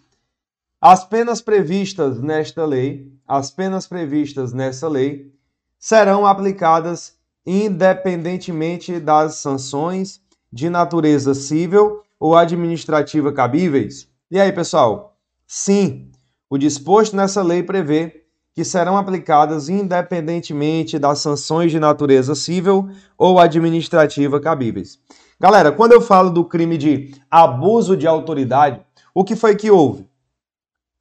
As 0.80 1.04
penas 1.04 1.42
previstas 1.42 2.22
nesta 2.22 2.66
lei, 2.66 3.12
as 3.28 3.52
penas 3.52 3.86
previstas 3.86 4.54
nessa 4.54 4.88
lei 4.88 5.34
serão 5.78 6.26
aplicadas 6.26 7.18
independentemente 7.46 8.98
das 8.98 9.36
sanções 9.36 10.22
de 10.52 10.70
natureza 10.70 11.34
civil 11.34 12.02
ou 12.18 12.34
administrativa 12.34 13.34
cabíveis. 13.34 14.08
E 14.32 14.40
aí, 14.40 14.52
pessoal? 14.54 15.13
Sim, 15.48 16.12
o 16.50 16.58
disposto 16.58 17.16
nessa 17.16 17.42
lei 17.42 17.64
prevê 17.64 18.24
que 18.54 18.64
serão 18.64 18.96
aplicadas 18.98 19.68
independentemente 19.68 21.00
das 21.00 21.20
sanções 21.20 21.72
de 21.72 21.80
natureza 21.80 22.36
civil 22.36 22.90
ou 23.18 23.40
administrativa 23.40 24.40
cabíveis. 24.40 25.00
Galera, 25.40 25.72
quando 25.72 25.94
eu 25.94 26.02
falo 26.02 26.30
do 26.30 26.46
crime 26.46 26.78
de 26.78 27.16
abuso 27.30 27.98
de 27.98 28.08
autoridade, 28.08 28.80
o 29.14 29.24
que 29.24 29.36
foi 29.36 29.56
que 29.56 29.72
houve? 29.72 30.08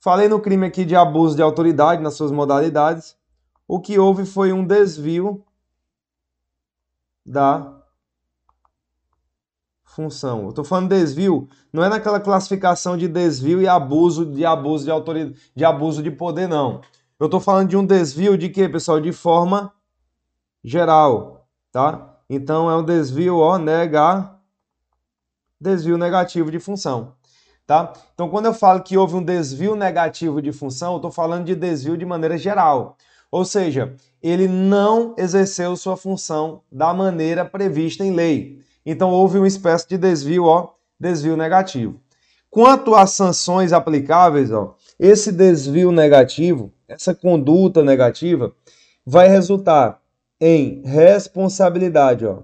Falei 0.00 0.28
no 0.28 0.40
crime 0.40 0.66
aqui 0.66 0.84
de 0.84 0.96
abuso 0.96 1.36
de 1.36 1.42
autoridade 1.42 2.02
nas 2.02 2.14
suas 2.14 2.32
modalidades. 2.32 3.14
O 3.68 3.78
que 3.78 3.98
houve 3.98 4.24
foi 4.24 4.52
um 4.52 4.64
desvio 4.64 5.44
da 7.24 7.81
função. 9.94 10.44
Eu 10.44 10.48
estou 10.50 10.64
falando 10.64 10.88
desvio, 10.88 11.48
não 11.72 11.84
é 11.84 11.88
naquela 11.88 12.18
classificação 12.18 12.96
de 12.96 13.06
desvio 13.06 13.60
e 13.60 13.68
abuso 13.68 14.24
de 14.24 14.44
abuso 14.44 14.84
de 14.84 14.90
autoridade, 14.90 15.36
de 15.54 15.64
abuso 15.64 16.02
de 16.02 16.10
poder, 16.10 16.48
não. 16.48 16.80
Eu 17.20 17.26
estou 17.26 17.40
falando 17.40 17.68
de 17.68 17.76
um 17.76 17.84
desvio 17.84 18.36
de 18.36 18.48
quê, 18.48 18.68
pessoal? 18.68 19.00
De 19.00 19.12
forma 19.12 19.72
geral, 20.64 21.46
tá? 21.70 22.16
Então 22.28 22.70
é 22.70 22.76
um 22.76 22.84
desvio, 22.84 23.38
ó, 23.38 23.58
nega, 23.58 24.34
desvio 25.60 25.98
negativo 25.98 26.50
de 26.50 26.58
função, 26.58 27.14
tá? 27.66 27.92
Então 28.14 28.28
quando 28.28 28.46
eu 28.46 28.54
falo 28.54 28.82
que 28.82 28.96
houve 28.96 29.16
um 29.16 29.22
desvio 29.22 29.76
negativo 29.76 30.40
de 30.40 30.52
função, 30.52 30.92
eu 30.92 30.96
estou 30.96 31.10
falando 31.10 31.44
de 31.44 31.54
desvio 31.54 31.98
de 31.98 32.06
maneira 32.06 32.38
geral. 32.38 32.96
Ou 33.30 33.44
seja, 33.44 33.94
ele 34.22 34.46
não 34.46 35.14
exerceu 35.16 35.74
sua 35.76 35.96
função 35.96 36.62
da 36.70 36.92
maneira 36.92 37.44
prevista 37.44 38.04
em 38.04 38.10
lei. 38.12 38.62
Então 38.84 39.10
houve 39.10 39.38
uma 39.38 39.46
espécie 39.46 39.88
de 39.88 39.96
desvio, 39.96 40.44
ó, 40.44 40.74
desvio 40.98 41.36
negativo. 41.36 42.00
Quanto 42.50 42.94
às 42.94 43.12
sanções 43.12 43.72
aplicáveis, 43.72 44.50
ó, 44.50 44.76
esse 44.98 45.32
desvio 45.32 45.90
negativo, 45.90 46.70
essa 46.86 47.14
conduta 47.14 47.82
negativa, 47.82 48.54
vai 49.04 49.28
resultar 49.28 50.00
em 50.40 50.82
responsabilidade, 50.82 52.26
ó. 52.26 52.42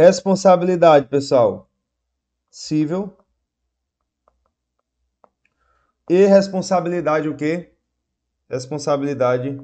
Responsabilidade, 0.00 1.08
pessoal. 1.08 1.68
Civil. 2.50 3.14
E 6.08 6.24
responsabilidade 6.24 7.28
o 7.28 7.36
quê? 7.36 7.74
Responsabilidade 8.48 9.60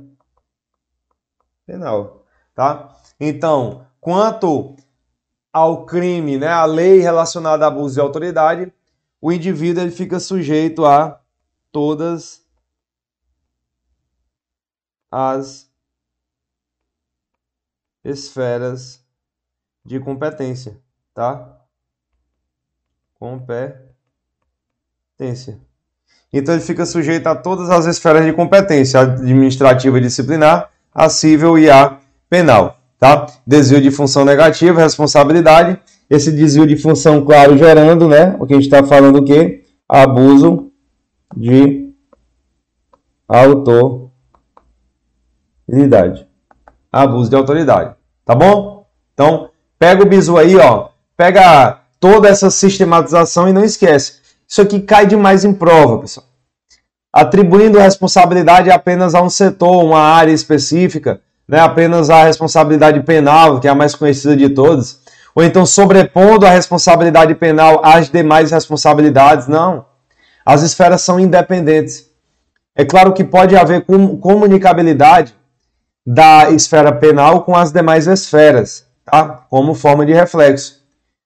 penal, 1.64 2.26
tá? 2.54 2.94
Então, 3.18 3.86
quanto 3.98 4.76
ao 5.50 5.86
crime, 5.86 6.36
né, 6.36 6.48
a 6.48 6.66
lei 6.66 6.98
relacionada 6.98 7.64
a 7.64 7.68
abuso 7.68 7.94
de 7.94 8.00
autoridade, 8.02 8.70
o 9.18 9.32
indivíduo 9.32 9.82
ele 9.82 9.90
fica 9.90 10.20
sujeito 10.20 10.84
a 10.84 11.18
todas 11.72 12.46
as 15.10 15.72
esferas 18.04 19.05
de 19.86 20.00
competência, 20.00 20.76
tá? 21.14 21.60
Competência. 23.18 23.86
Então 26.32 26.54
ele 26.54 26.62
fica 26.62 26.84
sujeito 26.84 27.28
a 27.28 27.36
todas 27.36 27.70
as 27.70 27.86
esferas 27.86 28.26
de 28.26 28.32
competência, 28.32 29.00
administrativa 29.00 29.96
e 29.98 30.02
disciplinar, 30.02 30.70
a 30.92 31.08
civil 31.08 31.56
e 31.56 31.70
a 31.70 31.98
penal, 32.28 32.76
tá? 32.98 33.26
Desvio 33.46 33.80
de 33.80 33.90
função 33.92 34.24
negativa, 34.24 34.80
responsabilidade. 34.80 35.80
Esse 36.10 36.32
desvio 36.32 36.66
de 36.66 36.76
função, 36.76 37.24
claro, 37.24 37.56
gerando, 37.56 38.08
né? 38.08 38.36
O 38.40 38.46
que 38.46 38.54
a 38.54 38.56
gente 38.56 38.66
está 38.66 38.84
falando 38.84 39.24
o? 39.24 39.64
Abuso 39.88 40.72
de 41.36 41.94
autoridade. 43.28 43.86
Abuso 46.90 47.30
de 47.30 47.36
autoridade, 47.36 47.94
tá 48.24 48.34
bom? 48.34 48.86
Então, 49.14 49.50
pega 49.78 50.02
o 50.02 50.06
bisu 50.06 50.36
aí, 50.36 50.56
ó. 50.56 50.88
Pega 51.16 51.80
toda 51.98 52.28
essa 52.28 52.50
sistematização 52.50 53.48
e 53.48 53.52
não 53.52 53.64
esquece. 53.64 54.20
Isso 54.48 54.60
aqui 54.60 54.80
cai 54.80 55.06
demais 55.06 55.44
em 55.44 55.52
prova, 55.52 55.98
pessoal. 55.98 56.26
Atribuindo 57.12 57.78
responsabilidade 57.78 58.70
apenas 58.70 59.14
a 59.14 59.22
um 59.22 59.30
setor, 59.30 59.82
uma 59.82 60.00
área 60.00 60.32
específica, 60.32 61.20
né? 61.48 61.60
apenas 61.60 62.10
a 62.10 62.24
responsabilidade 62.24 63.00
penal, 63.00 63.58
que 63.58 63.66
é 63.66 63.70
a 63.70 63.74
mais 63.74 63.94
conhecida 63.94 64.36
de 64.36 64.50
todas, 64.50 65.00
ou 65.34 65.42
então 65.42 65.66
sobrepondo 65.66 66.46
a 66.46 66.50
responsabilidade 66.50 67.34
penal 67.34 67.80
às 67.84 68.10
demais 68.10 68.50
responsabilidades. 68.50 69.48
Não. 69.48 69.86
As 70.44 70.62
esferas 70.62 71.02
são 71.02 71.18
independentes. 71.18 72.06
É 72.74 72.84
claro 72.84 73.12
que 73.12 73.24
pode 73.24 73.56
haver 73.56 73.84
comunicabilidade 73.84 75.34
da 76.06 76.50
esfera 76.50 76.92
penal 76.92 77.42
com 77.42 77.56
as 77.56 77.72
demais 77.72 78.06
esferas, 78.06 78.85
tá? 79.06 79.46
como 79.48 79.74
forma 79.74 80.04
de 80.04 80.12
reflexo. 80.12 80.82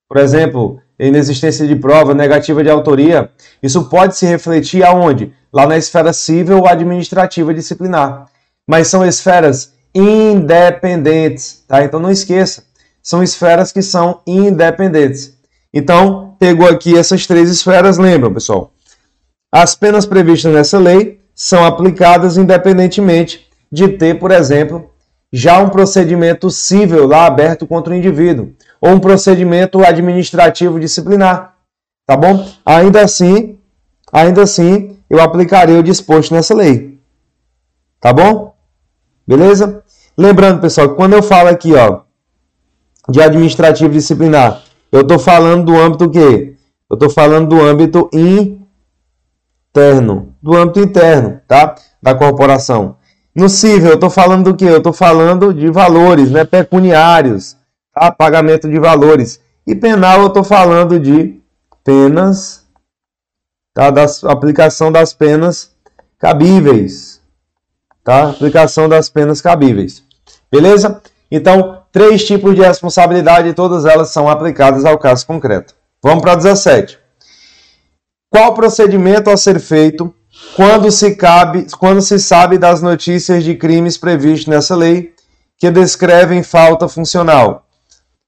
Por 0.08 0.18
exemplo, 0.18 0.80
inexistência 0.98 1.66
de 1.66 1.74
prova, 1.74 2.14
negativa 2.14 2.62
de 2.62 2.70
autoria, 2.70 3.30
isso 3.62 3.88
pode 3.88 4.16
se 4.16 4.26
refletir 4.26 4.84
aonde? 4.84 5.32
Lá 5.52 5.66
na 5.66 5.76
esfera 5.76 6.12
civil 6.12 6.58
ou 6.58 6.68
administrativa 6.68 7.54
disciplinar. 7.54 8.26
Mas 8.68 8.88
são 8.88 9.04
esferas 9.04 9.72
independentes, 9.94 11.64
tá? 11.66 11.82
Então 11.82 11.98
não 11.98 12.10
esqueça, 12.10 12.64
são 13.02 13.22
esferas 13.22 13.72
que 13.72 13.82
são 13.82 14.20
independentes. 14.26 15.36
Então, 15.72 16.36
pegou 16.38 16.68
aqui 16.68 16.96
essas 16.96 17.26
três 17.26 17.48
esferas, 17.48 17.96
lembram, 17.96 18.32
pessoal? 18.32 18.72
As 19.52 19.74
penas 19.74 20.06
previstas 20.06 20.52
nessa 20.52 20.78
lei 20.78 21.20
são 21.34 21.64
aplicadas 21.64 22.36
independentemente 22.36 23.48
de 23.70 23.88
ter, 23.88 24.18
por 24.18 24.30
exemplo, 24.30 24.90
já 25.32 25.60
um 25.60 25.68
procedimento 25.68 26.50
civil 26.50 27.06
lá 27.06 27.26
aberto 27.26 27.66
contra 27.66 27.92
o 27.92 27.96
indivíduo 27.96 28.52
ou 28.80 28.90
um 28.90 29.00
procedimento 29.00 29.84
administrativo 29.84 30.80
disciplinar, 30.80 31.54
tá 32.06 32.16
bom? 32.16 32.48
Ainda 32.64 33.02
assim, 33.02 33.58
ainda 34.12 34.42
assim, 34.42 34.98
eu 35.08 35.20
aplicarei 35.20 35.78
o 35.78 35.82
disposto 35.82 36.34
nessa 36.34 36.54
lei. 36.54 37.00
Tá 38.00 38.12
bom? 38.12 38.54
Beleza? 39.26 39.82
Lembrando, 40.16 40.60
pessoal, 40.60 40.88
que 40.88 40.96
quando 40.96 41.12
eu 41.12 41.22
falo 41.22 41.48
aqui, 41.48 41.74
ó, 41.74 42.00
de 43.08 43.20
administrativo 43.20 43.92
disciplinar, 43.92 44.62
eu 44.90 45.02
estou 45.02 45.18
falando 45.18 45.64
do 45.66 45.76
âmbito 45.78 46.10
quê? 46.10 46.56
Eu 46.90 46.94
estou 46.94 47.10
falando 47.10 47.48
do 47.48 47.60
âmbito 47.60 48.10
interno, 48.12 48.74
do 50.42 50.56
âmbito 50.56 50.80
interno, 50.80 51.40
tá? 51.46 51.76
Da 52.02 52.14
corporação. 52.14 52.96
No 53.34 53.48
civil, 53.48 53.90
eu 53.90 53.94
estou 53.94 54.10
falando 54.10 54.50
do 54.50 54.56
quê? 54.56 54.64
Eu 54.64 54.78
estou 54.78 54.92
falando 54.92 55.54
de 55.54 55.70
valores, 55.70 56.30
né? 56.30 56.44
Pecuniários, 56.44 57.56
tá? 57.94 58.10
pagamento 58.10 58.68
de 58.68 58.78
valores. 58.78 59.40
E 59.66 59.74
penal 59.74 60.22
eu 60.22 60.26
estou 60.28 60.42
falando 60.42 60.98
de 60.98 61.40
penas, 61.84 62.66
tá? 63.72 63.90
da 63.90 64.04
aplicação 64.24 64.90
das 64.90 65.12
penas 65.12 65.70
cabíveis. 66.18 67.20
Tá? 68.02 68.30
Aplicação 68.30 68.88
das 68.88 69.08
penas 69.08 69.40
cabíveis. 69.40 70.02
Beleza? 70.50 71.00
Então, 71.30 71.82
três 71.92 72.24
tipos 72.26 72.56
de 72.56 72.62
responsabilidade 72.62 73.54
todas 73.54 73.84
elas 73.84 74.08
são 74.08 74.28
aplicadas 74.28 74.84
ao 74.84 74.98
caso 74.98 75.24
concreto. 75.24 75.74
Vamos 76.02 76.22
para 76.22 76.34
17. 76.34 76.98
Qual 78.28 78.54
procedimento 78.54 79.30
a 79.30 79.36
ser 79.36 79.60
feito 79.60 80.12
quando 80.54 80.90
se, 80.90 81.14
cabe, 81.14 81.66
quando 81.78 82.02
se 82.02 82.18
sabe 82.18 82.58
das 82.58 82.82
notícias 82.82 83.44
de 83.44 83.54
crimes 83.54 83.96
previstos 83.96 84.46
nessa 84.46 84.74
lei 84.74 85.14
que 85.56 85.70
descrevem 85.70 86.42
falta 86.42 86.88
funcional? 86.88 87.66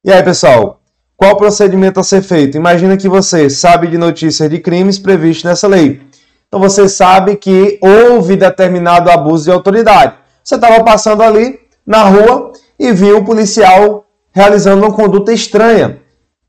E 0.05 0.11
aí, 0.13 0.23
pessoal, 0.23 0.81
qual 1.17 1.37
procedimento 1.37 2.01
a 2.01 2.03
ser 2.03 2.23
feito? 2.23 2.57
Imagina 2.57 2.97
que 2.97 3.09
você 3.09 3.49
sabe 3.49 3.87
de 3.87 3.97
notícias 3.97 4.51
de 4.51 4.59
crimes 4.59 4.99
previstos 4.99 5.45
nessa 5.45 5.69
lei. 5.69 6.03
Então 6.49 6.61
você 6.61 6.89
sabe 6.89 7.37
que 7.37 7.79
houve 7.81 8.37
determinado 8.37 9.11
abuso 9.11 9.45
de 9.45 9.51
autoridade. 9.51 10.17
Você 10.43 10.57
estava 10.57 10.83
passando 10.85 11.23
ali 11.23 11.61
na 11.87 12.05
rua 12.05 12.53
e 12.79 12.93
viu 12.93 13.19
o 13.19 13.25
policial 13.25 14.05
realizando 14.33 14.85
uma 14.85 14.93
conduta 14.93 15.33
estranha. 15.33 15.99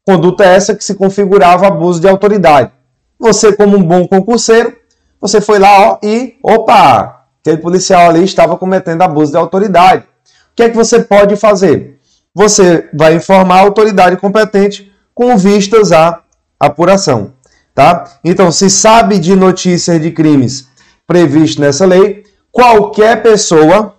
Conduta 0.05 0.43
essa 0.43 0.76
que 0.76 0.84
se 0.84 0.95
configurava 0.95 1.68
abuso 1.68 2.01
de 2.01 2.09
autoridade. 2.09 2.72
Você, 3.20 3.53
como 3.53 3.78
um 3.78 3.84
bom 3.84 4.07
concurseiro, 4.07 4.76
você 5.24 5.41
foi 5.41 5.57
lá 5.57 5.89
ó, 5.89 5.99
e, 6.03 6.38
opa, 6.43 7.26
aquele 7.41 7.57
policial 7.57 8.09
ali 8.09 8.24
estava 8.24 8.57
cometendo 8.57 9.01
abuso 9.01 9.32
de 9.32 9.38
autoridade. 9.38 10.03
O 10.03 10.55
que 10.55 10.63
é 10.63 10.69
que 10.69 10.76
você 10.76 11.01
pode 11.01 11.36
fazer? 11.36 11.99
você 12.34 12.89
vai 12.93 13.15
informar 13.15 13.57
a 13.57 13.61
autoridade 13.61 14.17
competente 14.17 14.91
com 15.13 15.38
vistas 15.38 15.91
à 15.91 16.24
apuração, 16.59 17.34
tá? 17.76 18.19
Então, 18.24 18.51
se 18.51 18.69
sabe 18.69 19.19
de 19.19 19.36
notícias 19.36 20.01
de 20.01 20.11
crimes 20.11 20.67
previstos 21.05 21.59
nessa 21.59 21.86
lei, 21.86 22.24
qualquer 22.51 23.21
pessoa, 23.21 23.95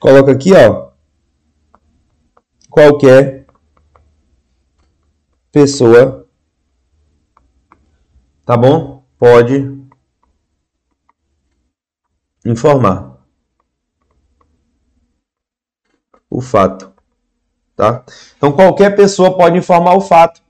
coloca 0.00 0.32
aqui, 0.32 0.52
ó, 0.52 0.88
qualquer 2.68 3.46
pessoa, 5.52 6.26
tá 8.44 8.56
bom? 8.56 9.04
Pode 9.16 9.73
informar 12.44 13.18
o 16.30 16.40
fato 16.40 16.94
tá? 17.76 18.02
Então 18.36 18.52
qualquer 18.52 18.94
pessoa 18.96 19.36
pode 19.36 19.58
informar 19.58 19.94
o 19.94 20.00
fato, 20.00 20.40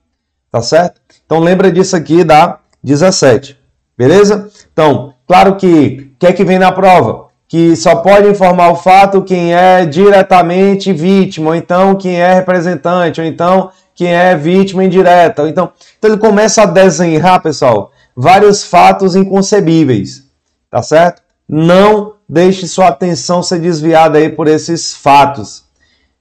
tá 0.51 0.61
certo? 0.61 1.01
Então 1.25 1.39
lembra 1.39 1.71
disso 1.71 1.95
aqui 1.95 2.23
da 2.23 2.59
17, 2.83 3.59
beleza? 3.97 4.49
Então, 4.71 5.13
claro 5.27 5.55
que 5.55 6.11
o 6.15 6.19
que 6.19 6.27
é 6.27 6.33
que 6.33 6.45
vem 6.45 6.59
na 6.59 6.71
prova? 6.71 7.25
Que 7.47 7.75
só 7.75 7.97
pode 7.97 8.27
informar 8.27 8.69
o 8.71 8.75
fato 8.75 9.23
quem 9.23 9.53
é 9.53 9.85
diretamente 9.85 10.91
vítima, 10.91 11.49
ou 11.49 11.55
então 11.55 11.95
quem 11.95 12.19
é 12.19 12.33
representante, 12.33 13.21
ou 13.21 13.27
então 13.27 13.71
quem 13.93 14.13
é 14.13 14.35
vítima 14.35 14.83
indireta. 14.83 15.43
Ou 15.43 15.47
então, 15.47 15.71
então 15.97 16.11
ele 16.11 16.19
começa 16.19 16.63
a 16.63 16.65
desenhar, 16.65 17.41
pessoal, 17.41 17.91
vários 18.15 18.63
fatos 18.63 19.15
inconcebíveis, 19.15 20.23
tá 20.69 20.81
certo? 20.81 21.21
Não 21.47 22.15
deixe 22.27 22.67
sua 22.67 22.87
atenção 22.87 23.43
ser 23.43 23.59
desviada 23.59 24.17
aí 24.17 24.29
por 24.29 24.47
esses 24.47 24.95
fatos. 24.95 25.65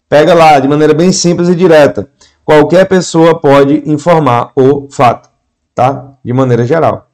Pega 0.08 0.34
lá, 0.34 0.60
de 0.60 0.68
maneira 0.68 0.92
bem 0.92 1.12
simples 1.12 1.48
e 1.48 1.54
direta. 1.54 2.10
Qualquer 2.44 2.86
pessoa 2.86 3.40
pode 3.40 3.82
informar 3.90 4.52
o 4.54 4.88
fato, 4.90 5.30
tá? 5.74 6.18
De 6.22 6.32
maneira 6.32 6.66
geral. 6.66 7.10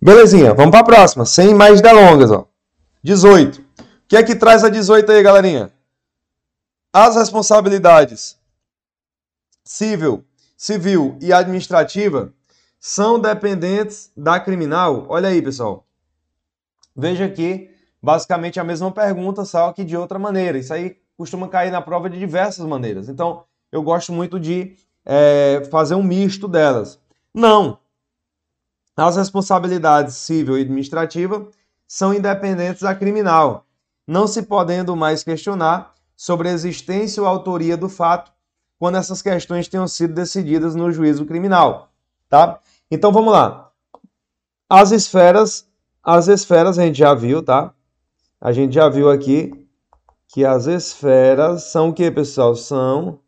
Belezinha, 0.00 0.54
vamos 0.54 0.70
para 0.70 0.80
a 0.80 0.84
próxima, 0.84 1.26
sem 1.26 1.54
mais 1.54 1.80
delongas, 1.80 2.30
ó. 2.30 2.46
18. 3.02 3.60
O 3.60 3.64
que 4.08 4.16
é 4.16 4.22
que 4.22 4.34
traz 4.34 4.64
a 4.64 4.68
18 4.68 5.10
aí, 5.12 5.22
galerinha? 5.22 5.70
As 6.92 7.16
responsabilidades 7.16 8.38
civil, 9.62 10.24
civil 10.56 11.18
e 11.20 11.30
administrativa 11.30 12.32
são 12.80 13.20
dependentes 13.20 14.10
da 14.16 14.40
criminal. 14.40 15.04
Olha 15.08 15.28
aí, 15.28 15.42
pessoal. 15.42 15.84
Veja 16.98 17.26
aqui, 17.26 17.70
basicamente 18.02 18.58
a 18.58 18.64
mesma 18.64 18.90
pergunta, 18.90 19.44
só 19.44 19.72
que 19.72 19.84
de 19.84 19.96
outra 19.96 20.18
maneira. 20.18 20.58
Isso 20.58 20.74
aí 20.74 20.96
costuma 21.16 21.46
cair 21.46 21.70
na 21.70 21.80
prova 21.80 22.10
de 22.10 22.18
diversas 22.18 22.66
maneiras. 22.66 23.08
Então, 23.08 23.44
eu 23.70 23.80
gosto 23.84 24.12
muito 24.12 24.40
de 24.40 24.76
é, 25.06 25.62
fazer 25.70 25.94
um 25.94 26.02
misto 26.02 26.48
delas. 26.48 27.00
Não. 27.32 27.78
As 28.96 29.16
responsabilidades 29.16 30.16
civil 30.16 30.58
e 30.58 30.62
administrativa 30.62 31.46
são 31.86 32.12
independentes 32.12 32.82
da 32.82 32.96
criminal, 32.96 33.64
não 34.04 34.26
se 34.26 34.42
podendo 34.42 34.96
mais 34.96 35.22
questionar 35.22 35.94
sobre 36.16 36.48
a 36.48 36.52
existência 36.52 37.22
ou 37.22 37.28
autoria 37.28 37.76
do 37.76 37.88
fato 37.88 38.32
quando 38.76 38.98
essas 38.98 39.22
questões 39.22 39.68
tenham 39.68 39.86
sido 39.86 40.14
decididas 40.14 40.74
no 40.74 40.90
juízo 40.90 41.24
criminal, 41.24 41.92
tá? 42.28 42.58
Então 42.90 43.12
vamos 43.12 43.32
lá. 43.32 43.70
As 44.68 44.90
esferas, 44.90 45.67
as 46.10 46.26
esferas 46.26 46.78
a 46.78 46.86
gente 46.86 46.96
já 46.96 47.12
viu, 47.12 47.42
tá? 47.42 47.74
A 48.40 48.50
gente 48.50 48.72
já 48.72 48.88
viu 48.88 49.10
aqui 49.10 49.52
que 50.26 50.42
as 50.42 50.66
esferas 50.66 51.64
são 51.64 51.90
o 51.90 51.92
que, 51.92 52.10
pessoal? 52.10 52.56
São 52.56 53.20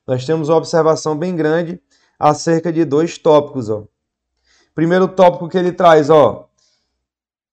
Nós 0.06 0.24
temos 0.24 0.48
uma 0.48 0.58
observação 0.58 1.18
bem 1.18 1.34
grande 1.34 1.82
acerca 2.16 2.72
de 2.72 2.84
dois 2.84 3.18
tópicos, 3.18 3.68
ó. 3.68 3.82
Primeiro 4.76 5.08
tópico 5.08 5.48
que 5.48 5.58
ele 5.58 5.72
traz, 5.72 6.08
ó, 6.08 6.48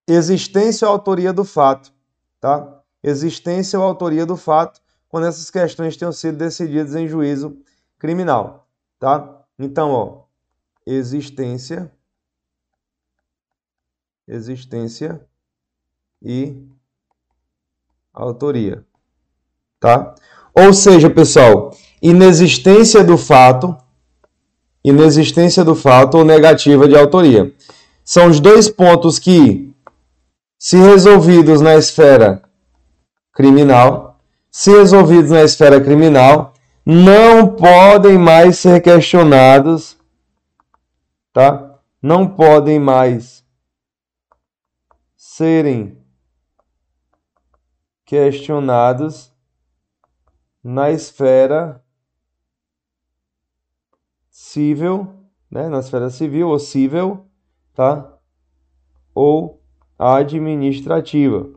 existência 0.07 0.87
ou 0.87 0.93
autoria 0.93 1.33
do 1.33 1.43
fato, 1.43 1.96
tá? 2.39 2.81
Existência 3.03 3.79
ou 3.79 3.85
autoria 3.85 4.25
do 4.25 4.35
fato 4.35 4.81
quando 5.09 5.27
essas 5.27 5.49
questões 5.49 5.95
tenham 5.95 6.11
sido 6.11 6.37
decididas 6.37 6.95
em 6.95 7.07
juízo 7.07 7.57
criminal, 7.97 8.67
tá? 8.99 9.41
Então, 9.57 9.91
ó, 9.91 10.23
existência, 10.85 11.91
existência 14.27 15.25
e 16.21 16.61
autoria, 18.13 18.85
tá? 19.79 20.15
Ou 20.53 20.73
seja, 20.73 21.09
pessoal, 21.09 21.71
inexistência 22.01 23.03
do 23.03 23.17
fato, 23.17 23.77
inexistência 24.83 25.63
do 25.63 25.75
fato 25.75 26.17
ou 26.17 26.25
negativa 26.25 26.87
de 26.87 26.95
autoria. 26.95 27.53
São 28.03 28.29
os 28.29 28.39
dois 28.39 28.69
pontos 28.69 29.19
que, 29.19 29.73
se 30.57 30.77
resolvidos 30.77 31.61
na 31.61 31.75
esfera 31.75 32.41
criminal, 33.31 34.19
se 34.49 34.71
resolvidos 34.71 35.31
na 35.31 35.43
esfera 35.43 35.79
criminal, 35.79 36.53
não 36.85 37.55
podem 37.55 38.17
mais 38.17 38.57
ser 38.57 38.81
questionados, 38.81 39.97
tá? 41.31 41.79
Não 42.01 42.27
podem 42.27 42.79
mais 42.79 43.45
serem 45.15 46.01
questionados 48.05 49.31
na 50.63 50.89
esfera 50.89 51.83
civil, 54.29 55.13
né? 55.51 55.69
Na 55.69 55.79
esfera 55.79 56.09
civil 56.09 56.49
ou 56.49 56.57
civil, 56.57 57.29
tá? 57.73 58.17
Ou 59.13 59.56
administrativa. 59.97 61.49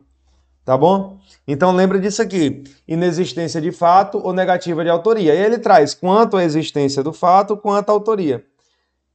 Tá 0.64 0.76
bom? 0.76 1.18
Então 1.46 1.72
lembra 1.72 1.98
disso 1.98 2.22
aqui. 2.22 2.62
Inexistência 2.86 3.60
de 3.60 3.72
fato 3.72 4.18
ou 4.18 4.32
negativa 4.32 4.84
de 4.84 4.90
autoria. 4.90 5.34
E 5.34 5.38
ele 5.38 5.58
traz 5.58 5.94
quanto 5.94 6.36
à 6.36 6.44
existência 6.44 7.02
do 7.02 7.12
fato, 7.12 7.56
quanto 7.56 7.90
à 7.90 7.92
autoria. 7.92 8.44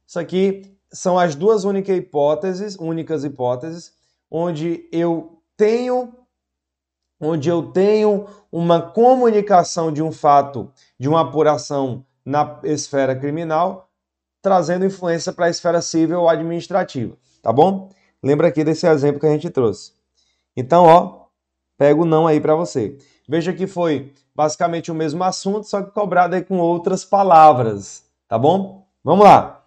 Isso 0.06 0.18
aqui 0.18 0.76
são 0.92 1.18
as 1.18 1.34
duas 1.34 1.64
únicas 1.64 1.96
hipóteses, 1.96 2.76
únicas 2.78 3.24
hipóteses, 3.24 3.92
onde 4.30 4.88
eu 4.92 5.40
tenho 5.56 6.12
onde 7.18 7.48
eu 7.48 7.62
tenho 7.72 8.26
uma 8.52 8.80
comunicação 8.80 9.90
de 9.90 10.02
um 10.02 10.12
fato, 10.12 10.70
de 10.98 11.08
uma 11.08 11.22
apuração 11.22 12.04
na 12.22 12.60
esfera 12.64 13.16
criminal, 13.16 13.88
trazendo 14.42 14.84
influência 14.84 15.32
para 15.32 15.46
a 15.46 15.50
esfera 15.50 15.80
civil 15.80 16.20
ou 16.20 16.28
administrativa, 16.28 17.16
tá 17.42 17.50
bom? 17.52 17.88
Lembra 18.26 18.48
aqui 18.48 18.64
desse 18.64 18.88
exemplo 18.88 19.20
que 19.20 19.26
a 19.26 19.30
gente 19.30 19.48
trouxe. 19.50 19.92
Então, 20.56 20.82
ó, 20.82 21.26
pega 21.78 22.00
o 22.00 22.04
não 22.04 22.26
aí 22.26 22.40
para 22.40 22.56
você. 22.56 22.98
Veja 23.28 23.52
que 23.52 23.68
foi 23.68 24.12
basicamente 24.34 24.90
o 24.90 24.94
mesmo 24.96 25.22
assunto, 25.22 25.62
só 25.62 25.80
que 25.80 25.92
cobrado 25.92 26.34
aí 26.34 26.42
com 26.42 26.58
outras 26.58 27.04
palavras, 27.04 28.02
tá 28.26 28.36
bom? 28.36 28.84
Vamos 29.04 29.24
lá. 29.24 29.64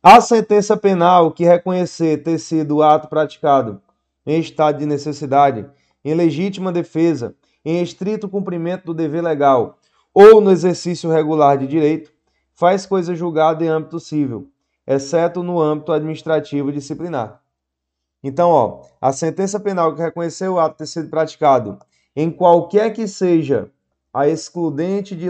A 0.00 0.20
sentença 0.20 0.76
penal 0.76 1.32
que 1.32 1.44
reconhecer 1.44 2.22
ter 2.22 2.38
sido 2.38 2.76
o 2.76 2.82
ato 2.84 3.08
praticado 3.08 3.82
em 4.24 4.38
estado 4.38 4.78
de 4.78 4.86
necessidade, 4.86 5.68
em 6.04 6.14
legítima 6.14 6.70
defesa, 6.70 7.34
em 7.64 7.82
estrito 7.82 8.28
cumprimento 8.28 8.84
do 8.84 8.94
dever 8.94 9.24
legal 9.24 9.76
ou 10.14 10.40
no 10.40 10.52
exercício 10.52 11.10
regular 11.10 11.58
de 11.58 11.66
direito, 11.66 12.12
faz 12.54 12.86
coisa 12.86 13.12
julgada 13.12 13.64
em 13.64 13.68
âmbito 13.68 13.98
civil, 13.98 14.52
exceto 14.86 15.42
no 15.42 15.60
âmbito 15.60 15.90
administrativo 15.90 16.70
disciplinar. 16.70 17.42
Então, 18.22 18.50
ó, 18.50 18.84
a 19.00 19.12
sentença 19.12 19.60
penal 19.60 19.94
que 19.94 20.02
reconheceu 20.02 20.54
o 20.54 20.58
ato 20.58 20.78
ter 20.78 20.86
sido 20.86 21.08
praticado 21.08 21.78
em 22.16 22.30
qualquer 22.30 22.92
que 22.92 23.06
seja 23.06 23.70
a 24.12 24.26
excludente 24.26 25.14
de 25.14 25.26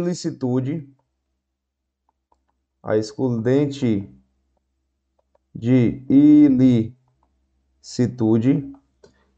a 2.83 2.97
excludente 2.97 4.11
de 5.55 6.03
ilicitude, 7.83 8.73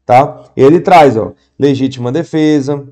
tá? 0.05 0.45
Ele 0.55 0.79
traz, 0.79 1.17
ó, 1.17 1.33
legítima 1.59 2.11
defesa, 2.11 2.87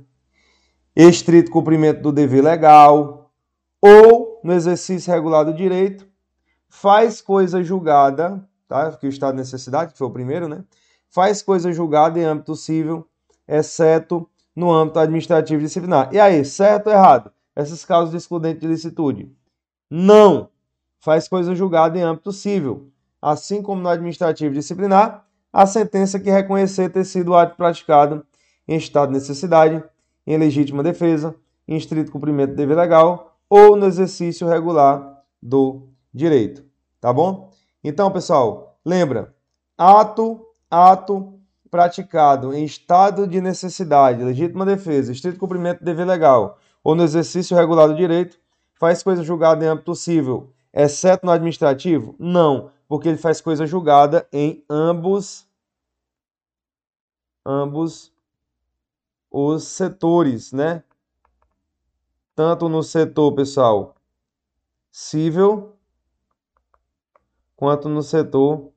estrito 0.95 1.51
cumprimento 1.51 2.01
do 2.01 2.11
dever 2.11 2.43
legal 2.43 3.31
ou 3.81 4.41
no 4.43 4.51
exercício 4.51 5.13
regular 5.13 5.45
do 5.45 5.53
direito, 5.53 6.05
faz 6.67 7.21
coisa 7.21 7.63
julgada 7.63 8.48
tá? 8.69 8.91
que 8.93 9.07
o 9.07 9.09
estado 9.09 9.33
de 9.33 9.39
necessidade, 9.39 9.91
que 9.91 9.97
foi 9.97 10.07
o 10.07 10.11
primeiro, 10.11 10.47
né? 10.47 10.63
faz 11.09 11.41
coisa 11.41 11.73
julgada 11.73 12.19
em 12.19 12.23
âmbito 12.23 12.55
civil, 12.55 13.05
exceto 13.47 14.29
no 14.55 14.71
âmbito 14.71 14.99
administrativo 14.99 15.61
e 15.61 15.65
disciplinar. 15.65 16.09
E 16.13 16.19
aí, 16.19 16.45
certo 16.45 16.87
ou 16.87 16.93
errado? 16.93 17.31
Esses 17.55 17.83
casos 17.83 18.11
de 18.11 18.17
excludente 18.17 18.59
de 18.59 18.67
licitude. 18.67 19.29
Não 19.89 20.49
faz 20.99 21.27
coisa 21.27 21.55
julgada 21.55 21.97
em 21.97 22.03
âmbito 22.03 22.31
civil, 22.31 22.91
assim 23.21 23.61
como 23.61 23.81
no 23.81 23.89
administrativo 23.89 24.53
e 24.53 24.57
disciplinar, 24.59 25.25
a 25.51 25.65
sentença 25.65 26.19
que 26.19 26.29
reconhecer 26.29 26.89
ter 26.89 27.03
sido 27.03 27.29
o 27.29 27.35
ato 27.35 27.55
praticado 27.57 28.23
em 28.67 28.75
estado 28.75 29.09
de 29.09 29.15
necessidade, 29.15 29.83
em 30.27 30.37
legítima 30.37 30.83
defesa, 30.83 31.35
em 31.67 31.75
estrito 31.75 32.11
cumprimento 32.11 32.51
do 32.51 32.55
dever 32.55 32.77
legal 32.77 33.35
ou 33.49 33.75
no 33.75 33.87
exercício 33.87 34.47
regular 34.47 35.23
do 35.41 35.87
direito. 36.13 36.63
Tá 37.01 37.11
bom? 37.11 37.48
Então, 37.83 38.11
pessoal, 38.11 38.77
lembra, 38.85 39.33
ato, 39.77 40.45
ato 40.69 41.39
praticado 41.71 42.53
em 42.53 42.65
estado 42.65 43.27
de 43.27 43.39
necessidade, 43.39 44.23
legítima 44.23 44.65
defesa, 44.65 45.11
estrito 45.11 45.39
cumprimento 45.39 45.79
do 45.79 45.85
dever 45.85 46.05
legal 46.05 46.59
ou 46.83 46.95
no 46.95 47.03
exercício 47.03 47.55
regular 47.55 47.87
do 47.87 47.95
direito, 47.95 48.39
faz 48.73 49.03
coisa 49.03 49.23
julgada 49.23 49.63
em 49.63 49.67
âmbito 49.67 49.93
civil, 49.93 50.53
exceto 50.73 51.25
no 51.25 51.31
administrativo? 51.31 52.15
Não, 52.17 52.71
porque 52.87 53.07
ele 53.07 53.17
faz 53.17 53.39
coisa 53.41 53.65
julgada 53.65 54.27
em 54.31 54.63
ambos 54.69 55.47
ambos 57.45 58.11
os 59.31 59.63
setores, 59.63 60.51
né? 60.51 60.83
Tanto 62.35 62.69
no 62.69 62.83
setor, 62.83 63.33
pessoal, 63.33 63.95
civil 64.91 65.78
quanto 67.59 67.89
no 67.89 68.01
setor 68.01 68.71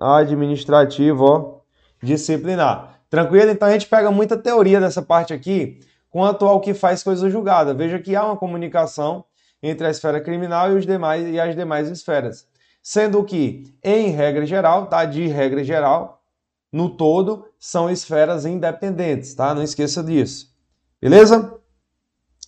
administrativo, 0.00 1.24
ó, 1.24 1.60
disciplinar. 2.02 3.02
Tranquilo? 3.10 3.50
Então 3.50 3.68
a 3.68 3.72
gente 3.72 3.86
pega 3.86 4.10
muita 4.10 4.34
teoria 4.34 4.80
dessa 4.80 5.02
parte 5.02 5.34
aqui 5.34 5.80
quanto 6.08 6.46
ao 6.46 6.58
que 6.58 6.72
faz 6.72 7.02
coisa 7.02 7.28
julgada. 7.28 7.74
Veja 7.74 7.98
que 7.98 8.16
há 8.16 8.24
uma 8.24 8.36
comunicação 8.38 9.26
entre 9.62 9.86
a 9.86 9.90
esfera 9.90 10.22
criminal 10.22 10.72
e, 10.72 10.76
os 10.76 10.86
demais, 10.86 11.28
e 11.28 11.38
as 11.38 11.54
demais 11.54 11.90
esferas. 11.90 12.48
Sendo 12.82 13.22
que, 13.24 13.74
em 13.84 14.08
regra 14.08 14.46
geral, 14.46 14.86
tá? 14.86 15.04
De 15.04 15.26
regra 15.26 15.62
geral, 15.62 16.22
no 16.72 16.88
todo, 16.88 17.44
são 17.58 17.90
esferas 17.90 18.46
independentes, 18.46 19.34
tá? 19.34 19.54
Não 19.54 19.62
esqueça 19.62 20.02
disso. 20.02 20.50
Beleza? 20.98 21.60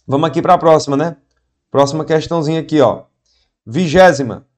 Vamos 0.07 0.27
aqui 0.27 0.41
para 0.41 0.55
a 0.55 0.59
próxima, 0.59 0.97
né? 0.97 1.19
Próxima 1.71 2.03
questãozinha 2.03 2.61
aqui, 2.61 2.81
ó. 2.81 3.03
Vigésima. 3.67 4.49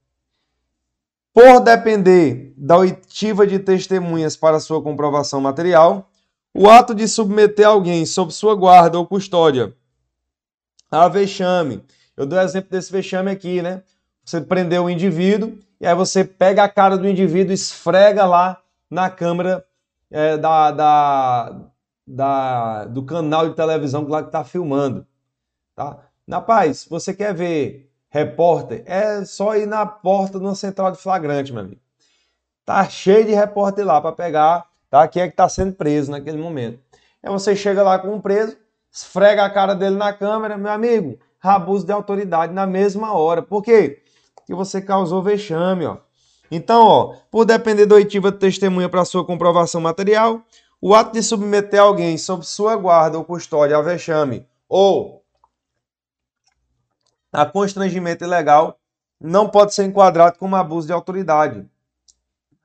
Por 1.34 1.60
depender 1.60 2.52
da 2.56 2.76
oitiva 2.76 3.46
de 3.46 3.58
testemunhas 3.58 4.36
para 4.36 4.60
sua 4.60 4.82
comprovação 4.82 5.40
material, 5.40 6.10
o 6.54 6.68
ato 6.68 6.94
de 6.94 7.08
submeter 7.08 7.66
alguém 7.66 8.04
sob 8.04 8.32
sua 8.32 8.54
guarda 8.54 8.98
ou 8.98 9.06
custódia 9.06 9.74
a 10.90 11.08
vexame. 11.08 11.82
Eu 12.14 12.26
dou 12.26 12.38
exemplo 12.38 12.70
desse 12.70 12.92
vexame 12.92 13.30
aqui, 13.30 13.62
né? 13.62 13.82
Você 14.24 14.40
prendeu 14.40 14.84
o 14.84 14.90
indivíduo 14.90 15.58
e 15.80 15.86
aí 15.86 15.94
você 15.94 16.22
pega 16.22 16.62
a 16.62 16.68
cara 16.68 16.98
do 16.98 17.08
indivíduo 17.08 17.52
e 17.52 17.54
esfrega 17.54 18.26
lá 18.26 18.62
na 18.90 19.08
câmera 19.08 19.64
é, 20.10 20.36
da, 20.36 20.70
da, 20.70 21.60
da, 22.06 22.84
do 22.84 23.02
canal 23.04 23.48
de 23.48 23.56
televisão 23.56 24.06
lá 24.06 24.20
que 24.22 24.28
está 24.28 24.44
filmando. 24.44 25.06
Tá? 25.74 25.98
Na 26.26 26.40
paz, 26.40 26.86
você 26.88 27.14
quer 27.14 27.34
ver 27.34 27.90
repórter, 28.12 28.82
é 28.84 29.24
só 29.24 29.56
ir 29.56 29.66
na 29.66 29.86
porta 29.86 30.38
de 30.38 30.44
uma 30.44 30.54
central 30.54 30.92
de 30.92 30.98
flagrante, 30.98 31.50
meu 31.50 31.62
amigo. 31.62 31.80
Tá 32.62 32.86
cheio 32.86 33.24
de 33.24 33.32
repórter 33.32 33.86
lá 33.86 34.02
para 34.02 34.12
pegar, 34.12 34.66
tá? 34.90 35.08
Quem 35.08 35.22
é 35.22 35.28
que 35.28 35.34
tá 35.34 35.48
sendo 35.48 35.72
preso 35.72 36.10
naquele 36.10 36.36
momento. 36.36 36.78
Aí 37.22 37.32
você 37.32 37.56
chega 37.56 37.82
lá 37.82 37.98
com 37.98 38.12
um 38.14 38.20
preso, 38.20 38.54
esfrega 38.92 39.42
a 39.42 39.50
cara 39.50 39.74
dele 39.74 39.96
na 39.96 40.12
câmera, 40.12 40.58
meu 40.58 40.70
amigo, 40.70 41.18
abuso 41.42 41.86
de 41.86 41.92
autoridade 41.92 42.52
na 42.52 42.66
mesma 42.66 43.14
hora. 43.14 43.40
Por 43.40 43.62
quê? 43.62 44.02
Porque 44.36 44.54
você 44.54 44.82
causou 44.82 45.22
vexame, 45.22 45.86
ó. 45.86 45.96
Então, 46.50 46.84
ó, 46.84 47.14
por 47.30 47.46
depender 47.46 47.86
da 47.86 47.94
oitiva 47.94 48.30
de 48.30 48.36
testemunha 48.36 48.90
para 48.90 49.06
sua 49.06 49.24
comprovação 49.24 49.80
material, 49.80 50.42
o 50.82 50.94
ato 50.94 51.12
de 51.12 51.22
submeter 51.22 51.80
alguém 51.80 52.18
sob 52.18 52.44
sua 52.44 52.76
guarda 52.76 53.16
ou 53.16 53.24
custódia 53.24 53.78
a 53.78 53.80
vexame 53.80 54.46
ou 54.68 55.21
a 57.32 57.46
constrangimento 57.46 58.24
ilegal 58.24 58.78
não 59.20 59.48
pode 59.48 59.74
ser 59.74 59.84
enquadrado 59.84 60.38
como 60.38 60.56
abuso 60.56 60.86
de 60.86 60.92
autoridade, 60.92 61.64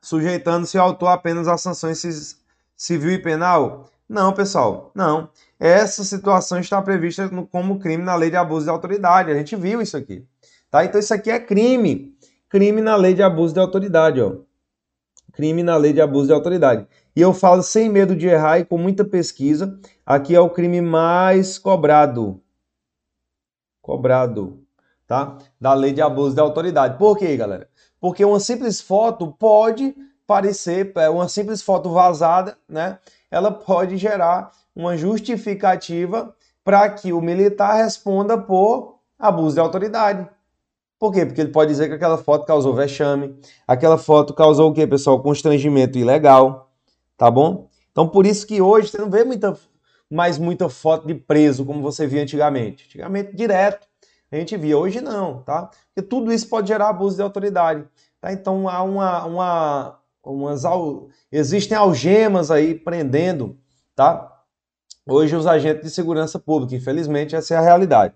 sujeitando-se 0.02 0.78
o 0.78 0.82
autor 0.82 1.10
apenas 1.10 1.48
a 1.48 1.58
sanções 1.58 2.38
civil 2.76 3.12
e 3.12 3.22
penal? 3.22 3.90
Não, 4.10 4.34
pessoal, 4.34 4.92
não. 4.96 5.30
Essa 5.60 6.04
situação 6.04 6.60
está 6.60 6.82
prevista 6.82 7.30
como 7.52 7.80
crime 7.80 8.04
na 8.04 8.16
lei 8.16 8.30
de 8.30 8.38
abuso 8.38 8.66
de 8.66 8.70
autoridade. 8.70 9.32
A 9.32 9.36
gente 9.36 9.56
viu 9.56 9.82
isso 9.82 9.98
aqui. 9.98 10.26
Tá? 10.70 10.86
Então 10.86 11.00
isso 11.00 11.14
aqui 11.14 11.30
é 11.30 11.40
crime. 11.40 12.16
Crime 12.50 12.82
na 12.82 12.96
lei 12.96 13.14
de 13.14 13.22
abuso 13.22 13.54
de 13.54 13.60
autoridade, 13.60 14.22
ó. 14.22 14.36
Crime 15.34 15.62
na 15.62 15.76
lei 15.76 15.94
de 15.94 16.02
abuso 16.02 16.28
de 16.28 16.34
autoridade. 16.34 16.88
E 17.16 17.22
eu 17.22 17.34
falo 17.34 17.62
sem 17.62 17.90
medo 17.90 18.16
de 18.16 18.28
errar 18.28 18.60
e 18.60 18.66
com 18.66 18.78
muita 18.78 19.04
pesquisa, 19.04 19.78
aqui 20.06 20.34
é 20.34 20.40
o 20.40 20.50
crime 20.50 20.82
mais 20.82 21.58
cobrado. 21.58 22.42
Cobrado, 23.88 24.60
tá? 25.08 25.38
Da 25.62 25.74
lei 25.74 25.94
de 25.94 26.02
abuso 26.02 26.36
de 26.36 26.42
autoridade. 26.42 26.98
Por 26.98 27.18
quê, 27.18 27.38
galera? 27.38 27.70
Porque 28.02 28.26
uma 28.26 28.38
simples 28.38 28.82
foto 28.82 29.32
pode 29.32 29.96
parecer, 30.28 30.92
é, 30.98 31.10
uma 31.10 31.30
simples 31.30 31.62
foto 31.62 31.90
vazada, 31.90 32.58
né? 32.68 33.00
Ela 33.32 33.50
pode 33.50 33.96
gerar 33.96 34.52
uma 34.76 34.98
justificativa 34.98 36.36
para 36.66 36.90
que 36.90 37.14
o 37.14 37.22
militar 37.22 37.78
responda 37.78 38.38
por 38.38 39.00
abuso 39.18 39.56
de 39.56 39.62
autoridade. 39.62 40.28
Por 41.00 41.14
quê? 41.14 41.26
Porque 41.26 41.40
ele 41.40 41.52
pode 41.54 41.72
dizer 41.72 41.88
que 41.88 41.94
aquela 41.94 42.18
foto 42.18 42.46
causou 42.46 42.76
vexame, 42.76 43.40
aquela 43.66 43.98
foto 43.98 44.34
causou 44.34 44.70
o 44.70 44.74
quê, 44.74 44.86
pessoal? 44.86 45.24
Constrangimento 45.24 45.98
ilegal, 45.98 46.70
tá 47.16 47.32
bom? 47.32 47.70
Então, 47.94 48.06
por 48.06 48.26
isso 48.26 48.46
que 48.46 48.62
hoje 48.62 48.90
você 48.90 48.98
não 48.98 49.10
vê 49.10 49.24
muita, 49.24 49.58
mais 50.10 50.38
muita 50.38 50.70
foto 50.70 51.08
de 51.08 51.16
preso 51.16 51.66
como 51.66 51.82
você 51.82 52.08
via 52.08 52.22
antigamente. 52.22 52.86
Antigamente, 52.86 53.36
direto, 53.36 53.88
a 54.32 54.36
gente 54.36 54.56
via. 54.58 54.78
Hoje 54.78 55.02
não, 55.02 55.42
tá? 55.44 55.70
Porque 55.94 56.08
tudo 56.08 56.32
isso 56.32 56.48
pode 56.48 56.68
gerar 56.68 56.90
abuso 56.90 57.16
de 57.16 57.22
autoridade. 57.22 57.86
Tá? 58.22 58.32
Então, 58.32 58.68
há 58.68 58.82
uma, 58.84 59.26
uma, 59.26 60.00
umas, 60.24 60.64
existem 61.32 61.78
algemas 61.78 62.52
aí 62.52 62.76
prendendo, 62.76 63.58
tá? 63.96 64.34
Hoje, 65.06 65.36
os 65.36 65.48
agentes 65.48 65.84
de 65.84 65.90
segurança 65.90 66.38
pública. 66.38 66.76
Infelizmente, 66.76 67.36
essa 67.36 67.54
é 67.54 67.58
a 67.58 67.62
realidade. 67.62 68.14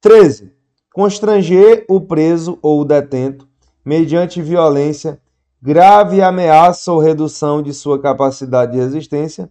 13 0.00 0.56
constranger 0.96 1.84
o 1.90 2.00
preso 2.00 2.58
ou 2.62 2.80
o 2.80 2.84
detento 2.86 3.46
mediante 3.84 4.40
violência, 4.40 5.20
grave 5.60 6.22
ameaça 6.22 6.90
ou 6.90 6.98
redução 6.98 7.62
de 7.62 7.74
sua 7.74 8.00
capacidade 8.00 8.72
de 8.72 8.78
resistência, 8.78 9.50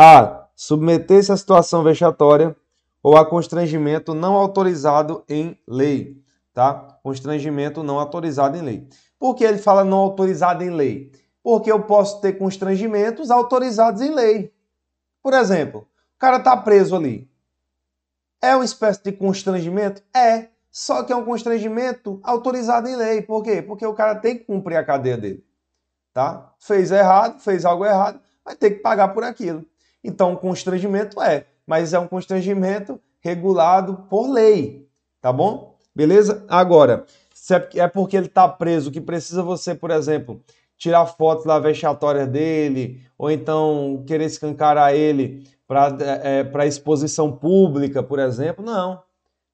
a 0.00 0.46
submeter-se 0.54 1.32
à 1.32 1.36
situação 1.36 1.82
vexatória 1.82 2.54
ou 3.02 3.16
a 3.16 3.26
constrangimento 3.26 4.14
não 4.14 4.36
autorizado 4.36 5.24
em 5.28 5.58
lei, 5.66 6.22
tá? 6.54 7.00
Constrangimento 7.02 7.82
não 7.82 7.98
autorizado 7.98 8.56
em 8.56 8.62
lei. 8.62 8.88
Por 9.18 9.34
que 9.34 9.42
ele 9.42 9.58
fala 9.58 9.84
não 9.84 9.98
autorizado 9.98 10.62
em 10.62 10.70
lei? 10.70 11.10
Porque 11.42 11.72
eu 11.72 11.82
posso 11.82 12.20
ter 12.20 12.34
constrangimentos 12.34 13.28
autorizados 13.28 14.00
em 14.00 14.14
lei. 14.14 14.54
Por 15.20 15.34
exemplo, 15.34 15.80
o 16.14 16.18
cara 16.20 16.36
está 16.36 16.56
preso 16.56 16.94
ali. 16.94 17.28
É 18.40 18.54
uma 18.54 18.64
espécie 18.64 19.02
de 19.02 19.10
constrangimento? 19.10 20.00
É. 20.16 20.46
Só 20.70 21.02
que 21.02 21.12
é 21.12 21.16
um 21.16 21.24
constrangimento 21.24 22.20
autorizado 22.22 22.88
em 22.88 22.94
lei. 22.94 23.20
Por 23.20 23.42
quê? 23.42 23.62
Porque 23.62 23.84
o 23.84 23.94
cara 23.94 24.14
tem 24.14 24.38
que 24.38 24.44
cumprir 24.44 24.76
a 24.76 24.84
cadeia 24.84 25.18
dele. 25.18 25.44
Tá? 26.14 26.52
Fez 26.60 26.92
errado, 26.92 27.40
fez 27.40 27.64
algo 27.64 27.84
errado, 27.84 28.20
vai 28.44 28.54
ter 28.54 28.70
que 28.70 28.78
pagar 28.80 29.08
por 29.08 29.24
aquilo. 29.24 29.66
Então, 30.02 30.36
constrangimento 30.36 31.20
é, 31.20 31.46
mas 31.66 31.92
é 31.92 31.98
um 31.98 32.08
constrangimento 32.08 33.00
regulado 33.20 34.06
por 34.08 34.30
lei. 34.30 34.88
Tá 35.20 35.32
bom? 35.32 35.76
Beleza? 35.94 36.44
Agora, 36.48 37.04
se 37.34 37.54
é, 37.54 37.68
é 37.76 37.88
porque 37.88 38.16
ele 38.16 38.26
está 38.26 38.48
preso 38.48 38.90
que 38.90 39.00
precisa 39.00 39.42
você, 39.42 39.74
por 39.74 39.90
exemplo, 39.90 40.40
tirar 40.76 41.04
fotos 41.06 41.44
lá 41.44 41.58
vexatórias 41.58 42.28
dele, 42.28 43.02
ou 43.18 43.30
então 43.30 44.04
querer 44.06 44.26
escancarar 44.26 44.94
ele 44.94 45.44
para 45.66 45.96
é, 46.00 46.48
é 46.52 46.66
exposição 46.66 47.32
pública, 47.32 48.02
por 48.02 48.18
exemplo, 48.18 48.64
não. 48.64 49.02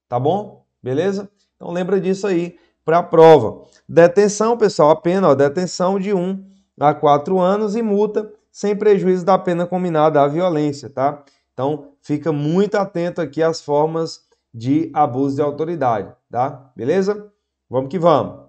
Tá 0.08 0.20
bom? 0.20 0.64
Beleza? 0.82 1.28
Então 1.56 1.72
lembra 1.72 2.00
disso 2.00 2.26
aí 2.26 2.56
para 2.84 2.98
a 2.98 3.02
prova. 3.02 3.62
Detenção, 3.88 4.56
pessoal, 4.56 4.90
a 4.90 4.96
pena, 4.96 5.30
ó, 5.30 5.34
detenção 5.34 5.98
de 5.98 6.12
1 6.12 6.44
a 6.78 6.92
4 6.92 7.40
anos 7.40 7.74
e 7.74 7.82
multa 7.82 8.30
sem 8.54 8.76
prejuízo 8.76 9.24
da 9.24 9.36
pena 9.36 9.66
combinada 9.66 10.22
à 10.22 10.28
violência, 10.28 10.88
tá? 10.88 11.24
Então 11.52 11.90
fica 12.00 12.30
muito 12.30 12.76
atento 12.76 13.20
aqui 13.20 13.42
às 13.42 13.60
formas 13.60 14.20
de 14.54 14.92
abuso 14.94 15.34
de 15.34 15.42
autoridade, 15.42 16.14
tá? 16.30 16.70
Beleza? 16.76 17.32
Vamos 17.68 17.90
que 17.90 17.98
vamos. 17.98 18.44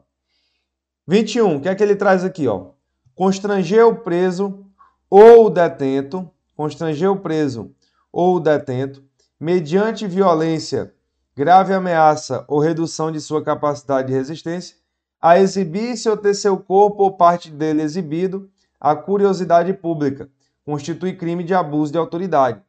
21, 1.07 1.55
o 1.55 1.59
que 1.59 1.67
é 1.67 1.73
que 1.73 1.81
ele 1.81 1.95
traz 1.95 2.23
aqui, 2.23 2.47
ó? 2.47 2.67
Constranger 3.15 3.87
o 3.87 3.95
preso 3.95 4.63
ou 5.09 5.47
o 5.47 5.49
detento, 5.49 6.29
constranger 6.55 7.09
o 7.09 7.17
preso 7.17 7.73
ou 8.13 8.35
o 8.35 8.39
detento 8.39 9.03
mediante 9.39 10.05
violência 10.05 10.93
grave 11.35 11.73
ameaça 11.73 12.45
ou 12.47 12.59
redução 12.59 13.11
de 13.11 13.19
sua 13.19 13.43
capacidade 13.43 14.09
de 14.09 14.13
resistência, 14.13 14.77
a 15.19 15.39
exibir-se 15.39 16.07
ou 16.07 16.15
ter 16.15 16.35
seu 16.35 16.57
corpo 16.57 17.01
ou 17.01 17.17
parte 17.17 17.49
dele 17.49 17.81
exibido 17.81 18.47
à 18.85 18.95
curiosidade 18.95 19.73
pública, 19.73 20.29
constitui 20.63 21.17
crime 21.17 21.43
de 21.43 21.55
abuso 21.55 21.91
de 21.91 21.97
autoridade, 21.97 22.61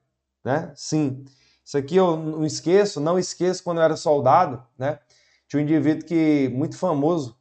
né? 0.43 0.73
Sim. 0.75 1.27
Isso 1.63 1.77
aqui 1.77 1.97
eu 1.97 2.17
não 2.17 2.47
esqueço, 2.47 3.03
não 3.03 3.19
esqueço 3.19 3.63
quando 3.63 3.79
eu 3.79 3.83
era 3.83 3.97
soldado, 3.97 4.63
né? 4.79 4.99
Tinha 5.47 5.61
um 5.61 5.63
indivíduo 5.63 6.07
que 6.07 6.49
muito 6.55 6.79
famoso, 6.79 7.37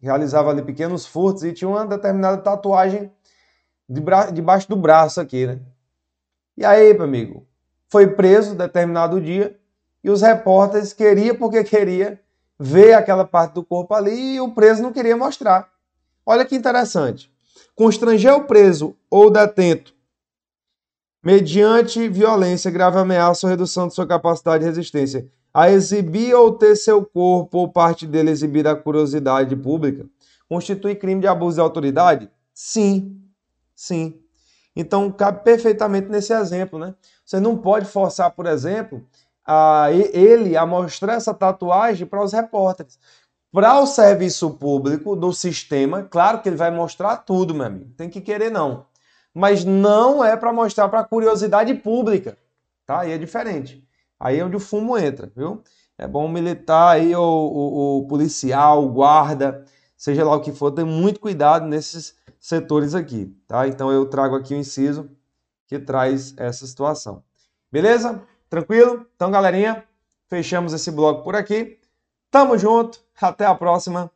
realizava 0.00 0.50
ali 0.50 0.62
pequenos 0.62 1.04
furtos 1.04 1.42
e 1.42 1.52
tinha 1.52 1.68
uma 1.68 1.84
determinada 1.84 2.40
tatuagem 2.40 3.10
de 3.88 4.00
bra... 4.00 4.30
debaixo 4.30 4.68
do 4.68 4.76
braço 4.76 5.20
aqui, 5.20 5.44
né? 5.44 5.58
E 6.56 6.64
aí, 6.64 6.94
meu 6.94 7.02
amigo, 7.02 7.44
foi 7.88 8.06
preso 8.06 8.54
determinado 8.54 9.20
dia 9.20 9.58
e 10.04 10.08
os 10.08 10.22
repórteres 10.22 10.92
queriam 10.92 11.34
porque 11.34 11.64
queria 11.64 12.20
ver 12.56 12.94
aquela 12.94 13.24
parte 13.24 13.54
do 13.54 13.64
corpo 13.64 13.94
ali 13.94 14.36
e 14.36 14.40
o 14.40 14.52
preso 14.52 14.80
não 14.80 14.92
queria 14.92 15.16
mostrar. 15.16 15.68
Olha 16.24 16.44
que 16.44 16.54
interessante. 16.54 17.31
Constranger 17.82 18.32
o 18.34 18.44
preso 18.44 18.94
ou 19.10 19.28
detento 19.28 19.92
mediante 21.20 22.08
violência, 22.08 22.70
grave 22.70 22.96
ameaça 22.96 23.44
ou 23.44 23.50
redução 23.50 23.88
de 23.88 23.94
sua 23.94 24.06
capacidade 24.06 24.60
de 24.62 24.70
resistência, 24.70 25.28
a 25.52 25.68
exibir 25.68 26.32
ou 26.32 26.52
ter 26.52 26.76
seu 26.76 27.04
corpo 27.04 27.58
ou 27.58 27.72
parte 27.72 28.06
dele 28.06 28.30
exibida 28.30 28.70
à 28.70 28.76
curiosidade 28.76 29.56
pública, 29.56 30.06
constitui 30.48 30.94
crime 30.94 31.22
de 31.22 31.26
abuso 31.26 31.56
de 31.56 31.60
autoridade? 31.60 32.30
Sim, 32.54 33.20
sim. 33.74 34.16
Então 34.76 35.10
cabe 35.10 35.42
perfeitamente 35.42 36.06
nesse 36.08 36.32
exemplo, 36.32 36.78
né? 36.78 36.94
Você 37.26 37.40
não 37.40 37.58
pode 37.58 37.86
forçar, 37.86 38.30
por 38.30 38.46
exemplo, 38.46 39.04
a, 39.44 39.88
ele 39.90 40.56
a 40.56 40.64
mostrar 40.64 41.14
essa 41.14 41.34
tatuagem 41.34 42.06
para 42.06 42.22
os 42.22 42.32
repórteres. 42.32 42.96
Para 43.52 43.78
o 43.78 43.86
serviço 43.86 44.50
público 44.52 45.14
do 45.14 45.30
sistema, 45.30 46.04
claro 46.04 46.40
que 46.40 46.48
ele 46.48 46.56
vai 46.56 46.70
mostrar 46.70 47.18
tudo, 47.18 47.54
meu 47.54 47.66
amigo. 47.66 47.92
Tem 47.98 48.08
que 48.08 48.22
querer 48.22 48.50
não. 48.50 48.86
Mas 49.34 49.62
não 49.62 50.24
é 50.24 50.34
para 50.38 50.54
mostrar 50.54 50.88
para 50.88 51.04
curiosidade 51.04 51.74
pública, 51.74 52.38
tá? 52.86 53.00
Aí 53.00 53.12
é 53.12 53.18
diferente. 53.18 53.86
Aí 54.18 54.38
é 54.38 54.44
onde 54.44 54.56
o 54.56 54.60
fumo 54.60 54.96
entra, 54.96 55.30
viu? 55.36 55.62
É 55.98 56.06
bom 56.08 56.24
o 56.24 56.28
militar 56.30 56.96
aí, 56.96 57.14
o, 57.14 57.20
o, 57.20 57.98
o 57.98 58.06
policial, 58.08 58.84
o 58.84 58.88
guarda, 58.88 59.66
seja 59.98 60.24
lá 60.24 60.34
o 60.34 60.40
que 60.40 60.50
for, 60.50 60.70
ter 60.70 60.84
muito 60.84 61.20
cuidado 61.20 61.66
nesses 61.66 62.16
setores 62.40 62.94
aqui, 62.94 63.36
tá? 63.46 63.68
Então 63.68 63.92
eu 63.92 64.06
trago 64.06 64.34
aqui 64.34 64.54
o 64.54 64.56
inciso 64.56 65.10
que 65.66 65.78
traz 65.78 66.34
essa 66.38 66.66
situação. 66.66 67.22
Beleza? 67.70 68.22
Tranquilo? 68.48 69.06
Então, 69.14 69.30
galerinha, 69.30 69.84
fechamos 70.28 70.72
esse 70.72 70.90
bloco 70.90 71.22
por 71.22 71.36
aqui. 71.36 71.81
Tamo 72.32 72.56
junto, 72.56 72.98
até 73.20 73.44
a 73.44 73.54
próxima 73.54 74.10